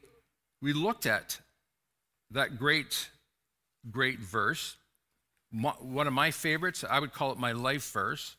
we 0.62 0.74
looked 0.74 1.06
at 1.06 1.40
that 2.36 2.58
great 2.60 3.10
great 3.92 4.20
verse. 4.20 4.78
One 5.52 6.08
of 6.08 6.14
my 6.14 6.32
favorites, 6.32 6.84
I 6.90 7.00
would 7.00 7.14
call 7.14 7.32
it 7.32 7.38
my 7.38 7.54
life 7.54 7.92
verse, 7.92 8.36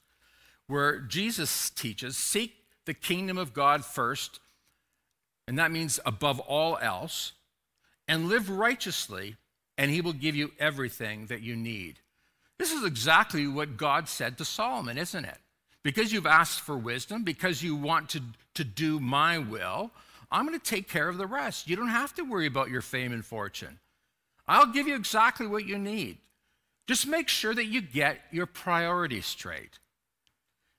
where 0.66 1.00
Jesus 1.00 1.70
teaches, 1.70 2.16
seek 2.16 2.54
the 2.85 2.94
kingdom 2.94 3.38
of 3.38 3.54
God 3.54 3.85
first, 3.85 4.40
and 5.48 5.59
that 5.59 5.70
means 5.70 5.98
above 6.04 6.40
all 6.40 6.78
else, 6.80 7.32
and 8.09 8.28
live 8.28 8.50
righteously, 8.50 9.37
and 9.78 9.90
he 9.90 10.00
will 10.00 10.12
give 10.12 10.35
you 10.35 10.52
everything 10.59 11.26
that 11.26 11.42
you 11.42 11.56
need. 11.56 12.00
This 12.59 12.72
is 12.72 12.85
exactly 12.85 13.46
what 13.46 13.76
God 13.76 14.09
said 14.09 14.38
to 14.38 14.44
Solomon, 14.44 14.98
isn't 14.98 15.24
it? 15.24 15.38
Because 15.82 16.12
you've 16.12 16.26
asked 16.26 16.61
for 16.61 16.76
wisdom, 16.76 17.22
because 17.22 17.62
you 17.62 17.76
want 17.76 18.11
to, 18.11 18.20
to 18.54 18.64
do 18.64 18.98
my 18.98 19.38
will, 19.38 19.90
I'm 20.30 20.46
going 20.46 20.59
to 20.59 20.64
take 20.64 20.88
care 20.88 21.09
of 21.09 21.18
the 21.18 21.26
rest. 21.26 21.68
You 21.68 21.76
don't 21.76 21.88
have 21.88 22.14
to 22.14 22.22
worry 22.22 22.46
about 22.46 22.70
your 22.70 22.82
fame 22.82 23.12
and 23.12 23.24
fortune. 23.24 23.78
I'll 24.48 24.72
give 24.72 24.87
you 24.87 24.94
exactly 24.94 25.46
what 25.46 25.66
you 25.66 25.78
need. 25.78 26.18
Just 26.87 27.06
make 27.06 27.28
sure 27.28 27.54
that 27.54 27.66
you 27.66 27.80
get 27.80 28.20
your 28.30 28.46
priorities 28.46 29.26
straight. 29.26 29.78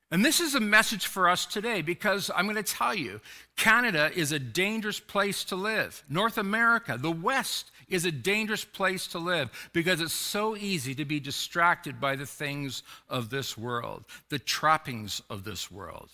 And 0.10 0.23
this 0.23 0.39
is 0.39 0.56
a 0.56 0.62
message 0.62 1.06
for 1.06 1.27
us 1.27 1.45
today 1.45 1.82
because 1.82 2.32
I'm 2.34 2.45
going 2.45 2.56
to 2.56 2.63
tell 2.63 2.95
you 2.95 3.19
Canada 3.58 4.10
is 4.15 4.32
a 4.32 4.39
dangerous 4.39 5.01
place 5.01 5.43
to 5.45 5.58
live. 5.58 6.01
North 6.08 6.38
America, 6.38 6.97
the 6.97 7.12
West, 7.12 7.71
is 7.89 8.06
a 8.06 8.12
dangerous 8.12 8.63
place 8.63 9.08
to 9.08 9.19
live 9.19 9.49
because 9.73 9.99
it's 9.99 10.13
so 10.13 10.56
easy 10.56 10.95
to 10.95 11.03
be 11.03 11.19
distracted 11.19 11.99
by 11.99 12.15
the 12.15 12.25
things 12.25 12.84
of 13.10 13.30
this 13.30 13.58
world, 13.58 14.06
the 14.30 14.39
trappings 14.39 15.21
of 15.30 15.43
this 15.43 15.69
world. 15.69 16.10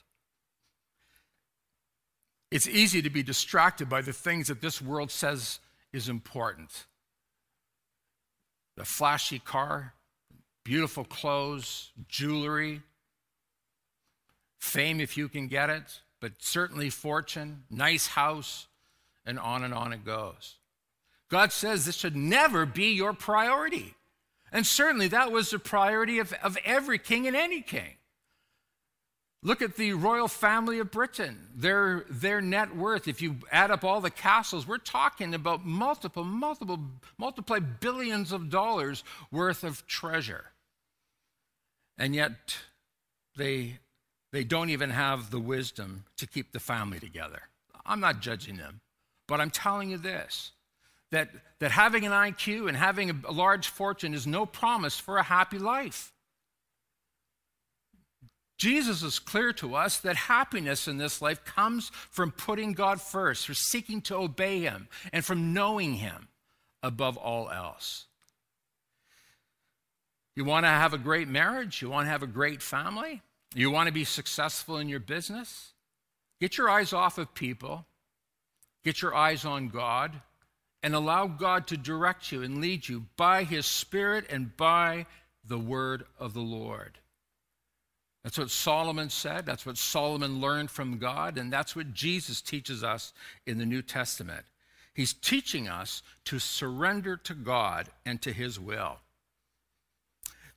It's 2.49 2.67
easy 2.67 3.03
to 3.03 3.09
be 3.11 3.21
distracted 3.21 3.89
by 3.89 4.01
the 4.01 4.13
things 4.13 4.47
that 4.47 4.61
this 4.61 4.81
world 4.81 5.11
says 5.11 5.59
is 5.91 6.09
important 6.09 6.85
the 8.75 8.85
flashy 8.85 9.39
car, 9.39 9.93
beautiful 10.63 11.03
clothes, 11.03 11.91
jewelry, 12.07 12.81
fame 14.57 14.99
if 14.99 15.17
you 15.17 15.27
can 15.27 15.47
get 15.47 15.69
it, 15.69 16.01
but 16.19 16.33
certainly 16.39 16.89
fortune, 16.89 17.63
nice 17.69 18.07
house, 18.07 18.67
and 19.25 19.37
on 19.39 19.63
and 19.63 19.73
on 19.73 19.93
it 19.93 20.05
goes. 20.05 20.55
God 21.29 21.51
says 21.51 21.85
this 21.85 21.95
should 21.95 22.15
never 22.15 22.65
be 22.65 22.93
your 22.93 23.13
priority. 23.13 23.95
And 24.51 24.65
certainly 24.67 25.07
that 25.09 25.31
was 25.31 25.49
the 25.49 25.59
priority 25.59 26.19
of, 26.19 26.31
of 26.43 26.57
every 26.63 26.99
king 26.99 27.27
and 27.27 27.35
any 27.35 27.61
king. 27.61 27.95
Look 29.45 29.61
at 29.61 29.75
the 29.75 29.93
royal 29.93 30.29
family 30.29 30.79
of 30.79 30.89
Britain. 30.89 31.49
Their, 31.53 32.05
their 32.09 32.39
net 32.39 32.75
worth, 32.75 33.09
if 33.09 33.21
you 33.21 33.37
add 33.51 33.71
up 33.71 33.83
all 33.83 33.99
the 33.99 34.09
castles, 34.09 34.65
we're 34.65 34.77
talking 34.77 35.33
about 35.33 35.65
multiple, 35.65 36.23
multiple, 36.23 36.79
multiply 37.17 37.59
billions 37.59 38.31
of 38.31 38.49
dollars 38.49 39.03
worth 39.31 39.65
of 39.65 39.85
treasure. 39.85 40.45
and 41.97 42.15
yet 42.15 42.57
they, 43.35 43.79
they 44.31 44.43
don't 44.45 44.69
even 44.69 44.91
have 44.91 45.29
the 45.29 45.39
wisdom 45.39 46.05
to 46.17 46.25
keep 46.25 46.53
the 46.53 46.59
family 46.59 46.99
together. 46.99 47.41
I'm 47.85 47.99
not 47.99 48.21
judging 48.21 48.55
them, 48.57 48.79
but 49.27 49.41
I'm 49.41 49.51
telling 49.51 49.89
you 49.89 49.97
this 49.97 50.51
that, 51.11 51.29
that 51.59 51.71
having 51.71 52.05
an 52.05 52.11
IQ 52.13 52.69
and 52.69 52.77
having 52.77 53.09
a, 53.09 53.15
a 53.27 53.31
large 53.33 53.67
fortune 53.67 54.13
is 54.13 54.25
no 54.25 54.45
promise 54.45 54.97
for 54.99 55.17
a 55.17 55.23
happy 55.23 55.59
life. 55.59 56.12
Jesus 58.57 59.01
is 59.01 59.19
clear 59.19 59.51
to 59.53 59.75
us 59.75 59.97
that 59.99 60.15
happiness 60.15 60.87
in 60.87 60.97
this 60.97 61.21
life 61.21 61.43
comes 61.43 61.91
from 62.11 62.31
putting 62.31 62.73
God 62.73 63.01
first, 63.01 63.45
from 63.45 63.55
seeking 63.55 64.01
to 64.03 64.15
obey 64.15 64.61
Him, 64.61 64.87
and 65.11 65.25
from 65.25 65.53
knowing 65.53 65.95
Him 65.95 66.27
above 66.81 67.17
all 67.17 67.49
else. 67.49 68.05
You 70.35 70.45
want 70.45 70.65
to 70.65 70.69
have 70.69 70.93
a 70.93 70.97
great 70.97 71.27
marriage? 71.27 71.81
You 71.81 71.89
want 71.89 72.05
to 72.05 72.11
have 72.11 72.23
a 72.23 72.27
great 72.27 72.61
family? 72.61 73.21
You 73.55 73.69
want 73.69 73.87
to 73.87 73.93
be 73.93 74.03
successful 74.03 74.77
in 74.77 74.89
your 74.89 74.99
business? 74.99 75.73
Get 76.39 76.57
your 76.57 76.69
eyes 76.69 76.91
off 76.91 77.17
of 77.17 77.33
people, 77.33 77.85
get 78.83 79.01
your 79.01 79.15
eyes 79.15 79.45
on 79.45 79.69
God, 79.69 80.21
and 80.81 80.93
allow 80.93 81.27
God 81.27 81.67
to 81.67 81.77
direct 81.77 82.31
you 82.31 82.43
and 82.43 82.59
lead 82.59 82.87
you 82.87 83.05
by 83.15 83.43
His 83.43 83.65
Spirit 83.65 84.25
and 84.29 84.55
by 84.57 85.05
the 85.45 85.59
word 85.59 86.05
of 86.19 86.33
the 86.33 86.41
Lord. 86.41 86.97
That's 88.23 88.37
what 88.37 88.49
Solomon 88.49 89.09
said. 89.09 89.45
That's 89.45 89.65
what 89.65 89.77
Solomon 89.77 90.39
learned 90.39 90.71
from 90.71 90.97
God. 90.97 91.37
And 91.37 91.51
that's 91.51 91.75
what 91.75 91.93
Jesus 91.93 92.41
teaches 92.41 92.83
us 92.83 93.13
in 93.45 93.57
the 93.57 93.65
New 93.65 93.81
Testament. 93.81 94.45
He's 94.93 95.13
teaching 95.13 95.67
us 95.67 96.01
to 96.25 96.39
surrender 96.39 97.17
to 97.17 97.33
God 97.33 97.89
and 98.05 98.21
to 98.21 98.31
His 98.31 98.59
will. 98.59 98.97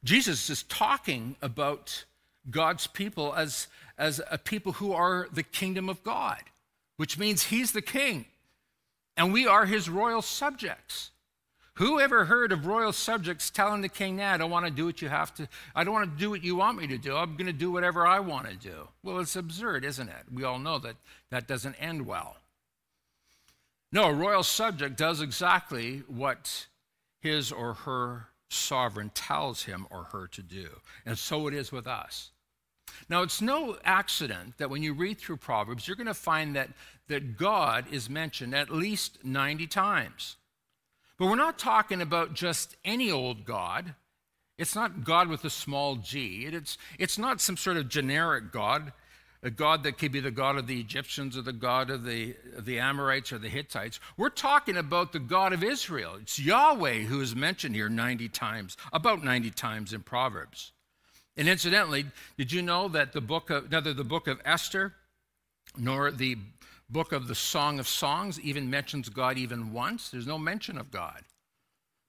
Jesus 0.04 0.48
is 0.48 0.62
talking 0.62 1.36
about 1.42 2.04
God's 2.48 2.86
people 2.86 3.34
as, 3.34 3.66
as 3.98 4.20
a 4.30 4.38
people 4.38 4.72
who 4.72 4.92
are 4.92 5.26
the 5.32 5.42
kingdom 5.42 5.88
of 5.88 6.04
God, 6.04 6.42
which 6.96 7.18
means 7.18 7.44
He's 7.44 7.72
the 7.72 7.82
king 7.82 8.26
and 9.16 9.32
we 9.32 9.46
are 9.46 9.66
His 9.66 9.88
royal 9.88 10.22
subjects. 10.22 11.10
Who 11.76 12.00
ever 12.00 12.24
heard 12.24 12.52
of 12.52 12.66
royal 12.66 12.92
subjects 12.92 13.50
telling 13.50 13.82
the 13.82 13.90
king, 13.90 14.16
nah, 14.16 14.32
I 14.32 14.36
don't 14.38 14.50
want 14.50 14.64
to 14.64 14.70
do 14.70 14.86
what 14.86 15.02
you 15.02 15.10
have 15.10 15.34
to, 15.34 15.46
I 15.74 15.84
don't 15.84 15.92
want 15.92 16.10
to 16.10 16.18
do 16.18 16.30
what 16.30 16.42
you 16.42 16.56
want 16.56 16.78
me 16.78 16.86
to 16.86 16.96
do. 16.96 17.14
I'm 17.14 17.36
going 17.36 17.46
to 17.46 17.52
do 17.52 17.70
whatever 17.70 18.06
I 18.06 18.18
want 18.20 18.48
to 18.48 18.56
do. 18.56 18.88
Well, 19.02 19.18
it's 19.18 19.36
absurd, 19.36 19.84
isn't 19.84 20.08
it? 20.08 20.24
We 20.32 20.42
all 20.42 20.58
know 20.58 20.78
that 20.78 20.96
that 21.30 21.46
doesn't 21.46 21.74
end 21.74 22.06
well. 22.06 22.36
No, 23.92 24.04
a 24.04 24.12
royal 24.12 24.42
subject 24.42 24.96
does 24.96 25.20
exactly 25.20 26.02
what 26.08 26.66
his 27.20 27.52
or 27.52 27.74
her 27.74 28.28
sovereign 28.48 29.10
tells 29.14 29.64
him 29.64 29.86
or 29.90 30.04
her 30.04 30.26
to 30.28 30.42
do. 30.42 30.68
And 31.04 31.18
so 31.18 31.46
it 31.46 31.52
is 31.52 31.72
with 31.72 31.86
us. 31.86 32.30
Now, 33.10 33.22
it's 33.22 33.42
no 33.42 33.76
accident 33.84 34.54
that 34.56 34.70
when 34.70 34.82
you 34.82 34.94
read 34.94 35.18
through 35.18 35.36
Proverbs, 35.38 35.86
you're 35.86 35.96
going 35.96 36.06
to 36.06 36.14
find 36.14 36.56
that, 36.56 36.70
that 37.08 37.36
God 37.36 37.84
is 37.90 38.08
mentioned 38.08 38.54
at 38.54 38.70
least 38.70 39.18
90 39.24 39.66
times. 39.66 40.36
But 41.18 41.26
we're 41.26 41.36
not 41.36 41.58
talking 41.58 42.02
about 42.02 42.34
just 42.34 42.76
any 42.84 43.10
old 43.10 43.44
God. 43.44 43.94
It's 44.58 44.74
not 44.74 45.04
God 45.04 45.28
with 45.28 45.44
a 45.44 45.50
small 45.50 45.96
g. 45.96 46.46
It's, 46.46 46.78
it's 46.98 47.18
not 47.18 47.40
some 47.40 47.56
sort 47.56 47.76
of 47.76 47.88
generic 47.88 48.52
God, 48.52 48.92
a 49.42 49.50
God 49.50 49.82
that 49.82 49.98
could 49.98 50.12
be 50.12 50.20
the 50.20 50.30
God 50.30 50.56
of 50.56 50.66
the 50.66 50.80
Egyptians 50.80 51.36
or 51.36 51.42
the 51.42 51.52
God 51.52 51.90
of 51.90 52.04
the, 52.04 52.34
of 52.56 52.64
the 52.64 52.78
Amorites 52.78 53.32
or 53.32 53.38
the 53.38 53.48
Hittites. 53.48 54.00
We're 54.16 54.30
talking 54.30 54.76
about 54.76 55.12
the 55.12 55.18
God 55.18 55.52
of 55.52 55.62
Israel. 55.62 56.16
It's 56.20 56.38
Yahweh 56.38 57.02
who 57.02 57.20
is 57.20 57.36
mentioned 57.36 57.74
here 57.74 57.88
90 57.88 58.28
times, 58.30 58.76
about 58.92 59.22
90 59.22 59.50
times 59.50 59.92
in 59.92 60.02
Proverbs. 60.02 60.72
And 61.36 61.48
incidentally, 61.48 62.06
did 62.38 62.50
you 62.50 62.62
know 62.62 62.88
that 62.88 63.12
the 63.12 63.20
book 63.20 63.50
of, 63.50 63.70
neither 63.70 63.92
the 63.92 64.04
book 64.04 64.26
of 64.26 64.40
Esther 64.44 64.94
nor 65.76 66.10
the 66.10 66.38
book 66.88 67.12
of 67.12 67.28
the 67.28 67.34
Song 67.34 67.78
of 67.78 67.88
Songs 67.88 68.40
even 68.40 68.70
mentions 68.70 69.08
God 69.08 69.38
even 69.38 69.72
once. 69.72 70.10
There's 70.10 70.26
no 70.26 70.38
mention 70.38 70.78
of 70.78 70.90
God. 70.90 71.22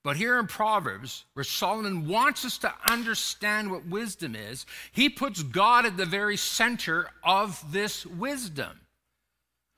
But 0.03 0.17
here 0.17 0.39
in 0.39 0.47
Proverbs, 0.47 1.25
where 1.33 1.43
Solomon 1.43 2.07
wants 2.07 2.45
us 2.45 2.57
to 2.59 2.73
understand 2.89 3.71
what 3.71 3.87
wisdom 3.87 4.35
is, 4.35 4.65
he 4.91 5.09
puts 5.09 5.43
God 5.43 5.85
at 5.85 5.97
the 5.97 6.05
very 6.05 6.37
center 6.37 7.09
of 7.23 7.61
this 7.73 8.05
wisdom. 8.05 8.79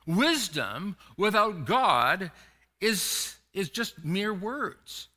Wisdom 0.06 0.98
without 1.18 1.66
God 1.66 2.32
is, 2.80 3.36
is 3.54 3.70
just 3.70 4.06
mere 4.06 4.34
words. 4.34 5.08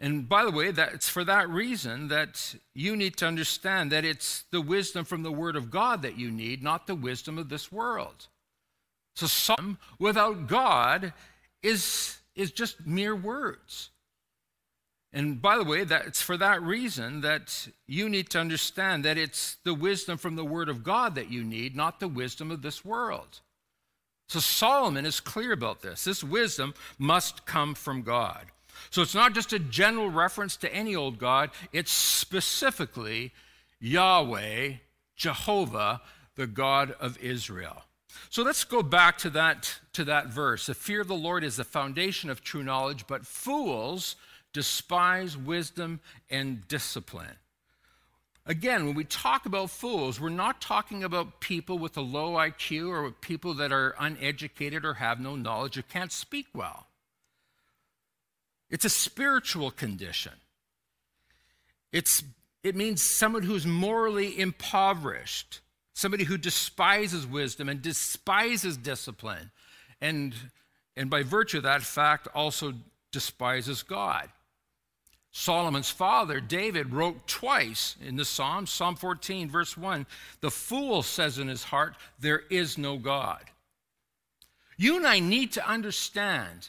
And 0.00 0.28
by 0.28 0.44
the 0.44 0.52
way, 0.52 0.70
that 0.70 0.94
it's 0.94 1.08
for 1.08 1.24
that 1.24 1.48
reason 1.48 2.06
that 2.08 2.54
you 2.74 2.96
need 2.96 3.16
to 3.16 3.26
understand 3.26 3.90
that 3.90 4.04
it's 4.04 4.44
the 4.52 4.60
wisdom 4.60 5.04
from 5.04 5.24
the 5.24 5.32
Word 5.32 5.56
of 5.56 5.72
God 5.72 6.02
that 6.02 6.16
you 6.16 6.30
need, 6.30 6.62
not 6.62 6.86
the 6.86 6.94
wisdom 6.94 7.36
of 7.36 7.48
this 7.48 7.72
world. 7.72 8.28
So 9.18 9.26
some 9.26 9.78
without 9.98 10.46
God 10.46 11.12
is, 11.60 12.18
is 12.36 12.52
just 12.52 12.86
mere 12.86 13.16
words. 13.16 13.90
And 15.12 15.42
by 15.42 15.58
the 15.58 15.64
way, 15.64 15.82
that 15.82 16.06
it's 16.06 16.22
for 16.22 16.36
that 16.36 16.62
reason 16.62 17.22
that 17.22 17.66
you 17.88 18.08
need 18.08 18.30
to 18.30 18.38
understand 18.38 19.04
that 19.04 19.18
it's 19.18 19.56
the 19.64 19.74
wisdom 19.74 20.18
from 20.18 20.36
the 20.36 20.44
Word 20.44 20.68
of 20.68 20.84
God 20.84 21.16
that 21.16 21.32
you 21.32 21.42
need, 21.42 21.74
not 21.74 21.98
the 21.98 22.06
wisdom 22.06 22.52
of 22.52 22.62
this 22.62 22.84
world. 22.84 23.40
So 24.28 24.38
Solomon 24.38 25.04
is 25.04 25.18
clear 25.18 25.50
about 25.50 25.82
this. 25.82 26.04
This 26.04 26.22
wisdom 26.22 26.72
must 26.96 27.44
come 27.44 27.74
from 27.74 28.02
God. 28.02 28.46
So 28.90 29.02
it's 29.02 29.16
not 29.16 29.34
just 29.34 29.52
a 29.52 29.58
general 29.58 30.10
reference 30.10 30.56
to 30.58 30.72
any 30.72 30.94
old 30.94 31.18
God, 31.18 31.50
it's 31.72 31.90
specifically 31.90 33.32
Yahweh, 33.80 34.74
Jehovah, 35.16 36.02
the 36.36 36.46
God 36.46 36.94
of 37.00 37.18
Israel. 37.18 37.82
So 38.30 38.42
let's 38.42 38.64
go 38.64 38.82
back 38.82 39.18
to 39.18 39.30
that, 39.30 39.78
to 39.94 40.04
that 40.04 40.28
verse. 40.28 40.66
The 40.66 40.74
fear 40.74 41.00
of 41.00 41.08
the 41.08 41.14
Lord 41.14 41.44
is 41.44 41.56
the 41.56 41.64
foundation 41.64 42.30
of 42.30 42.42
true 42.42 42.62
knowledge, 42.62 43.06
but 43.06 43.26
fools 43.26 44.16
despise 44.52 45.36
wisdom 45.36 46.00
and 46.30 46.66
discipline. 46.68 47.36
Again, 48.46 48.86
when 48.86 48.94
we 48.94 49.04
talk 49.04 49.44
about 49.44 49.68
fools, 49.70 50.18
we're 50.18 50.30
not 50.30 50.62
talking 50.62 51.04
about 51.04 51.40
people 51.40 51.78
with 51.78 51.98
a 51.98 52.00
low 52.00 52.32
IQ 52.32 52.88
or 52.88 53.10
people 53.10 53.52
that 53.54 53.72
are 53.72 53.94
uneducated 54.00 54.86
or 54.86 54.94
have 54.94 55.20
no 55.20 55.36
knowledge 55.36 55.76
or 55.76 55.82
can't 55.82 56.10
speak 56.10 56.46
well. 56.54 56.86
It's 58.70 58.86
a 58.86 58.90
spiritual 58.90 59.70
condition. 59.70 60.32
It's, 61.92 62.22
it 62.62 62.74
means 62.74 63.02
someone 63.02 63.42
who's 63.42 63.66
morally 63.66 64.38
impoverished 64.38 65.60
somebody 65.98 66.22
who 66.22 66.38
despises 66.38 67.26
wisdom 67.26 67.68
and 67.68 67.82
despises 67.82 68.76
discipline, 68.76 69.50
and, 70.00 70.32
and 70.96 71.10
by 71.10 71.24
virtue 71.24 71.56
of 71.56 71.64
that 71.64 71.82
fact 71.82 72.28
also 72.36 72.72
despises 73.10 73.82
God. 73.82 74.28
Solomon's 75.32 75.90
father, 75.90 76.38
David, 76.38 76.92
wrote 76.92 77.26
twice 77.26 77.96
in 78.00 78.14
the 78.14 78.24
Psalm, 78.24 78.68
Psalm 78.68 78.94
14, 78.94 79.50
verse 79.50 79.76
1 79.76 80.06
The 80.40 80.52
fool 80.52 81.02
says 81.02 81.36
in 81.36 81.48
his 81.48 81.64
heart, 81.64 81.96
There 82.20 82.42
is 82.48 82.78
no 82.78 82.96
God. 82.96 83.42
You 84.76 84.98
and 84.98 85.06
I 85.06 85.18
need 85.18 85.50
to 85.54 85.68
understand 85.68 86.68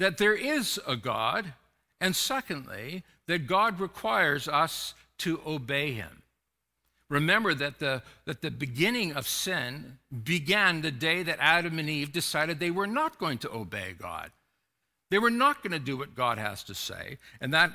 that 0.00 0.18
there 0.18 0.34
is 0.34 0.80
a 0.88 0.96
God, 0.96 1.54
and 2.00 2.16
secondly, 2.16 3.04
that 3.28 3.46
God 3.46 3.78
requires 3.78 4.48
us 4.48 4.94
to 5.18 5.40
obey 5.46 5.92
him. 5.92 6.23
Remember 7.10 7.54
that 7.54 7.78
the, 7.78 8.02
that 8.24 8.40
the 8.40 8.50
beginning 8.50 9.12
of 9.12 9.28
sin 9.28 9.98
began 10.24 10.80
the 10.80 10.90
day 10.90 11.22
that 11.22 11.38
Adam 11.38 11.78
and 11.78 11.88
Eve 11.88 12.12
decided 12.12 12.58
they 12.58 12.70
were 12.70 12.86
not 12.86 13.18
going 13.18 13.38
to 13.38 13.52
obey 13.52 13.94
God. 13.98 14.30
They 15.10 15.18
were 15.18 15.30
not 15.30 15.62
going 15.62 15.72
to 15.72 15.78
do 15.78 15.96
what 15.96 16.14
God 16.14 16.38
has 16.38 16.64
to 16.64 16.74
say. 16.74 17.18
And 17.40 17.52
that 17.52 17.72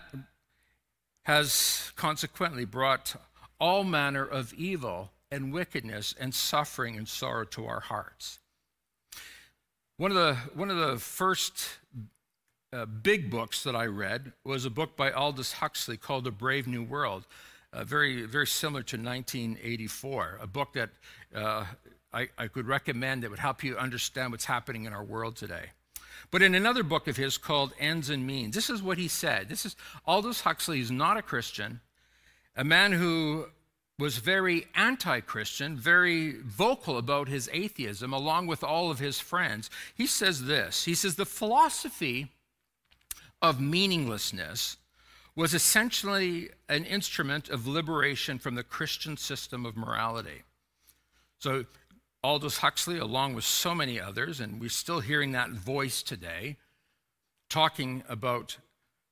has 1.23 1.91
consequently 1.95 2.65
brought 2.65 3.15
all 3.59 3.83
manner 3.83 4.25
of 4.25 4.53
evil 4.53 5.11
and 5.31 5.53
wickedness 5.53 6.15
and 6.19 6.33
suffering 6.33 6.97
and 6.97 7.07
sorrow 7.07 7.45
to 7.45 7.67
our 7.67 7.81
hearts. 7.81 8.39
One 9.97 10.11
of 10.11 10.17
the, 10.17 10.35
one 10.55 10.71
of 10.71 10.77
the 10.77 10.97
first 10.97 11.77
uh, 12.73 12.85
big 12.85 13.29
books 13.29 13.63
that 13.63 13.75
I 13.75 13.85
read 13.85 14.31
was 14.43 14.65
a 14.65 14.69
book 14.69 14.95
by 14.95 15.11
Aldous 15.11 15.53
Huxley 15.53 15.97
called 15.97 16.25
A 16.25 16.31
Brave 16.31 16.67
New 16.67 16.83
World 16.83 17.25
uh, 17.71 17.83
very, 17.83 18.23
very 18.23 18.47
similar 18.47 18.83
to 18.83 18.97
1984, 18.97 20.39
a 20.41 20.47
book 20.47 20.73
that 20.73 20.89
uh, 21.35 21.65
I, 22.13 22.29
I 22.37 22.47
could 22.47 22.67
recommend 22.67 23.23
that 23.23 23.29
would 23.29 23.39
help 23.39 23.63
you 23.63 23.77
understand 23.77 24.31
what's 24.31 24.45
happening 24.45 24.85
in 24.85 24.93
our 24.93 25.03
world 25.03 25.35
today. 25.35 25.71
But 26.31 26.41
in 26.41 26.55
another 26.55 26.83
book 26.83 27.07
of 27.07 27.17
his 27.17 27.37
called 27.37 27.73
Ends 27.79 28.09
and 28.09 28.25
Means, 28.25 28.55
this 28.55 28.69
is 28.69 28.81
what 28.81 28.97
he 28.97 29.07
said. 29.07 29.49
This 29.49 29.65
is 29.65 29.75
Aldous 30.05 30.41
Huxley 30.41 30.79
is 30.79 30.91
not 30.91 31.17
a 31.17 31.21
Christian, 31.21 31.81
a 32.55 32.63
man 32.63 32.91
who 32.91 33.45
was 33.97 34.17
very 34.17 34.65
anti 34.75 35.19
Christian, 35.19 35.77
very 35.77 36.37
vocal 36.41 36.97
about 36.97 37.27
his 37.27 37.49
atheism, 37.51 38.13
along 38.13 38.47
with 38.47 38.63
all 38.63 38.89
of 38.89 38.99
his 38.99 39.19
friends. 39.19 39.69
He 39.93 40.07
says 40.07 40.45
this 40.45 40.85
He 40.85 40.95
says, 40.95 41.15
The 41.15 41.25
philosophy 41.25 42.29
of 43.41 43.61
meaninglessness 43.61 44.77
was 45.39 45.53
essentially 45.53 46.49
an 46.67 46.83
instrument 46.83 47.47
of 47.47 47.65
liberation 47.65 48.37
from 48.37 48.55
the 48.55 48.63
Christian 48.63 49.15
system 49.15 49.65
of 49.65 49.77
morality. 49.77 50.43
So, 51.37 51.63
Aldous 52.21 52.57
Huxley, 52.57 52.97
along 52.97 53.35
with 53.35 53.45
so 53.45 53.73
many 53.73 54.01
others, 54.01 54.41
and 54.41 54.59
we're 54.59 54.69
still 54.69 54.99
hearing 54.99 55.31
that 55.31 55.51
voice 55.51 56.03
today, 56.03 56.57
talking 57.49 58.03
about 58.09 58.57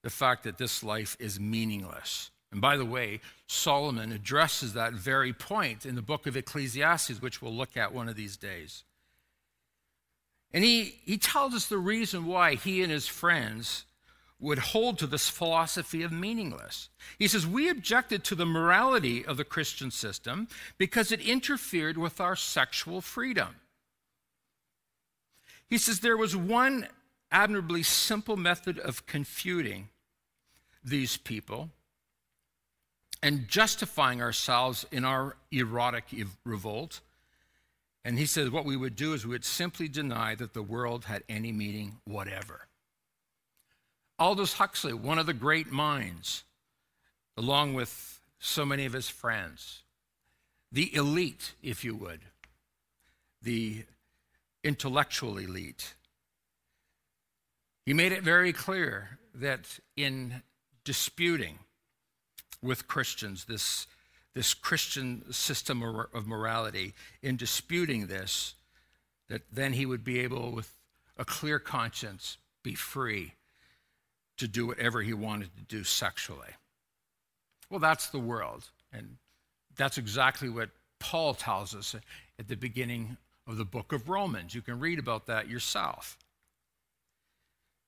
the 0.04 0.10
fact 0.10 0.44
that 0.44 0.58
this 0.58 0.84
life 0.84 1.16
is 1.18 1.40
meaningless. 1.40 2.30
And 2.52 2.60
by 2.60 2.76
the 2.76 2.84
way, 2.84 3.22
Solomon 3.48 4.12
addresses 4.12 4.74
that 4.74 4.92
very 4.92 5.32
point 5.32 5.86
in 5.86 5.96
the 5.96 6.02
book 6.02 6.28
of 6.28 6.36
Ecclesiastes, 6.36 7.22
which 7.22 7.42
we'll 7.42 7.56
look 7.56 7.78
at 7.78 7.94
one 7.94 8.10
of 8.10 8.18
these 8.18 8.36
days. 8.36 8.84
And 10.52 10.62
he, 10.62 10.96
he 11.06 11.18
tells 11.18 11.54
us 11.54 11.68
the 11.68 11.78
reason 11.78 12.26
why 12.26 12.56
he 12.56 12.84
and 12.84 12.92
his 12.92 13.08
friends 13.08 13.86
would 14.40 14.60
hold 14.60 15.00
to 15.00 15.08
this 15.08 15.30
philosophy 15.30 16.04
of 16.04 16.12
meaningless. 16.12 16.90
He 17.18 17.28
says, 17.28 17.48
We 17.48 17.70
objected 17.70 18.24
to 18.26 18.36
the 18.36 18.46
morality 18.46 19.26
of 19.26 19.38
the 19.38 19.44
Christian 19.44 19.90
system 19.90 20.48
because 20.78 21.12
it 21.12 21.22
interfered 21.22 21.98
with 21.98 22.22
our 22.22 22.36
sexual 22.36 23.02
freedom. 23.02 23.56
He 25.68 25.78
says, 25.78 26.00
There 26.00 26.18
was 26.18 26.36
one 26.36 26.88
admirably 27.32 27.84
simple 27.84 28.38
method 28.38 28.78
of 28.80 29.06
confuting 29.06 29.90
these 30.84 31.18
people 31.18 31.70
and 33.24 33.48
justifying 33.48 34.22
ourselves 34.22 34.86
in 34.92 35.04
our 35.04 35.36
erotic 35.52 36.06
revolt. 36.46 37.02
And 38.06 38.20
he 38.20 38.28
says, 38.28 38.52
What 38.52 38.66
we 38.66 38.78
would 38.78 38.96
do 38.96 39.14
is 39.14 39.26
we 39.26 39.32
would 39.32 39.46
simply 39.46 39.88
deny 39.88 40.36
that 40.36 40.54
the 40.54 40.62
world 40.62 41.06
had 41.06 41.24
any 41.28 41.52
meaning 41.52 41.98
whatever. 42.06 42.67
Aldous 44.20 44.54
Huxley, 44.54 44.94
one 44.94 45.20
of 45.20 45.28
the 45.28 45.34
great 45.34 45.72
minds, 45.72 46.44
along 47.36 47.76
with 47.76 48.20
so 48.40 48.66
many 48.66 48.86
of 48.86 48.94
his 48.94 49.10
friends, 49.10 49.84
the 50.72 50.94
elite, 50.96 51.54
if 51.62 51.86
you 51.86 51.96
would, 51.96 52.22
the 53.44 53.86
intellectual 54.64 55.38
elite. 55.38 55.94
He 57.86 57.94
made 57.94 58.12
it 58.12 58.24
very 58.24 58.54
clear 58.54 59.20
that 59.36 59.80
in 59.96 60.42
disputing 60.84 61.60
with 62.62 62.88
Christians, 62.88 63.46
this, 63.46 63.86
this 64.34 64.56
Christian 64.56 65.32
system 65.32 65.84
of 65.84 66.26
morality, 66.26 66.96
in 67.22 67.38
disputing 67.38 68.08
this, 68.08 68.56
that 69.30 69.44
then 69.52 69.74
he 69.74 69.86
would 69.86 70.04
be 70.04 70.20
able, 70.22 70.52
with 70.52 70.74
a 71.18 71.24
clear 71.24 71.60
conscience, 71.60 72.38
be 72.64 72.74
free 72.74 73.37
to 74.38 74.48
do 74.48 74.68
whatever 74.68 75.02
he 75.02 75.14
wanted 75.14 75.50
to 75.58 75.64
do 75.64 75.84
sexually. 75.84 76.50
Well, 77.70 77.80
that's 77.80 78.10
the 78.10 78.20
world. 78.20 78.70
And 78.94 79.18
that's 79.76 79.98
exactly 79.98 80.50
what 80.50 80.70
Paul 81.00 81.34
tells 81.34 81.76
us 81.76 81.96
at 82.40 82.48
the 82.48 82.56
beginning 82.56 83.18
of 83.46 83.58
the 83.58 83.66
book 83.66 83.94
of 83.94 84.10
Romans. 84.10 84.54
You 84.54 84.62
can 84.62 84.80
read 84.80 85.00
about 85.00 85.28
that 85.28 85.50
yourself. 85.50 86.18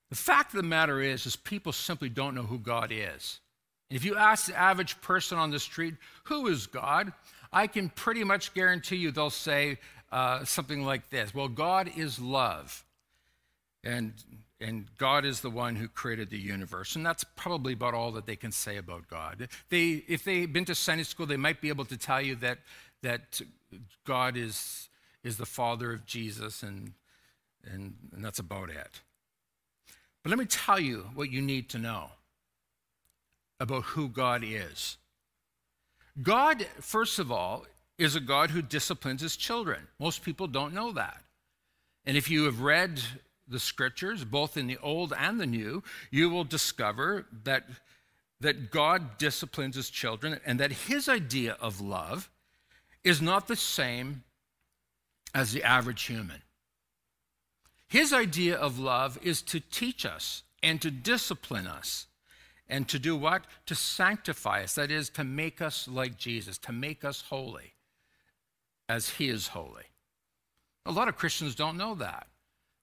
The 0.10 0.16
fact 0.16 0.54
of 0.54 0.58
the 0.58 0.68
matter 0.68 1.02
is, 1.02 1.26
is 1.26 1.36
people 1.36 1.72
simply 1.72 2.10
don't 2.10 2.36
know 2.36 2.44
who 2.44 2.58
God 2.58 2.92
is. 2.92 3.40
If 3.90 4.06
you 4.06 4.16
ask 4.16 4.48
the 4.48 4.58
average 4.58 5.00
person 5.02 5.38
on 5.38 5.52
the 5.52 5.60
street, 5.60 5.96
who 6.26 6.48
is 6.48 6.68
God? 6.68 7.12
I 7.52 7.68
can 7.68 7.90
pretty 7.90 8.24
much 8.24 8.54
guarantee 8.54 8.98
you 8.98 9.12
they'll 9.12 9.30
say 9.30 9.80
uh, 10.12 10.44
something 10.46 10.86
like 10.86 11.10
this 11.10 11.34
Well, 11.34 11.48
God 11.48 11.92
is 11.96 12.20
love. 12.20 12.84
And 13.84 14.14
and 14.62 14.88
God 14.98 15.26
is 15.26 15.41
the 15.41 15.50
one 15.50 15.76
who 15.76 15.88
created 15.88 16.30
the 16.30 16.38
universe. 16.38 16.95
And 16.95 17.06
that's 17.06 17.24
probably 17.24 17.74
about 17.74 17.93
all 17.93 18.12
that 18.12 18.26
they 18.26 18.36
can 18.36 18.52
say 18.52 18.78
about 18.78 19.08
God. 19.08 19.48
They, 19.69 20.04
if 20.08 20.24
they've 20.24 20.52
been 20.52 20.65
to 20.65 20.76
Sunday 20.76 21.04
school, 21.04 21.26
they 21.26 21.38
might 21.38 21.62
be 21.62 21.69
able 21.69 21.86
to 21.86 21.98
tell 21.98 22.22
you 22.22 22.36
that, 22.38 22.60
that 23.02 23.41
God 24.06 24.36
is, 24.36 24.89
is 25.24 25.38
the 25.38 25.45
father 25.45 25.93
of 25.93 26.06
Jesus, 26.06 26.62
and, 26.62 26.93
and, 27.63 27.93
and 28.13 28.24
that's 28.24 28.39
about 28.39 28.69
it. 28.69 29.02
But 30.24 30.32
let 30.32 30.39
me 30.39 30.45
tell 30.45 30.80
you 30.80 31.10
what 31.13 31.32
you 31.32 31.41
need 31.41 31.69
to 31.69 31.78
know 31.78 32.10
about 33.62 33.84
who 33.84 34.10
God 34.10 34.43
is. 34.43 34.98
God, 36.22 36.65
first 36.82 37.19
of 37.19 37.32
all, 37.32 37.65
is 37.98 38.15
a 38.15 38.19
God 38.19 38.50
who 38.52 38.62
disciplines 38.62 39.22
his 39.22 39.38
children. 39.38 39.88
Most 40.00 40.24
people 40.24 40.48
don't 40.48 40.74
know 40.74 40.91
that. 40.91 41.22
And 42.06 42.17
if 42.17 42.30
you 42.30 42.43
have 42.43 42.62
read 42.62 43.02
the 43.50 43.60
scriptures, 43.60 44.24
both 44.24 44.58
in 44.58 44.68
the 44.68 44.78
Old 44.78 45.14
and 45.18 45.40
the 45.40 45.46
New, 45.46 45.84
you 46.12 46.30
will 46.30 46.44
discover 46.44 47.26
that, 47.44 47.66
that 48.40 48.72
God 48.72 49.18
disciplines 49.18 49.76
his 49.76 49.90
children 49.90 50.40
and 50.46 50.60
that 50.60 50.72
his 50.72 51.10
idea 51.10 51.58
of 51.60 51.82
love 51.82 52.30
is 53.04 53.22
not 53.22 53.48
the 53.48 53.56
same 53.56 54.24
as 55.34 55.52
the 55.52 55.64
average 55.64 56.04
human. 56.04 56.42
His 57.88 58.14
idea 58.14 58.56
of 58.56 58.80
love 58.80 59.18
is 59.22 59.42
to 59.44 59.60
teach 59.60 60.06
us 60.06 60.44
and 60.62 60.82
to 60.82 60.92
discipline 60.92 61.66
us 61.66 62.08
and 62.68 62.88
to 62.88 63.00
do 63.00 63.16
what? 63.16 63.46
To 63.66 63.76
sanctify 63.76 64.64
us. 64.64 64.76
That 64.76 64.92
is, 64.92 65.10
to 65.12 65.24
make 65.24 65.62
us 65.62 65.88
like 65.88 66.18
Jesus, 66.18 66.58
to 66.60 66.72
make 66.72 67.04
us 67.04 67.24
holy 67.30 67.74
as 68.88 69.10
he 69.10 69.30
is 69.30 69.48
holy. 69.48 69.86
A 70.86 70.92
lot 70.92 71.08
of 71.08 71.16
Christians 71.16 71.56
don't 71.56 71.78
know 71.78 71.96
that. 71.96 72.28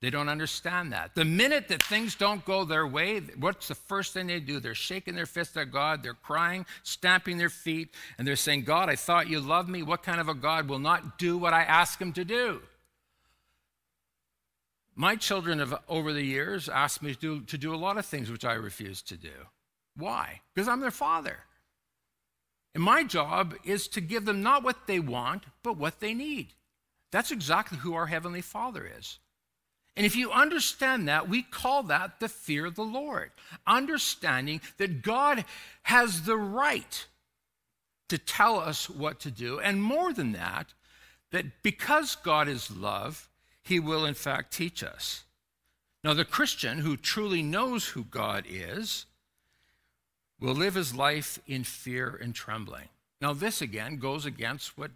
They 0.03 0.11
don't 0.11 0.29
understand 0.29 0.93
that. 0.93 1.15
The 1.15 1.25
minute 1.25 1.69
that 1.69 1.83
things 1.83 2.15
don't 2.15 2.45
go 2.45 2.65
their 2.65 2.87
way, 2.87 3.21
what's 3.39 3.69
the 3.69 3.75
first 3.75 4.13
thing 4.13 4.27
they 4.27 4.41
do? 4.41 4.61
They're 4.61 4.75
shaking 4.75 5.15
their 5.15 5.27
fist 5.27 5.57
at 5.57 5.73
God, 5.73 6.03
they're 6.03 6.13
crying, 6.13 6.67
stamping 6.83 7.39
their 7.39 7.49
feet, 7.49 7.95
and 8.19 8.29
they're 8.29 8.37
saying, 8.37 8.65
God, 8.65 8.91
I 8.91 8.97
thought 8.97 9.29
you 9.29 9.41
loved 9.41 9.71
me. 9.71 9.83
What 9.83 10.03
kind 10.03 10.21
of 10.21 10.29
a 10.29 10.35
God 10.35 10.69
will 10.69 10.79
not 10.79 11.19
do 11.19 11.39
what 11.39 11.55
I 11.55 11.63
ask 11.63 12.01
him 12.01 12.13
to 12.13 12.25
do? 12.25 12.61
My 14.95 15.17
children 15.17 15.61
have, 15.61 15.79
over 15.89 16.13
the 16.13 16.23
years, 16.23 16.69
asked 16.69 17.03
me 17.03 17.15
to 17.15 17.21
do, 17.21 17.41
to 17.41 17.59
do 17.59 17.75
a 17.75 17.77
lot 17.77 17.97
of 17.97 18.05
things 18.05 18.31
which 18.31 18.45
I 18.45 18.55
refuse 18.55 19.01
to 19.03 19.17
do. 19.17 19.33
Why? 19.97 20.41
Because 20.55 20.69
I'm 20.69 20.81
their 20.81 20.91
father. 20.91 21.39
And 22.75 22.83
my 22.83 23.05
job 23.05 23.55
is 23.65 23.89
to 23.89 24.03
give 24.03 24.27
them 24.27 24.43
not 24.43 24.63
what 24.63 24.87
they 24.87 25.01
want, 25.01 25.45
but 25.63 25.79
what 25.79 26.01
they 26.01 26.13
need. 26.13 26.49
That's 27.11 27.31
exactly 27.31 27.79
who 27.79 27.95
our 27.95 28.07
Heavenly 28.07 28.43
Father 28.43 28.91
is. 28.99 29.19
And 29.97 30.05
if 30.05 30.15
you 30.15 30.31
understand 30.31 31.09
that, 31.09 31.29
we 31.29 31.43
call 31.43 31.83
that 31.85 32.21
the 32.21 32.29
fear 32.29 32.67
of 32.67 32.75
the 32.75 32.83
Lord. 32.83 33.31
Understanding 33.67 34.61
that 34.77 35.03
God 35.03 35.45
has 35.85 36.23
the 36.23 36.37
right 36.37 37.07
to 38.09 38.19
tell 38.19 38.61
us 38.61 38.91
what 38.91 39.21
to 39.21 39.31
do. 39.31 39.59
And 39.59 39.83
more 39.83 40.13
than 40.13 40.33
that, 40.33 40.75
that 41.33 41.63
because 41.63 42.15
God 42.15 42.47
is 42.47 42.71
love, 42.71 43.29
he 43.63 43.81
will 43.81 44.05
in 44.05 44.15
fact 44.15 44.53
teach 44.53 44.85
us. 44.85 45.25
Now, 46.05 46.15
the 46.15 46.25
Christian 46.25 46.79
who 46.79 46.97
truly 46.97 47.43
knows 47.43 47.89
who 47.89 48.05
God 48.05 48.45
is 48.49 49.07
will 50.39 50.55
live 50.55 50.75
his 50.75 50.95
life 50.95 51.41
in 51.47 51.65
fear 51.65 52.19
and 52.23 52.35
trembling. 52.35 52.89
Now, 53.21 53.33
this 53.33 53.63
again 53.63 53.97
goes 53.97 54.27
against 54.27 54.77
what 54.77 54.91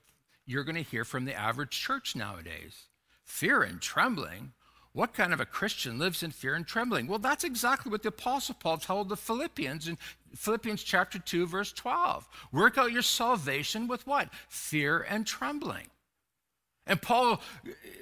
you're 0.47 0.63
going 0.65 0.77
to 0.77 0.83
hear 0.83 1.05
from 1.05 1.25
the 1.25 1.35
average 1.35 1.71
church 1.71 2.15
nowadays. 2.15 2.85
Fear 3.25 3.63
and 3.63 3.81
trembling 3.81 4.53
what 4.93 5.15
kind 5.15 5.33
of 5.33 5.41
a 5.41 5.47
Christian 5.47 5.99
lives 5.99 6.23
in 6.23 6.31
fear 6.31 6.55
and 6.55 6.67
trembling? 6.67 7.07
Well, 7.07 7.19
that's 7.19 7.45
exactly 7.45 7.93
what 7.93 8.03
the 8.03 8.09
Apostle 8.09 8.57
Paul 8.59 8.79
told 8.79 9.09
the 9.09 9.17
Philippians 9.17 9.87
in 9.87 9.99
Philippians 10.35 10.83
chapter 10.83 11.19
2, 11.19 11.47
verse 11.47 11.73
12. 11.73 12.29
Work 12.53 12.79
out 12.79 12.93
your 12.93 13.03
salvation 13.03 13.87
with 13.89 14.07
what? 14.07 14.29
Fear 14.49 15.07
and 15.09 15.27
trembling. 15.27 15.87
And 16.87 17.01
Paul, 17.01 17.41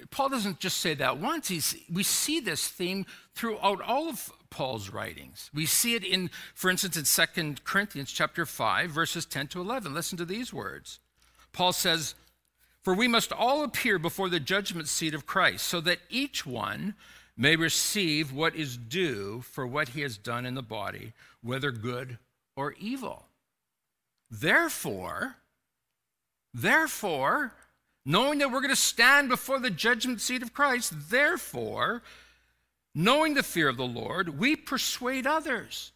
Paul 0.09 0.29
doesn't 0.29 0.59
just 0.59 0.77
say 0.77 0.95
that 0.95 1.19
once. 1.19 1.47
He's, 1.47 1.75
we 1.91 2.01
see 2.01 2.39
this 2.39 2.67
theme 2.67 3.05
throughout 3.35 3.81
all 3.81 4.09
of 4.09 4.31
Paul's 4.49 4.89
writings. 4.89 5.51
We 5.53 5.67
see 5.67 5.93
it 5.93 6.03
in, 6.03 6.31
for 6.55 6.71
instance, 6.71 6.97
in 6.97 7.03
2 7.03 7.55
Corinthians 7.63 8.11
chapter 8.11 8.47
5, 8.47 8.89
verses 8.89 9.25
10 9.27 9.47
to 9.49 9.61
11. 9.61 9.93
Listen 9.93 10.17
to 10.17 10.25
these 10.25 10.51
words. 10.51 10.99
Paul 11.51 11.71
says, 11.71 12.15
for 12.89 12.95
we 12.95 13.07
must 13.07 13.31
all 13.31 13.63
appear 13.63 13.99
before 13.99 14.29
the 14.29 14.39
judgment 14.39 14.87
seat 14.87 15.13
of 15.13 15.27
Christ, 15.27 15.67
so 15.67 15.79
that 15.81 15.99
each 16.09 16.43
one 16.43 16.95
may 17.37 17.55
receive 17.55 18.33
what 18.33 18.55
is 18.55 18.77
due 18.77 19.41
for 19.41 19.67
what 19.67 19.89
he 19.89 20.01
has 20.01 20.17
done 20.17 20.43
in 20.43 20.55
the 20.55 20.63
body, 20.63 21.13
whether 21.43 21.69
good 21.69 22.17
or 22.55 22.73
evil. 22.79 23.27
Therefore, 24.31 25.35
therefore, 26.51 27.53
knowing 28.07 28.39
that 28.39 28.51
we're 28.51 28.59
going 28.59 28.69
to 28.71 28.75
stand 28.75 29.29
before 29.29 29.59
the 29.59 29.69
judgment 29.69 30.19
seat 30.19 30.41
of 30.41 30.55
Christ, 30.55 31.11
therefore, 31.11 32.01
knowing 32.95 33.35
the 33.35 33.43
fear 33.43 33.69
of 33.69 33.77
the 33.77 33.85
Lord, 33.85 34.39
we 34.39 34.55
persuade 34.55 35.27
others. 35.27 35.91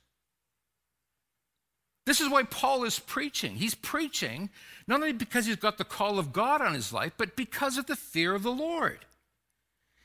This 2.05 2.19
is 2.19 2.29
why 2.29 2.43
Paul 2.43 2.83
is 2.83 2.99
preaching. 2.99 3.55
He's 3.55 3.75
preaching 3.75 4.49
not 4.87 4.99
only 4.99 5.13
because 5.13 5.45
he's 5.45 5.55
got 5.55 5.77
the 5.77 5.85
call 5.85 6.19
of 6.19 6.33
God 6.33 6.61
on 6.61 6.73
his 6.73 6.91
life, 6.91 7.13
but 7.17 7.35
because 7.35 7.77
of 7.77 7.85
the 7.85 7.95
fear 7.95 8.35
of 8.35 8.43
the 8.43 8.51
Lord. 8.51 9.05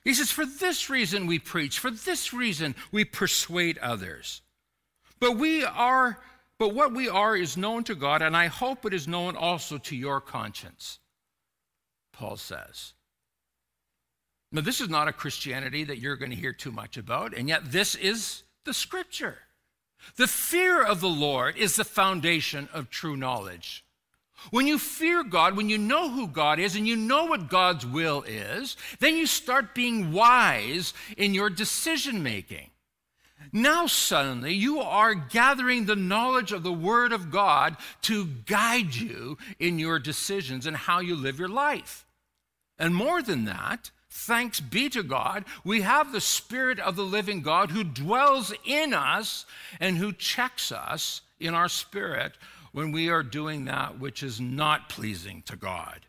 He 0.04 0.14
says, 0.14 0.30
For 0.30 0.46
this 0.46 0.88
reason 0.88 1.26
we 1.26 1.38
preach, 1.38 1.78
for 1.78 1.90
this 1.90 2.32
reason 2.32 2.76
we 2.92 3.04
persuade 3.04 3.78
others. 3.78 4.42
But 5.20 5.36
we 5.36 5.64
are 5.64 6.20
But 6.58 6.74
what 6.74 6.92
we 6.92 7.08
are 7.08 7.36
is 7.36 7.56
known 7.56 7.84
to 7.84 7.94
God, 7.94 8.20
and 8.20 8.36
I 8.36 8.46
hope 8.46 8.84
it 8.84 8.92
is 8.92 9.06
known 9.06 9.36
also 9.36 9.78
to 9.78 9.96
your 9.96 10.20
conscience, 10.20 10.98
Paul 12.12 12.36
says. 12.36 12.94
Now, 14.50 14.62
this 14.62 14.80
is 14.80 14.88
not 14.88 15.08
a 15.08 15.12
Christianity 15.12 15.84
that 15.84 15.98
you're 15.98 16.16
going 16.16 16.30
to 16.30 16.36
hear 16.36 16.52
too 16.52 16.72
much 16.72 16.96
about, 16.96 17.34
and 17.34 17.48
yet 17.48 17.70
this 17.70 17.94
is 17.94 18.42
the 18.64 18.74
scripture. 18.74 19.38
The 20.16 20.26
fear 20.26 20.82
of 20.82 21.00
the 21.00 21.08
Lord 21.08 21.56
is 21.56 21.76
the 21.76 21.84
foundation 21.84 22.68
of 22.72 22.90
true 22.90 23.16
knowledge. 23.16 23.84
When 24.50 24.66
you 24.66 24.78
fear 24.78 25.24
God, 25.24 25.56
when 25.56 25.68
you 25.68 25.78
know 25.78 26.08
who 26.10 26.28
God 26.28 26.58
is 26.58 26.76
and 26.76 26.86
you 26.86 26.96
know 26.96 27.24
what 27.24 27.48
God's 27.48 27.84
will 27.84 28.22
is, 28.22 28.76
then 29.00 29.16
you 29.16 29.26
start 29.26 29.74
being 29.74 30.12
wise 30.12 30.94
in 31.16 31.34
your 31.34 31.50
decision 31.50 32.22
making. 32.22 32.70
Now, 33.52 33.86
suddenly, 33.86 34.54
you 34.54 34.80
are 34.80 35.14
gathering 35.14 35.86
the 35.86 35.96
knowledge 35.96 36.52
of 36.52 36.62
the 36.62 36.72
Word 36.72 37.12
of 37.12 37.30
God 37.30 37.76
to 38.02 38.26
guide 38.26 38.94
you 38.94 39.38
in 39.58 39.78
your 39.78 39.98
decisions 39.98 40.66
and 40.66 40.76
how 40.76 41.00
you 41.00 41.16
live 41.16 41.38
your 41.38 41.48
life. 41.48 42.06
And 42.78 42.94
more 42.94 43.22
than 43.22 43.44
that, 43.46 43.90
thanks 44.10 44.60
be 44.60 44.88
to 44.90 45.02
God, 45.02 45.44
we 45.64 45.82
have 45.82 46.12
the 46.12 46.20
Spirit 46.20 46.78
of 46.78 46.96
the 46.96 47.04
living 47.04 47.42
God 47.42 47.70
who 47.70 47.84
dwells 47.84 48.52
in 48.64 48.94
us 48.94 49.46
and 49.80 49.96
who 49.96 50.12
checks 50.12 50.72
us 50.72 51.22
in 51.40 51.54
our 51.54 51.68
spirit 51.68 52.32
when 52.72 52.92
we 52.92 53.08
are 53.08 53.22
doing 53.22 53.64
that 53.64 53.98
which 53.98 54.22
is 54.22 54.40
not 54.40 54.88
pleasing 54.88 55.42
to 55.46 55.56
God. 55.56 56.06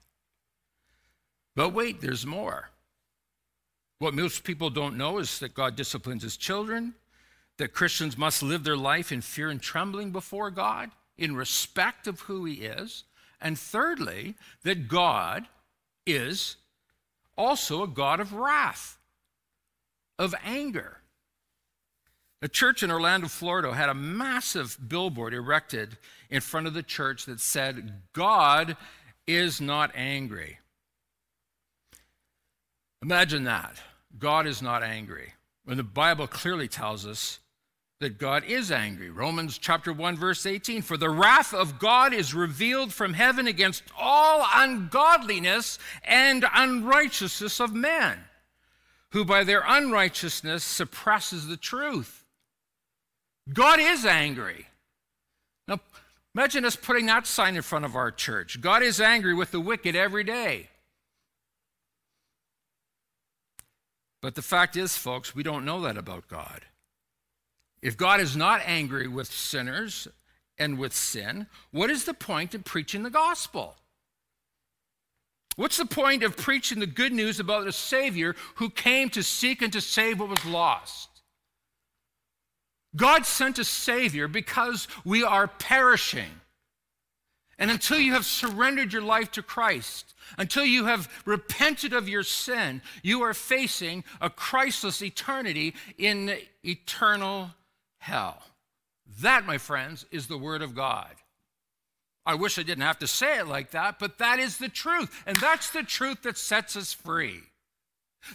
But 1.56 1.70
wait, 1.70 2.02
there's 2.02 2.26
more. 2.26 2.70
What 4.00 4.14
most 4.14 4.43
people 4.43 4.70
don't 4.70 4.97
know 4.97 5.18
is 5.18 5.39
that 5.39 5.54
God 5.54 5.76
disciplines 5.76 6.24
his 6.24 6.38
children, 6.38 6.93
that 7.58 7.74
Christians 7.74 8.18
must 8.18 8.41
live 8.41 8.64
their 8.64 8.78
life 8.78 9.12
in 9.12 9.22
fear 9.22 9.50
and 9.50 9.62
trembling 9.62 10.12
before 10.12 10.52
God, 10.52 10.91
in 11.18 11.36
respect 11.36 12.08
of 12.08 12.22
who 12.22 12.45
he 12.45 12.56
is, 12.56 13.04
and 13.41 13.60
thirdly, 13.60 14.36
that 14.64 14.88
God 14.88 15.47
is 16.06 16.56
also 17.40 17.82
a 17.82 17.88
God 17.88 18.20
of 18.20 18.34
wrath, 18.34 19.00
of 20.20 20.36
anger. 20.44 20.98
A 22.42 22.48
church 22.48 22.84
in 22.84 22.92
Orlando, 22.92 23.28
Florida 23.28 23.74
had 23.74 23.90
a 23.90 23.94
massive 23.94 24.78
billboard 24.88 25.34
erected 25.34 25.98
in 26.30 26.42
front 26.42 26.68
of 26.68 26.74
the 26.74 26.84
church 26.84 27.26
that 27.26 27.40
said, 27.40 28.02
God 28.14 28.78
is 29.26 29.60
not 29.60 29.92
angry. 29.96 30.60
Imagine 33.02 33.46
that. 33.46 33.78
God 34.18 34.46
is 34.46 34.62
not 34.62 34.84
angry. 34.84 35.34
When 35.64 35.78
the 35.78 35.84
Bible 35.84 36.28
clearly 36.28 36.68
tells 36.68 37.06
us 37.06 37.40
that 38.00 38.18
God 38.18 38.45
is 38.45 38.72
angry. 38.72 39.10
Romans 39.10 39.58
chapter 39.58 39.91
1 39.91 40.16
verse 40.16 40.45
18, 40.45 40.82
for 40.82 40.95
the 40.95 41.10
wrath 41.10 41.54
of 41.54 41.80
God 41.80 42.14
is 42.14 42.34
revealed 42.34 42.93
from 42.93 43.14
heaven 43.14 43.45
against 43.45 43.84
all 43.97 44.45
ungodliness 44.54 45.80
and 46.04 46.45
unrighteousness 46.54 47.60
of 47.60 47.74
men, 47.74 48.20
who 49.12 49.26
by 49.26 49.43
their 49.43 49.64
unrighteousness 49.68 50.64
suppresses 50.64 51.47
the 51.47 51.58
truth. 51.58 52.24
God 53.52 53.80
is 53.80 54.06
angry. 54.06 54.68
Now, 55.68 55.80
imagine 56.34 56.64
us 56.64 56.76
putting 56.76 57.08
that 57.08 57.28
sign 57.28 57.56
in 57.56 57.62
front 57.64 57.86
of 57.86 57.95
our 57.95 58.12
church. 58.12 58.62
God 58.62 58.82
is 58.82 59.02
angry 59.02 59.34
with 59.34 59.52
the 59.52 59.60
wicked 59.60 59.95
every 59.95 60.24
day. 60.24 60.70
But 64.22 64.36
the 64.36 64.41
fact 64.41 64.76
is, 64.76 64.97
folks, 64.97 65.34
we 65.34 65.43
don't 65.43 65.66
know 65.66 65.82
that 65.82 65.97
about 65.97 66.28
God. 66.28 66.66
If 67.82 67.98
God 67.98 68.20
is 68.20 68.36
not 68.36 68.62
angry 68.66 69.08
with 69.08 69.32
sinners 69.32 70.08
and 70.58 70.78
with 70.78 70.94
sin, 70.94 71.48
what 71.72 71.90
is 71.90 72.04
the 72.04 72.14
point 72.14 72.54
of 72.54 72.66
preaching 72.66 73.04
the 73.04 73.10
gospel? 73.10 73.76
What's 75.56 75.78
the 75.78 75.86
point 75.86 76.24
of 76.24 76.38
preaching 76.38 76.80
the 76.80 76.88
good 76.88 77.12
news 77.12 77.40
about 77.40 77.68
a 77.68 77.74
Savior 77.74 78.36
who 78.56 78.70
came 78.70 79.10
to 79.10 79.24
seek 79.24 79.62
and 79.62 79.74
to 79.74 79.82
save 79.82 80.20
what 80.20 80.30
was 80.30 80.46
lost? 80.46 81.10
God 82.96 83.26
sent 83.26 83.60
a 83.60 83.66
Savior 83.66 84.28
because 84.28 84.88
we 85.06 85.24
are 85.24 85.48
perishing. 85.48 86.30
And 87.58 87.70
until 87.70 88.00
you 88.00 88.14
have 88.14 88.26
surrendered 88.26 88.94
your 88.94 89.02
life 89.02 89.32
to 89.32 89.44
Christ, 89.44 90.16
until 90.38 90.64
you 90.64 90.86
have 90.86 91.10
repented 91.26 91.92
of 91.92 92.08
your 92.08 92.24
sin, 92.24 92.82
you 93.04 93.22
are 93.22 93.34
facing 93.34 94.06
a 94.22 94.30
Christless 94.30 95.02
eternity 95.02 95.76
in 95.98 96.38
eternal 96.64 97.52
hell. 98.00 98.41
That, 99.22 99.45
my 99.45 99.58
friends, 99.58 100.06
is 100.12 100.28
the 100.28 100.38
Word 100.38 100.62
of 100.62 100.76
God. 100.76 101.16
I 102.26 102.36
wish 102.36 102.60
I 102.60 102.64
didn't 102.64 102.84
have 102.84 103.00
to 103.00 103.08
say 103.08 103.39
it 103.39 103.47
like 103.47 103.72
that, 103.72 103.97
but 103.97 104.18
that 104.20 104.39
is 104.39 104.58
the 104.58 104.70
truth. 104.70 105.24
And 105.26 105.38
that's 105.38 105.72
the 105.72 105.84
truth 105.84 106.24
that 106.24 106.38
sets 106.38 106.76
us 106.76 106.93
free. 106.93 107.41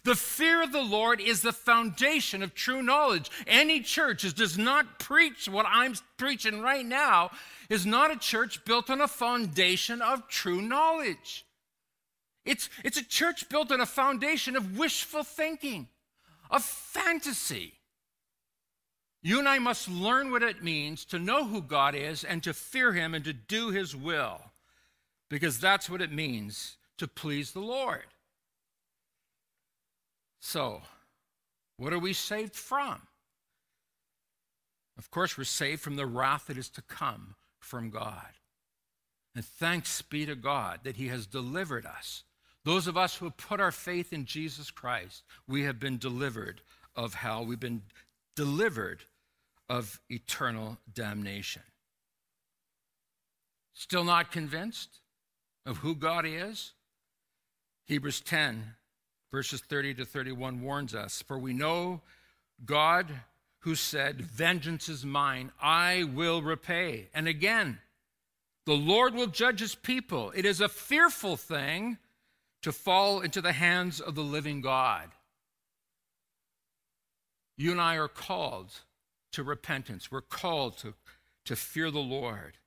The 0.03 0.15
fear 0.15 0.63
of 0.63 0.73
the 0.73 0.83
Lord 0.83 1.21
is 1.21 1.43
the 1.43 1.53
foundation 1.53 2.43
of 2.43 2.55
true 2.55 2.83
knowledge. 2.83 3.31
Any 3.47 3.81
church 3.81 4.23
that 4.23 4.35
does 4.35 4.57
not 4.57 4.99
preach 4.99 5.49
what 5.49 5.67
I'm 5.69 5.95
preaching 6.17 6.61
right 6.61 6.85
now 6.85 7.31
is 7.69 7.85
not 7.85 8.11
a 8.11 8.17
church 8.17 8.65
built 8.65 8.91
on 8.91 9.01
a 9.01 9.09
foundation 9.09 10.01
of 10.03 10.27
true 10.29 10.63
knowledge. 10.63 11.45
It's, 12.45 12.69
it's 12.83 12.97
a 12.97 13.05
church 13.05 13.49
built 13.49 13.71
on 13.71 13.81
a 13.81 13.87
foundation 13.87 14.57
of 14.57 14.79
wishful 14.79 15.23
thinking, 15.23 15.89
of 16.51 16.65
fantasy. 16.65 17.75
You 19.27 19.39
and 19.39 19.49
I 19.49 19.59
must 19.59 19.89
learn 19.89 20.31
what 20.31 20.43
it 20.43 20.63
means 20.63 21.07
to 21.07 21.19
know 21.19 21.47
who 21.47 21.63
God 21.63 21.95
is 21.95 22.25
and 22.25 22.43
to 22.43 22.53
fear 22.53 22.93
Him 22.93 23.15
and 23.15 23.25
to 23.25 23.33
do 23.33 23.71
His 23.71 23.97
will, 23.97 24.53
because 25.31 25.59
that's 25.59 25.89
what 25.89 26.03
it 26.03 26.13
means 26.13 26.77
to 26.99 27.09
please 27.09 27.53
the 27.53 27.61
Lord. 27.61 28.05
So, 30.41 30.83
what 31.79 31.95
are 31.95 31.99
we 31.99 32.13
saved 32.13 32.55
from? 32.55 33.01
Of 34.99 35.11
course, 35.11 35.39
we're 35.39 35.45
saved 35.45 35.81
from 35.81 35.97
the 35.97 36.07
wrath 36.07 36.49
that 36.49 36.59
is 36.59 36.69
to 36.69 36.83
come 36.83 37.35
from 37.59 37.89
God. 37.89 38.29
And 39.35 39.43
thanks 39.43 40.03
be 40.03 40.27
to 40.27 40.37
God 40.37 40.81
that 40.85 40.97
He 40.97 41.09
has 41.09 41.27
delivered 41.27 41.87
us. 41.87 42.25
Those 42.67 42.87
of 42.87 42.99
us 42.99 43.17
who 43.17 43.25
have 43.25 43.39
put 43.39 43.59
our 43.59 43.73
faith 43.73 44.13
in 44.13 44.27
Jesus 44.27 44.71
Christ, 44.71 45.23
we 45.49 45.63
have 45.63 45.81
been 45.81 45.97
delivered 45.97 46.61
of 46.95 47.15
hell. 47.15 47.47
We've 47.47 47.59
been 47.59 47.83
delivered 48.37 49.01
of 49.75 50.01
eternal 50.09 50.79
damnation. 50.93 51.63
Still 53.73 54.05
not 54.05 54.31
convinced 54.31 55.01
of 55.67 55.79
who 55.79 55.97
God 55.97 56.25
is? 56.25 56.75
Hebrews 57.87 58.21
10, 58.21 58.75
verses 59.33 59.61
30 59.69 59.95
to 59.95 60.05
31 60.05 60.63
warns 60.63 60.95
us 60.95 61.23
For 61.27 61.37
we 61.37 61.53
know 61.53 62.03
God 62.65 63.09
who 63.61 63.75
said, 63.75 64.21
Vengeance 64.21 64.89
is 64.89 65.05
mine, 65.05 65.51
I 65.61 66.05
will 66.05 66.41
repay. 66.41 67.09
And 67.13 67.27
again, 67.27 67.81
the 68.67 68.75
Lord 68.75 69.15
will 69.15 69.27
judge 69.27 69.59
his 69.59 69.75
people. 69.75 70.33
It 70.37 70.45
is 70.45 70.61
a 70.61 70.69
fearful 70.69 71.37
thing 71.37 71.99
to 72.63 72.71
fall 72.71 73.21
into 73.21 73.41
the 73.41 73.53
hands 73.53 74.01
of 74.01 74.15
the 74.15 74.23
living 74.23 74.61
God. 74.61 75.11
You 77.57 77.73
and 77.73 77.81
I 77.81 77.97
are 77.97 78.09
called 78.09 78.73
to 79.35 79.43
repentance. 79.43 80.11
We're 80.11 80.21
called 80.21 80.79
to, 80.79 80.95
to 81.45 81.57
fear 81.57 81.91
the 81.91 81.99
Lord. 81.99 82.59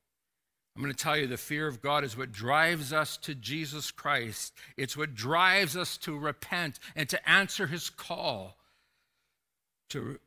I'm 0.76 0.84
going 0.84 0.94
to 0.94 1.04
tell 1.04 1.18
you 1.18 1.26
the 1.26 1.38
fear 1.38 1.68
of 1.68 1.82
God 1.82 2.04
is 2.04 2.16
what 2.16 2.32
drives 2.32 2.94
us 2.94 3.18
to 3.18 3.34
Jesus 3.34 3.90
Christ. 3.90 4.54
It's 4.78 4.96
what 4.96 5.16
drives 5.16 5.76
us 5.76 5.98
to 5.98 6.16
repent 6.18 6.80
and 6.96 7.10
to 7.10 7.30
answer 7.30 7.66
his 7.66 7.90
call 7.90 8.58
to, 9.90 10.20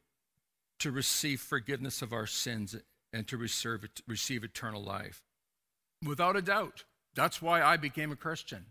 to 0.80 0.90
receive 0.90 1.40
forgiveness 1.40 2.02
of 2.02 2.12
our 2.12 2.26
sins 2.26 2.74
and 3.12 3.28
to 3.28 3.36
receive, 3.36 3.88
receive 4.08 4.42
eternal 4.42 4.82
life. 4.82 5.22
Without 6.04 6.36
a 6.36 6.42
doubt, 6.42 6.84
that's 7.14 7.40
why 7.40 7.62
I 7.62 7.76
became 7.76 8.10
a 8.10 8.16
Christian. 8.16 8.66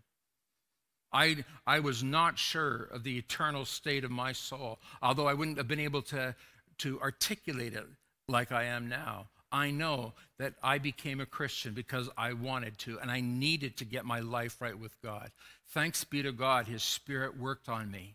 I, 1.12 1.44
I 1.66 1.80
was 1.80 2.04
not 2.04 2.38
sure 2.38 2.88
of 2.92 3.04
the 3.04 3.18
eternal 3.18 3.64
state 3.64 4.04
of 4.04 4.10
my 4.10 4.32
soul, 4.32 4.78
although 5.02 5.26
I 5.26 5.34
wouldn't 5.34 5.56
have 5.56 5.66
been 5.66 5.80
able 5.80 6.02
to 6.02 6.34
to 6.80 7.00
articulate 7.00 7.74
it 7.74 7.86
like 8.28 8.52
I 8.52 8.64
am 8.64 8.88
now. 8.88 9.28
I 9.52 9.70
know 9.70 10.12
that 10.38 10.54
I 10.62 10.78
became 10.78 11.20
a 11.20 11.26
Christian 11.26 11.74
because 11.74 12.08
I 12.16 12.32
wanted 12.34 12.78
to 12.78 13.00
and 13.00 13.10
I 13.10 13.20
needed 13.20 13.76
to 13.78 13.84
get 13.84 14.04
my 14.04 14.20
life 14.20 14.60
right 14.60 14.78
with 14.78 15.00
God. 15.02 15.30
Thanks 15.70 16.04
be 16.04 16.22
to 16.22 16.32
God, 16.32 16.66
His 16.66 16.82
Spirit 16.82 17.38
worked 17.38 17.68
on 17.68 17.90
me 17.90 18.14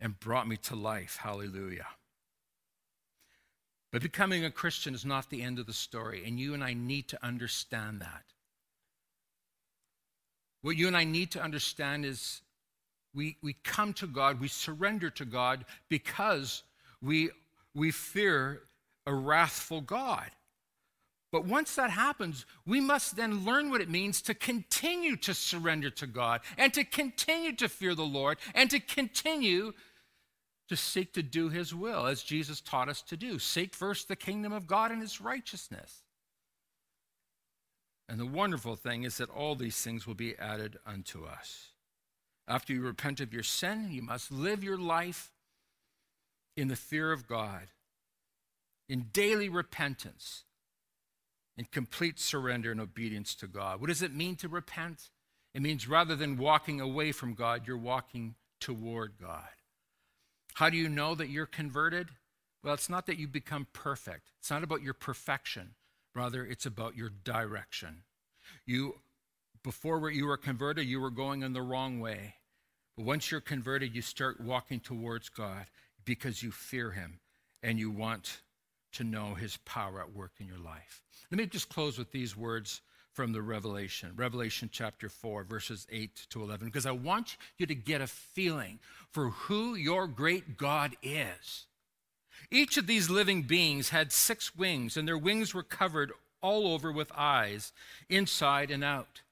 and 0.00 0.18
brought 0.18 0.48
me 0.48 0.56
to 0.56 0.74
life. 0.74 1.18
Hallelujah. 1.20 1.86
But 3.92 4.02
becoming 4.02 4.44
a 4.44 4.50
Christian 4.50 4.94
is 4.94 5.04
not 5.04 5.30
the 5.30 5.42
end 5.42 5.58
of 5.58 5.66
the 5.66 5.72
story, 5.72 6.22
and 6.24 6.38
you 6.38 6.54
and 6.54 6.62
I 6.62 6.74
need 6.74 7.08
to 7.08 7.24
understand 7.24 8.00
that. 8.00 8.22
What 10.62 10.76
you 10.76 10.86
and 10.86 10.96
I 10.96 11.04
need 11.04 11.32
to 11.32 11.42
understand 11.42 12.04
is 12.04 12.42
we, 13.14 13.36
we 13.42 13.54
come 13.64 13.92
to 13.94 14.06
God, 14.06 14.40
we 14.40 14.48
surrender 14.48 15.10
to 15.10 15.24
God 15.24 15.64
because 15.88 16.62
we 17.02 17.30
we 17.74 17.90
fear 17.90 18.62
a 19.06 19.14
wrathful 19.14 19.80
God. 19.80 20.30
But 21.32 21.44
once 21.44 21.76
that 21.76 21.90
happens, 21.90 22.44
we 22.66 22.80
must 22.80 23.14
then 23.14 23.44
learn 23.44 23.70
what 23.70 23.80
it 23.80 23.88
means 23.88 24.20
to 24.22 24.34
continue 24.34 25.14
to 25.16 25.32
surrender 25.32 25.90
to 25.90 26.06
God 26.06 26.40
and 26.58 26.74
to 26.74 26.82
continue 26.82 27.54
to 27.56 27.68
fear 27.68 27.94
the 27.94 28.02
Lord 28.02 28.38
and 28.54 28.68
to 28.70 28.80
continue 28.80 29.72
to 30.68 30.76
seek 30.76 31.12
to 31.12 31.22
do 31.22 31.48
his 31.48 31.74
will 31.74 32.06
as 32.06 32.22
Jesus 32.22 32.60
taught 32.60 32.88
us 32.88 33.02
to 33.02 33.16
do. 33.16 33.38
Seek 33.38 33.74
first 33.74 34.08
the 34.08 34.16
kingdom 34.16 34.52
of 34.52 34.66
God 34.66 34.90
and 34.90 35.00
his 35.00 35.20
righteousness. 35.20 36.02
And 38.08 38.18
the 38.18 38.26
wonderful 38.26 38.74
thing 38.74 39.04
is 39.04 39.18
that 39.18 39.30
all 39.30 39.54
these 39.54 39.80
things 39.80 40.06
will 40.06 40.14
be 40.14 40.36
added 40.36 40.78
unto 40.84 41.24
us. 41.24 41.68
After 42.48 42.72
you 42.72 42.82
repent 42.82 43.20
of 43.20 43.32
your 43.32 43.44
sin, 43.44 43.88
you 43.90 44.02
must 44.02 44.32
live 44.32 44.64
your 44.64 44.78
life 44.78 45.30
in 46.56 46.68
the 46.68 46.76
fear 46.76 47.12
of 47.12 47.26
God, 47.26 47.68
in 48.88 49.06
daily 49.12 49.48
repentance, 49.48 50.44
in 51.56 51.66
complete 51.66 52.18
surrender 52.18 52.70
and 52.70 52.80
obedience 52.80 53.34
to 53.36 53.46
God. 53.46 53.80
What 53.80 53.88
does 53.88 54.02
it 54.02 54.14
mean 54.14 54.36
to 54.36 54.48
repent? 54.48 55.10
It 55.54 55.62
means 55.62 55.88
rather 55.88 56.16
than 56.16 56.38
walking 56.38 56.80
away 56.80 57.12
from 57.12 57.34
God, 57.34 57.66
you're 57.66 57.76
walking 57.76 58.34
toward 58.60 59.14
God. 59.20 59.48
How 60.54 60.70
do 60.70 60.76
you 60.76 60.88
know 60.88 61.14
that 61.14 61.28
you're 61.28 61.46
converted? 61.46 62.08
Well, 62.62 62.74
it's 62.74 62.90
not 62.90 63.06
that 63.06 63.18
you 63.18 63.26
become 63.26 63.66
perfect. 63.72 64.30
It's 64.38 64.50
not 64.50 64.62
about 64.62 64.82
your 64.82 64.94
perfection. 64.94 65.74
Rather, 66.14 66.44
it's 66.44 66.66
about 66.66 66.96
your 66.96 67.10
direction. 67.24 68.02
You 68.66 68.96
before 69.62 70.10
you 70.10 70.26
were 70.26 70.36
converted, 70.36 70.86
you 70.86 71.00
were 71.00 71.10
going 71.10 71.42
in 71.42 71.52
the 71.52 71.62
wrong 71.62 72.00
way. 72.00 72.34
But 72.96 73.06
once 73.06 73.30
you're 73.30 73.40
converted, 73.40 73.94
you 73.94 74.02
start 74.02 74.40
walking 74.40 74.80
towards 74.80 75.28
God 75.28 75.66
because 76.10 76.42
you 76.42 76.50
fear 76.50 76.90
him 76.90 77.20
and 77.62 77.78
you 77.78 77.88
want 77.88 78.40
to 78.90 79.04
know 79.04 79.34
his 79.34 79.58
power 79.58 80.00
at 80.00 80.12
work 80.12 80.32
in 80.40 80.46
your 80.48 80.58
life. 80.58 81.04
Let 81.30 81.38
me 81.38 81.46
just 81.46 81.68
close 81.68 81.98
with 81.98 82.10
these 82.10 82.36
words 82.36 82.80
from 83.12 83.30
the 83.32 83.40
Revelation, 83.40 84.10
Revelation 84.16 84.68
chapter 84.72 85.08
4, 85.08 85.44
verses 85.44 85.86
8 85.88 86.26
to 86.30 86.42
11, 86.42 86.66
because 86.66 86.84
I 86.84 86.90
want 86.90 87.36
you 87.58 87.66
to 87.66 87.76
get 87.76 88.00
a 88.00 88.08
feeling 88.08 88.80
for 89.12 89.30
who 89.30 89.76
your 89.76 90.08
great 90.08 90.58
God 90.58 90.96
is. 91.00 91.66
Each 92.50 92.76
of 92.76 92.88
these 92.88 93.08
living 93.08 93.42
beings 93.42 93.90
had 93.90 94.10
six 94.10 94.56
wings, 94.56 94.96
and 94.96 95.06
their 95.06 95.16
wings 95.16 95.54
were 95.54 95.62
covered 95.62 96.10
all 96.42 96.66
over 96.66 96.90
with 96.90 97.12
eyes, 97.16 97.72
inside 98.08 98.72
and 98.72 98.82
out. 98.82 99.22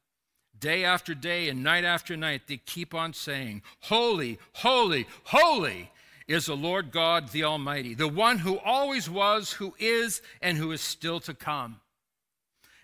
Day 0.57 0.85
after 0.85 1.12
day 1.12 1.49
and 1.49 1.64
night 1.64 1.83
after 1.83 2.16
night, 2.16 2.43
they 2.47 2.59
keep 2.59 2.95
on 2.95 3.14
saying, 3.14 3.62
Holy, 3.81 4.39
holy, 4.53 5.09
holy 5.24 5.91
is 6.29 6.47
the 6.47 6.57
Lord 6.57 6.93
God 6.93 7.31
the 7.31 7.45
Almighty, 7.45 7.95
the 7.95 8.07
one 8.07 8.39
who 8.39 8.59
always 8.59 9.09
was, 9.09 9.53
who 9.53 9.74
is, 9.79 10.20
and 10.43 10.59
who 10.59 10.70
is 10.70 10.83
still 10.83 11.18
to 11.20 11.35
come. 11.35 11.81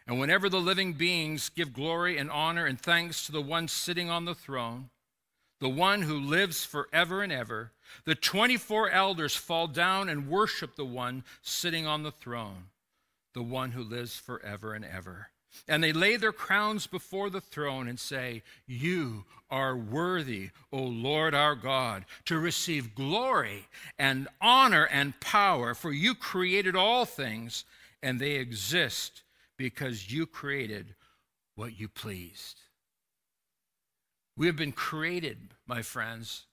And 0.06 0.18
whenever 0.18 0.48
the 0.48 0.60
living 0.60 0.94
beings 0.94 1.50
give 1.50 1.72
glory 1.72 2.18
and 2.18 2.30
honor 2.30 2.66
and 2.66 2.80
thanks 2.80 3.26
to 3.26 3.32
the 3.32 3.42
one 3.42 3.68
sitting 3.68 4.10
on 4.10 4.24
the 4.24 4.34
throne, 4.34 4.90
the 5.60 5.68
one 5.68 6.02
who 6.02 6.18
lives 6.18 6.64
forever 6.64 7.22
and 7.22 7.32
ever, 7.32 7.72
the 8.04 8.14
24 8.14 8.90
elders 8.90 9.36
fall 9.36 9.66
down 9.66 10.08
and 10.08 10.28
worship 10.28 10.76
the 10.76 10.84
one 10.84 11.22
sitting 11.42 11.86
on 11.86 12.02
the 12.02 12.10
throne, 12.10 12.64
the 13.34 13.42
one 13.42 13.70
who 13.70 13.82
lives 13.82 14.16
forever 14.16 14.74
and 14.74 14.84
ever. 14.84 15.28
And 15.68 15.82
they 15.82 15.92
lay 15.92 16.16
their 16.16 16.32
crowns 16.32 16.86
before 16.86 17.30
the 17.30 17.40
throne 17.40 17.88
and 17.88 17.98
say, 17.98 18.42
You 18.66 19.24
are 19.50 19.76
worthy, 19.76 20.50
O 20.72 20.82
Lord 20.82 21.34
our 21.34 21.54
God, 21.54 22.04
to 22.26 22.38
receive 22.38 22.94
glory 22.94 23.68
and 23.98 24.28
honor 24.40 24.84
and 24.84 25.18
power, 25.20 25.74
for 25.74 25.92
you 25.92 26.14
created 26.14 26.76
all 26.76 27.04
things, 27.04 27.64
and 28.02 28.20
they 28.20 28.32
exist 28.32 29.22
because 29.56 30.12
you 30.12 30.26
created 30.26 30.94
what 31.54 31.78
you 31.78 31.88
pleased. 31.88 32.60
We 34.36 34.46
have 34.46 34.56
been 34.56 34.72
created, 34.72 35.38
my 35.66 35.82
friends, 35.82 36.44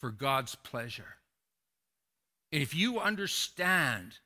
for 0.00 0.10
God's 0.10 0.54
pleasure. 0.54 1.16
And 2.50 2.62
if 2.62 2.74
you 2.74 2.98
understand 2.98 4.18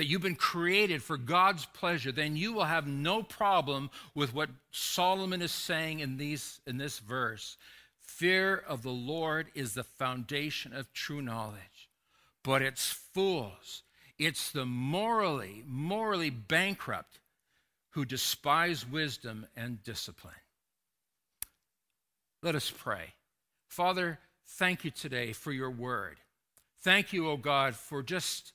that 0.00 0.06
you've 0.06 0.22
been 0.22 0.34
created 0.34 1.02
for 1.02 1.18
God's 1.18 1.66
pleasure, 1.66 2.10
then 2.10 2.34
you 2.34 2.54
will 2.54 2.64
have 2.64 2.86
no 2.86 3.22
problem 3.22 3.90
with 4.14 4.32
what 4.32 4.48
Solomon 4.70 5.42
is 5.42 5.52
saying 5.52 6.00
in, 6.00 6.16
these, 6.16 6.58
in 6.66 6.78
this 6.78 7.00
verse. 7.00 7.58
Fear 8.00 8.64
of 8.66 8.82
the 8.82 8.88
Lord 8.88 9.48
is 9.54 9.74
the 9.74 9.84
foundation 9.84 10.72
of 10.72 10.90
true 10.94 11.20
knowledge, 11.20 11.90
but 12.42 12.62
it's 12.62 12.90
fools, 13.12 13.82
it's 14.18 14.50
the 14.50 14.64
morally, 14.64 15.64
morally 15.66 16.30
bankrupt 16.30 17.20
who 17.90 18.06
despise 18.06 18.88
wisdom 18.88 19.46
and 19.54 19.84
discipline. 19.84 20.32
Let 22.42 22.54
us 22.54 22.72
pray. 22.74 23.12
Father, 23.68 24.18
thank 24.46 24.82
you 24.82 24.92
today 24.92 25.34
for 25.34 25.52
your 25.52 25.70
word. 25.70 26.16
Thank 26.80 27.12
you, 27.12 27.28
O 27.28 27.32
oh 27.32 27.36
God, 27.36 27.74
for 27.76 28.02
just 28.02 28.54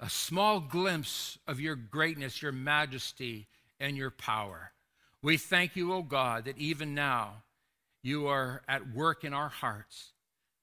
a 0.00 0.10
small 0.10 0.60
glimpse 0.60 1.38
of 1.46 1.60
your 1.60 1.76
greatness, 1.76 2.42
your 2.42 2.52
majesty, 2.52 3.46
and 3.78 3.96
your 3.96 4.10
power. 4.10 4.72
We 5.22 5.36
thank 5.36 5.76
you, 5.76 5.92
O 5.92 5.96
oh 5.96 6.02
God, 6.02 6.46
that 6.46 6.58
even 6.58 6.94
now 6.94 7.44
you 8.02 8.26
are 8.26 8.62
at 8.66 8.92
work 8.92 9.24
in 9.24 9.32
our 9.32 9.48
hearts. 9.48 10.12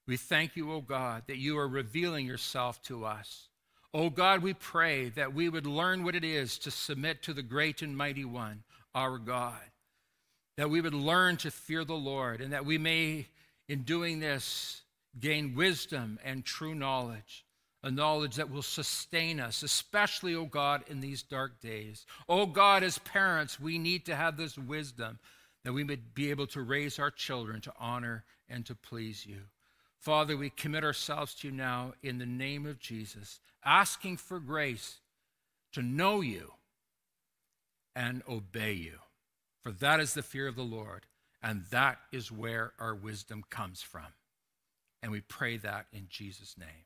We 0.07 0.17
thank 0.17 0.55
you, 0.55 0.71
O 0.71 0.75
oh 0.75 0.81
God, 0.81 1.23
that 1.27 1.37
you 1.37 1.57
are 1.57 1.67
revealing 1.67 2.25
yourself 2.25 2.81
to 2.83 3.05
us. 3.05 3.47
O 3.93 4.03
oh 4.03 4.09
God, 4.09 4.43
we 4.43 4.53
pray 4.53 5.09
that 5.09 5.33
we 5.33 5.49
would 5.49 5.65
learn 5.65 6.03
what 6.03 6.15
it 6.15 6.23
is 6.23 6.57
to 6.59 6.71
submit 6.71 7.23
to 7.23 7.33
the 7.33 7.41
great 7.41 7.81
and 7.81 7.95
mighty 7.95 8.25
one, 8.25 8.63
our 8.93 9.17
God. 9.17 9.59
That 10.57 10.69
we 10.69 10.81
would 10.81 10.93
learn 10.93 11.37
to 11.37 11.51
fear 11.51 11.85
the 11.85 11.93
Lord, 11.93 12.41
and 12.41 12.51
that 12.51 12.65
we 12.65 12.77
may, 12.77 13.27
in 13.69 13.83
doing 13.83 14.19
this, 14.19 14.81
gain 15.17 15.55
wisdom 15.55 16.19
and 16.23 16.43
true 16.43 16.75
knowledge 16.75 17.45
a 17.81 17.91
knowledge 17.91 18.35
that 18.35 18.51
will 18.51 18.61
sustain 18.61 19.39
us, 19.39 19.63
especially, 19.63 20.35
O 20.35 20.41
oh 20.41 20.45
God, 20.45 20.83
in 20.87 20.99
these 20.99 21.23
dark 21.23 21.61
days. 21.61 22.05
O 22.27 22.41
oh 22.41 22.45
God, 22.45 22.83
as 22.83 22.97
parents, 22.99 23.59
we 23.59 23.77
need 23.77 24.05
to 24.05 24.15
have 24.15 24.35
this 24.35 24.57
wisdom 24.57 25.19
that 25.63 25.73
we 25.73 25.83
may 25.83 25.95
be 25.95 26.29
able 26.29 26.47
to 26.47 26.61
raise 26.61 26.99
our 26.99 27.11
children 27.11 27.61
to 27.61 27.73
honor 27.79 28.23
and 28.49 28.65
to 28.65 28.75
please 28.75 29.25
you. 29.25 29.41
Father, 29.99 30.37
we 30.37 30.49
commit 30.49 30.83
ourselves 30.83 31.35
to 31.35 31.47
you 31.47 31.53
now 31.53 31.93
in 32.01 32.19
the 32.19 32.25
name 32.25 32.65
of 32.65 32.79
Jesus, 32.79 33.39
asking 33.63 34.17
for 34.17 34.39
grace 34.39 34.99
to 35.73 35.81
know 35.81 36.21
you 36.21 36.53
and 37.95 38.23
obey 38.27 38.73
you. 38.73 38.99
For 39.61 39.71
that 39.73 39.99
is 39.99 40.13
the 40.13 40.23
fear 40.23 40.47
of 40.47 40.55
the 40.55 40.63
Lord, 40.63 41.05
and 41.43 41.65
that 41.71 41.99
is 42.13 42.31
where 42.31 42.71
our 42.79 42.95
wisdom 42.95 43.43
comes 43.49 43.81
from. 43.81 44.07
And 45.03 45.11
we 45.11 45.21
pray 45.21 45.57
that 45.57 45.87
in 45.91 46.07
Jesus' 46.09 46.57
name. 46.57 46.85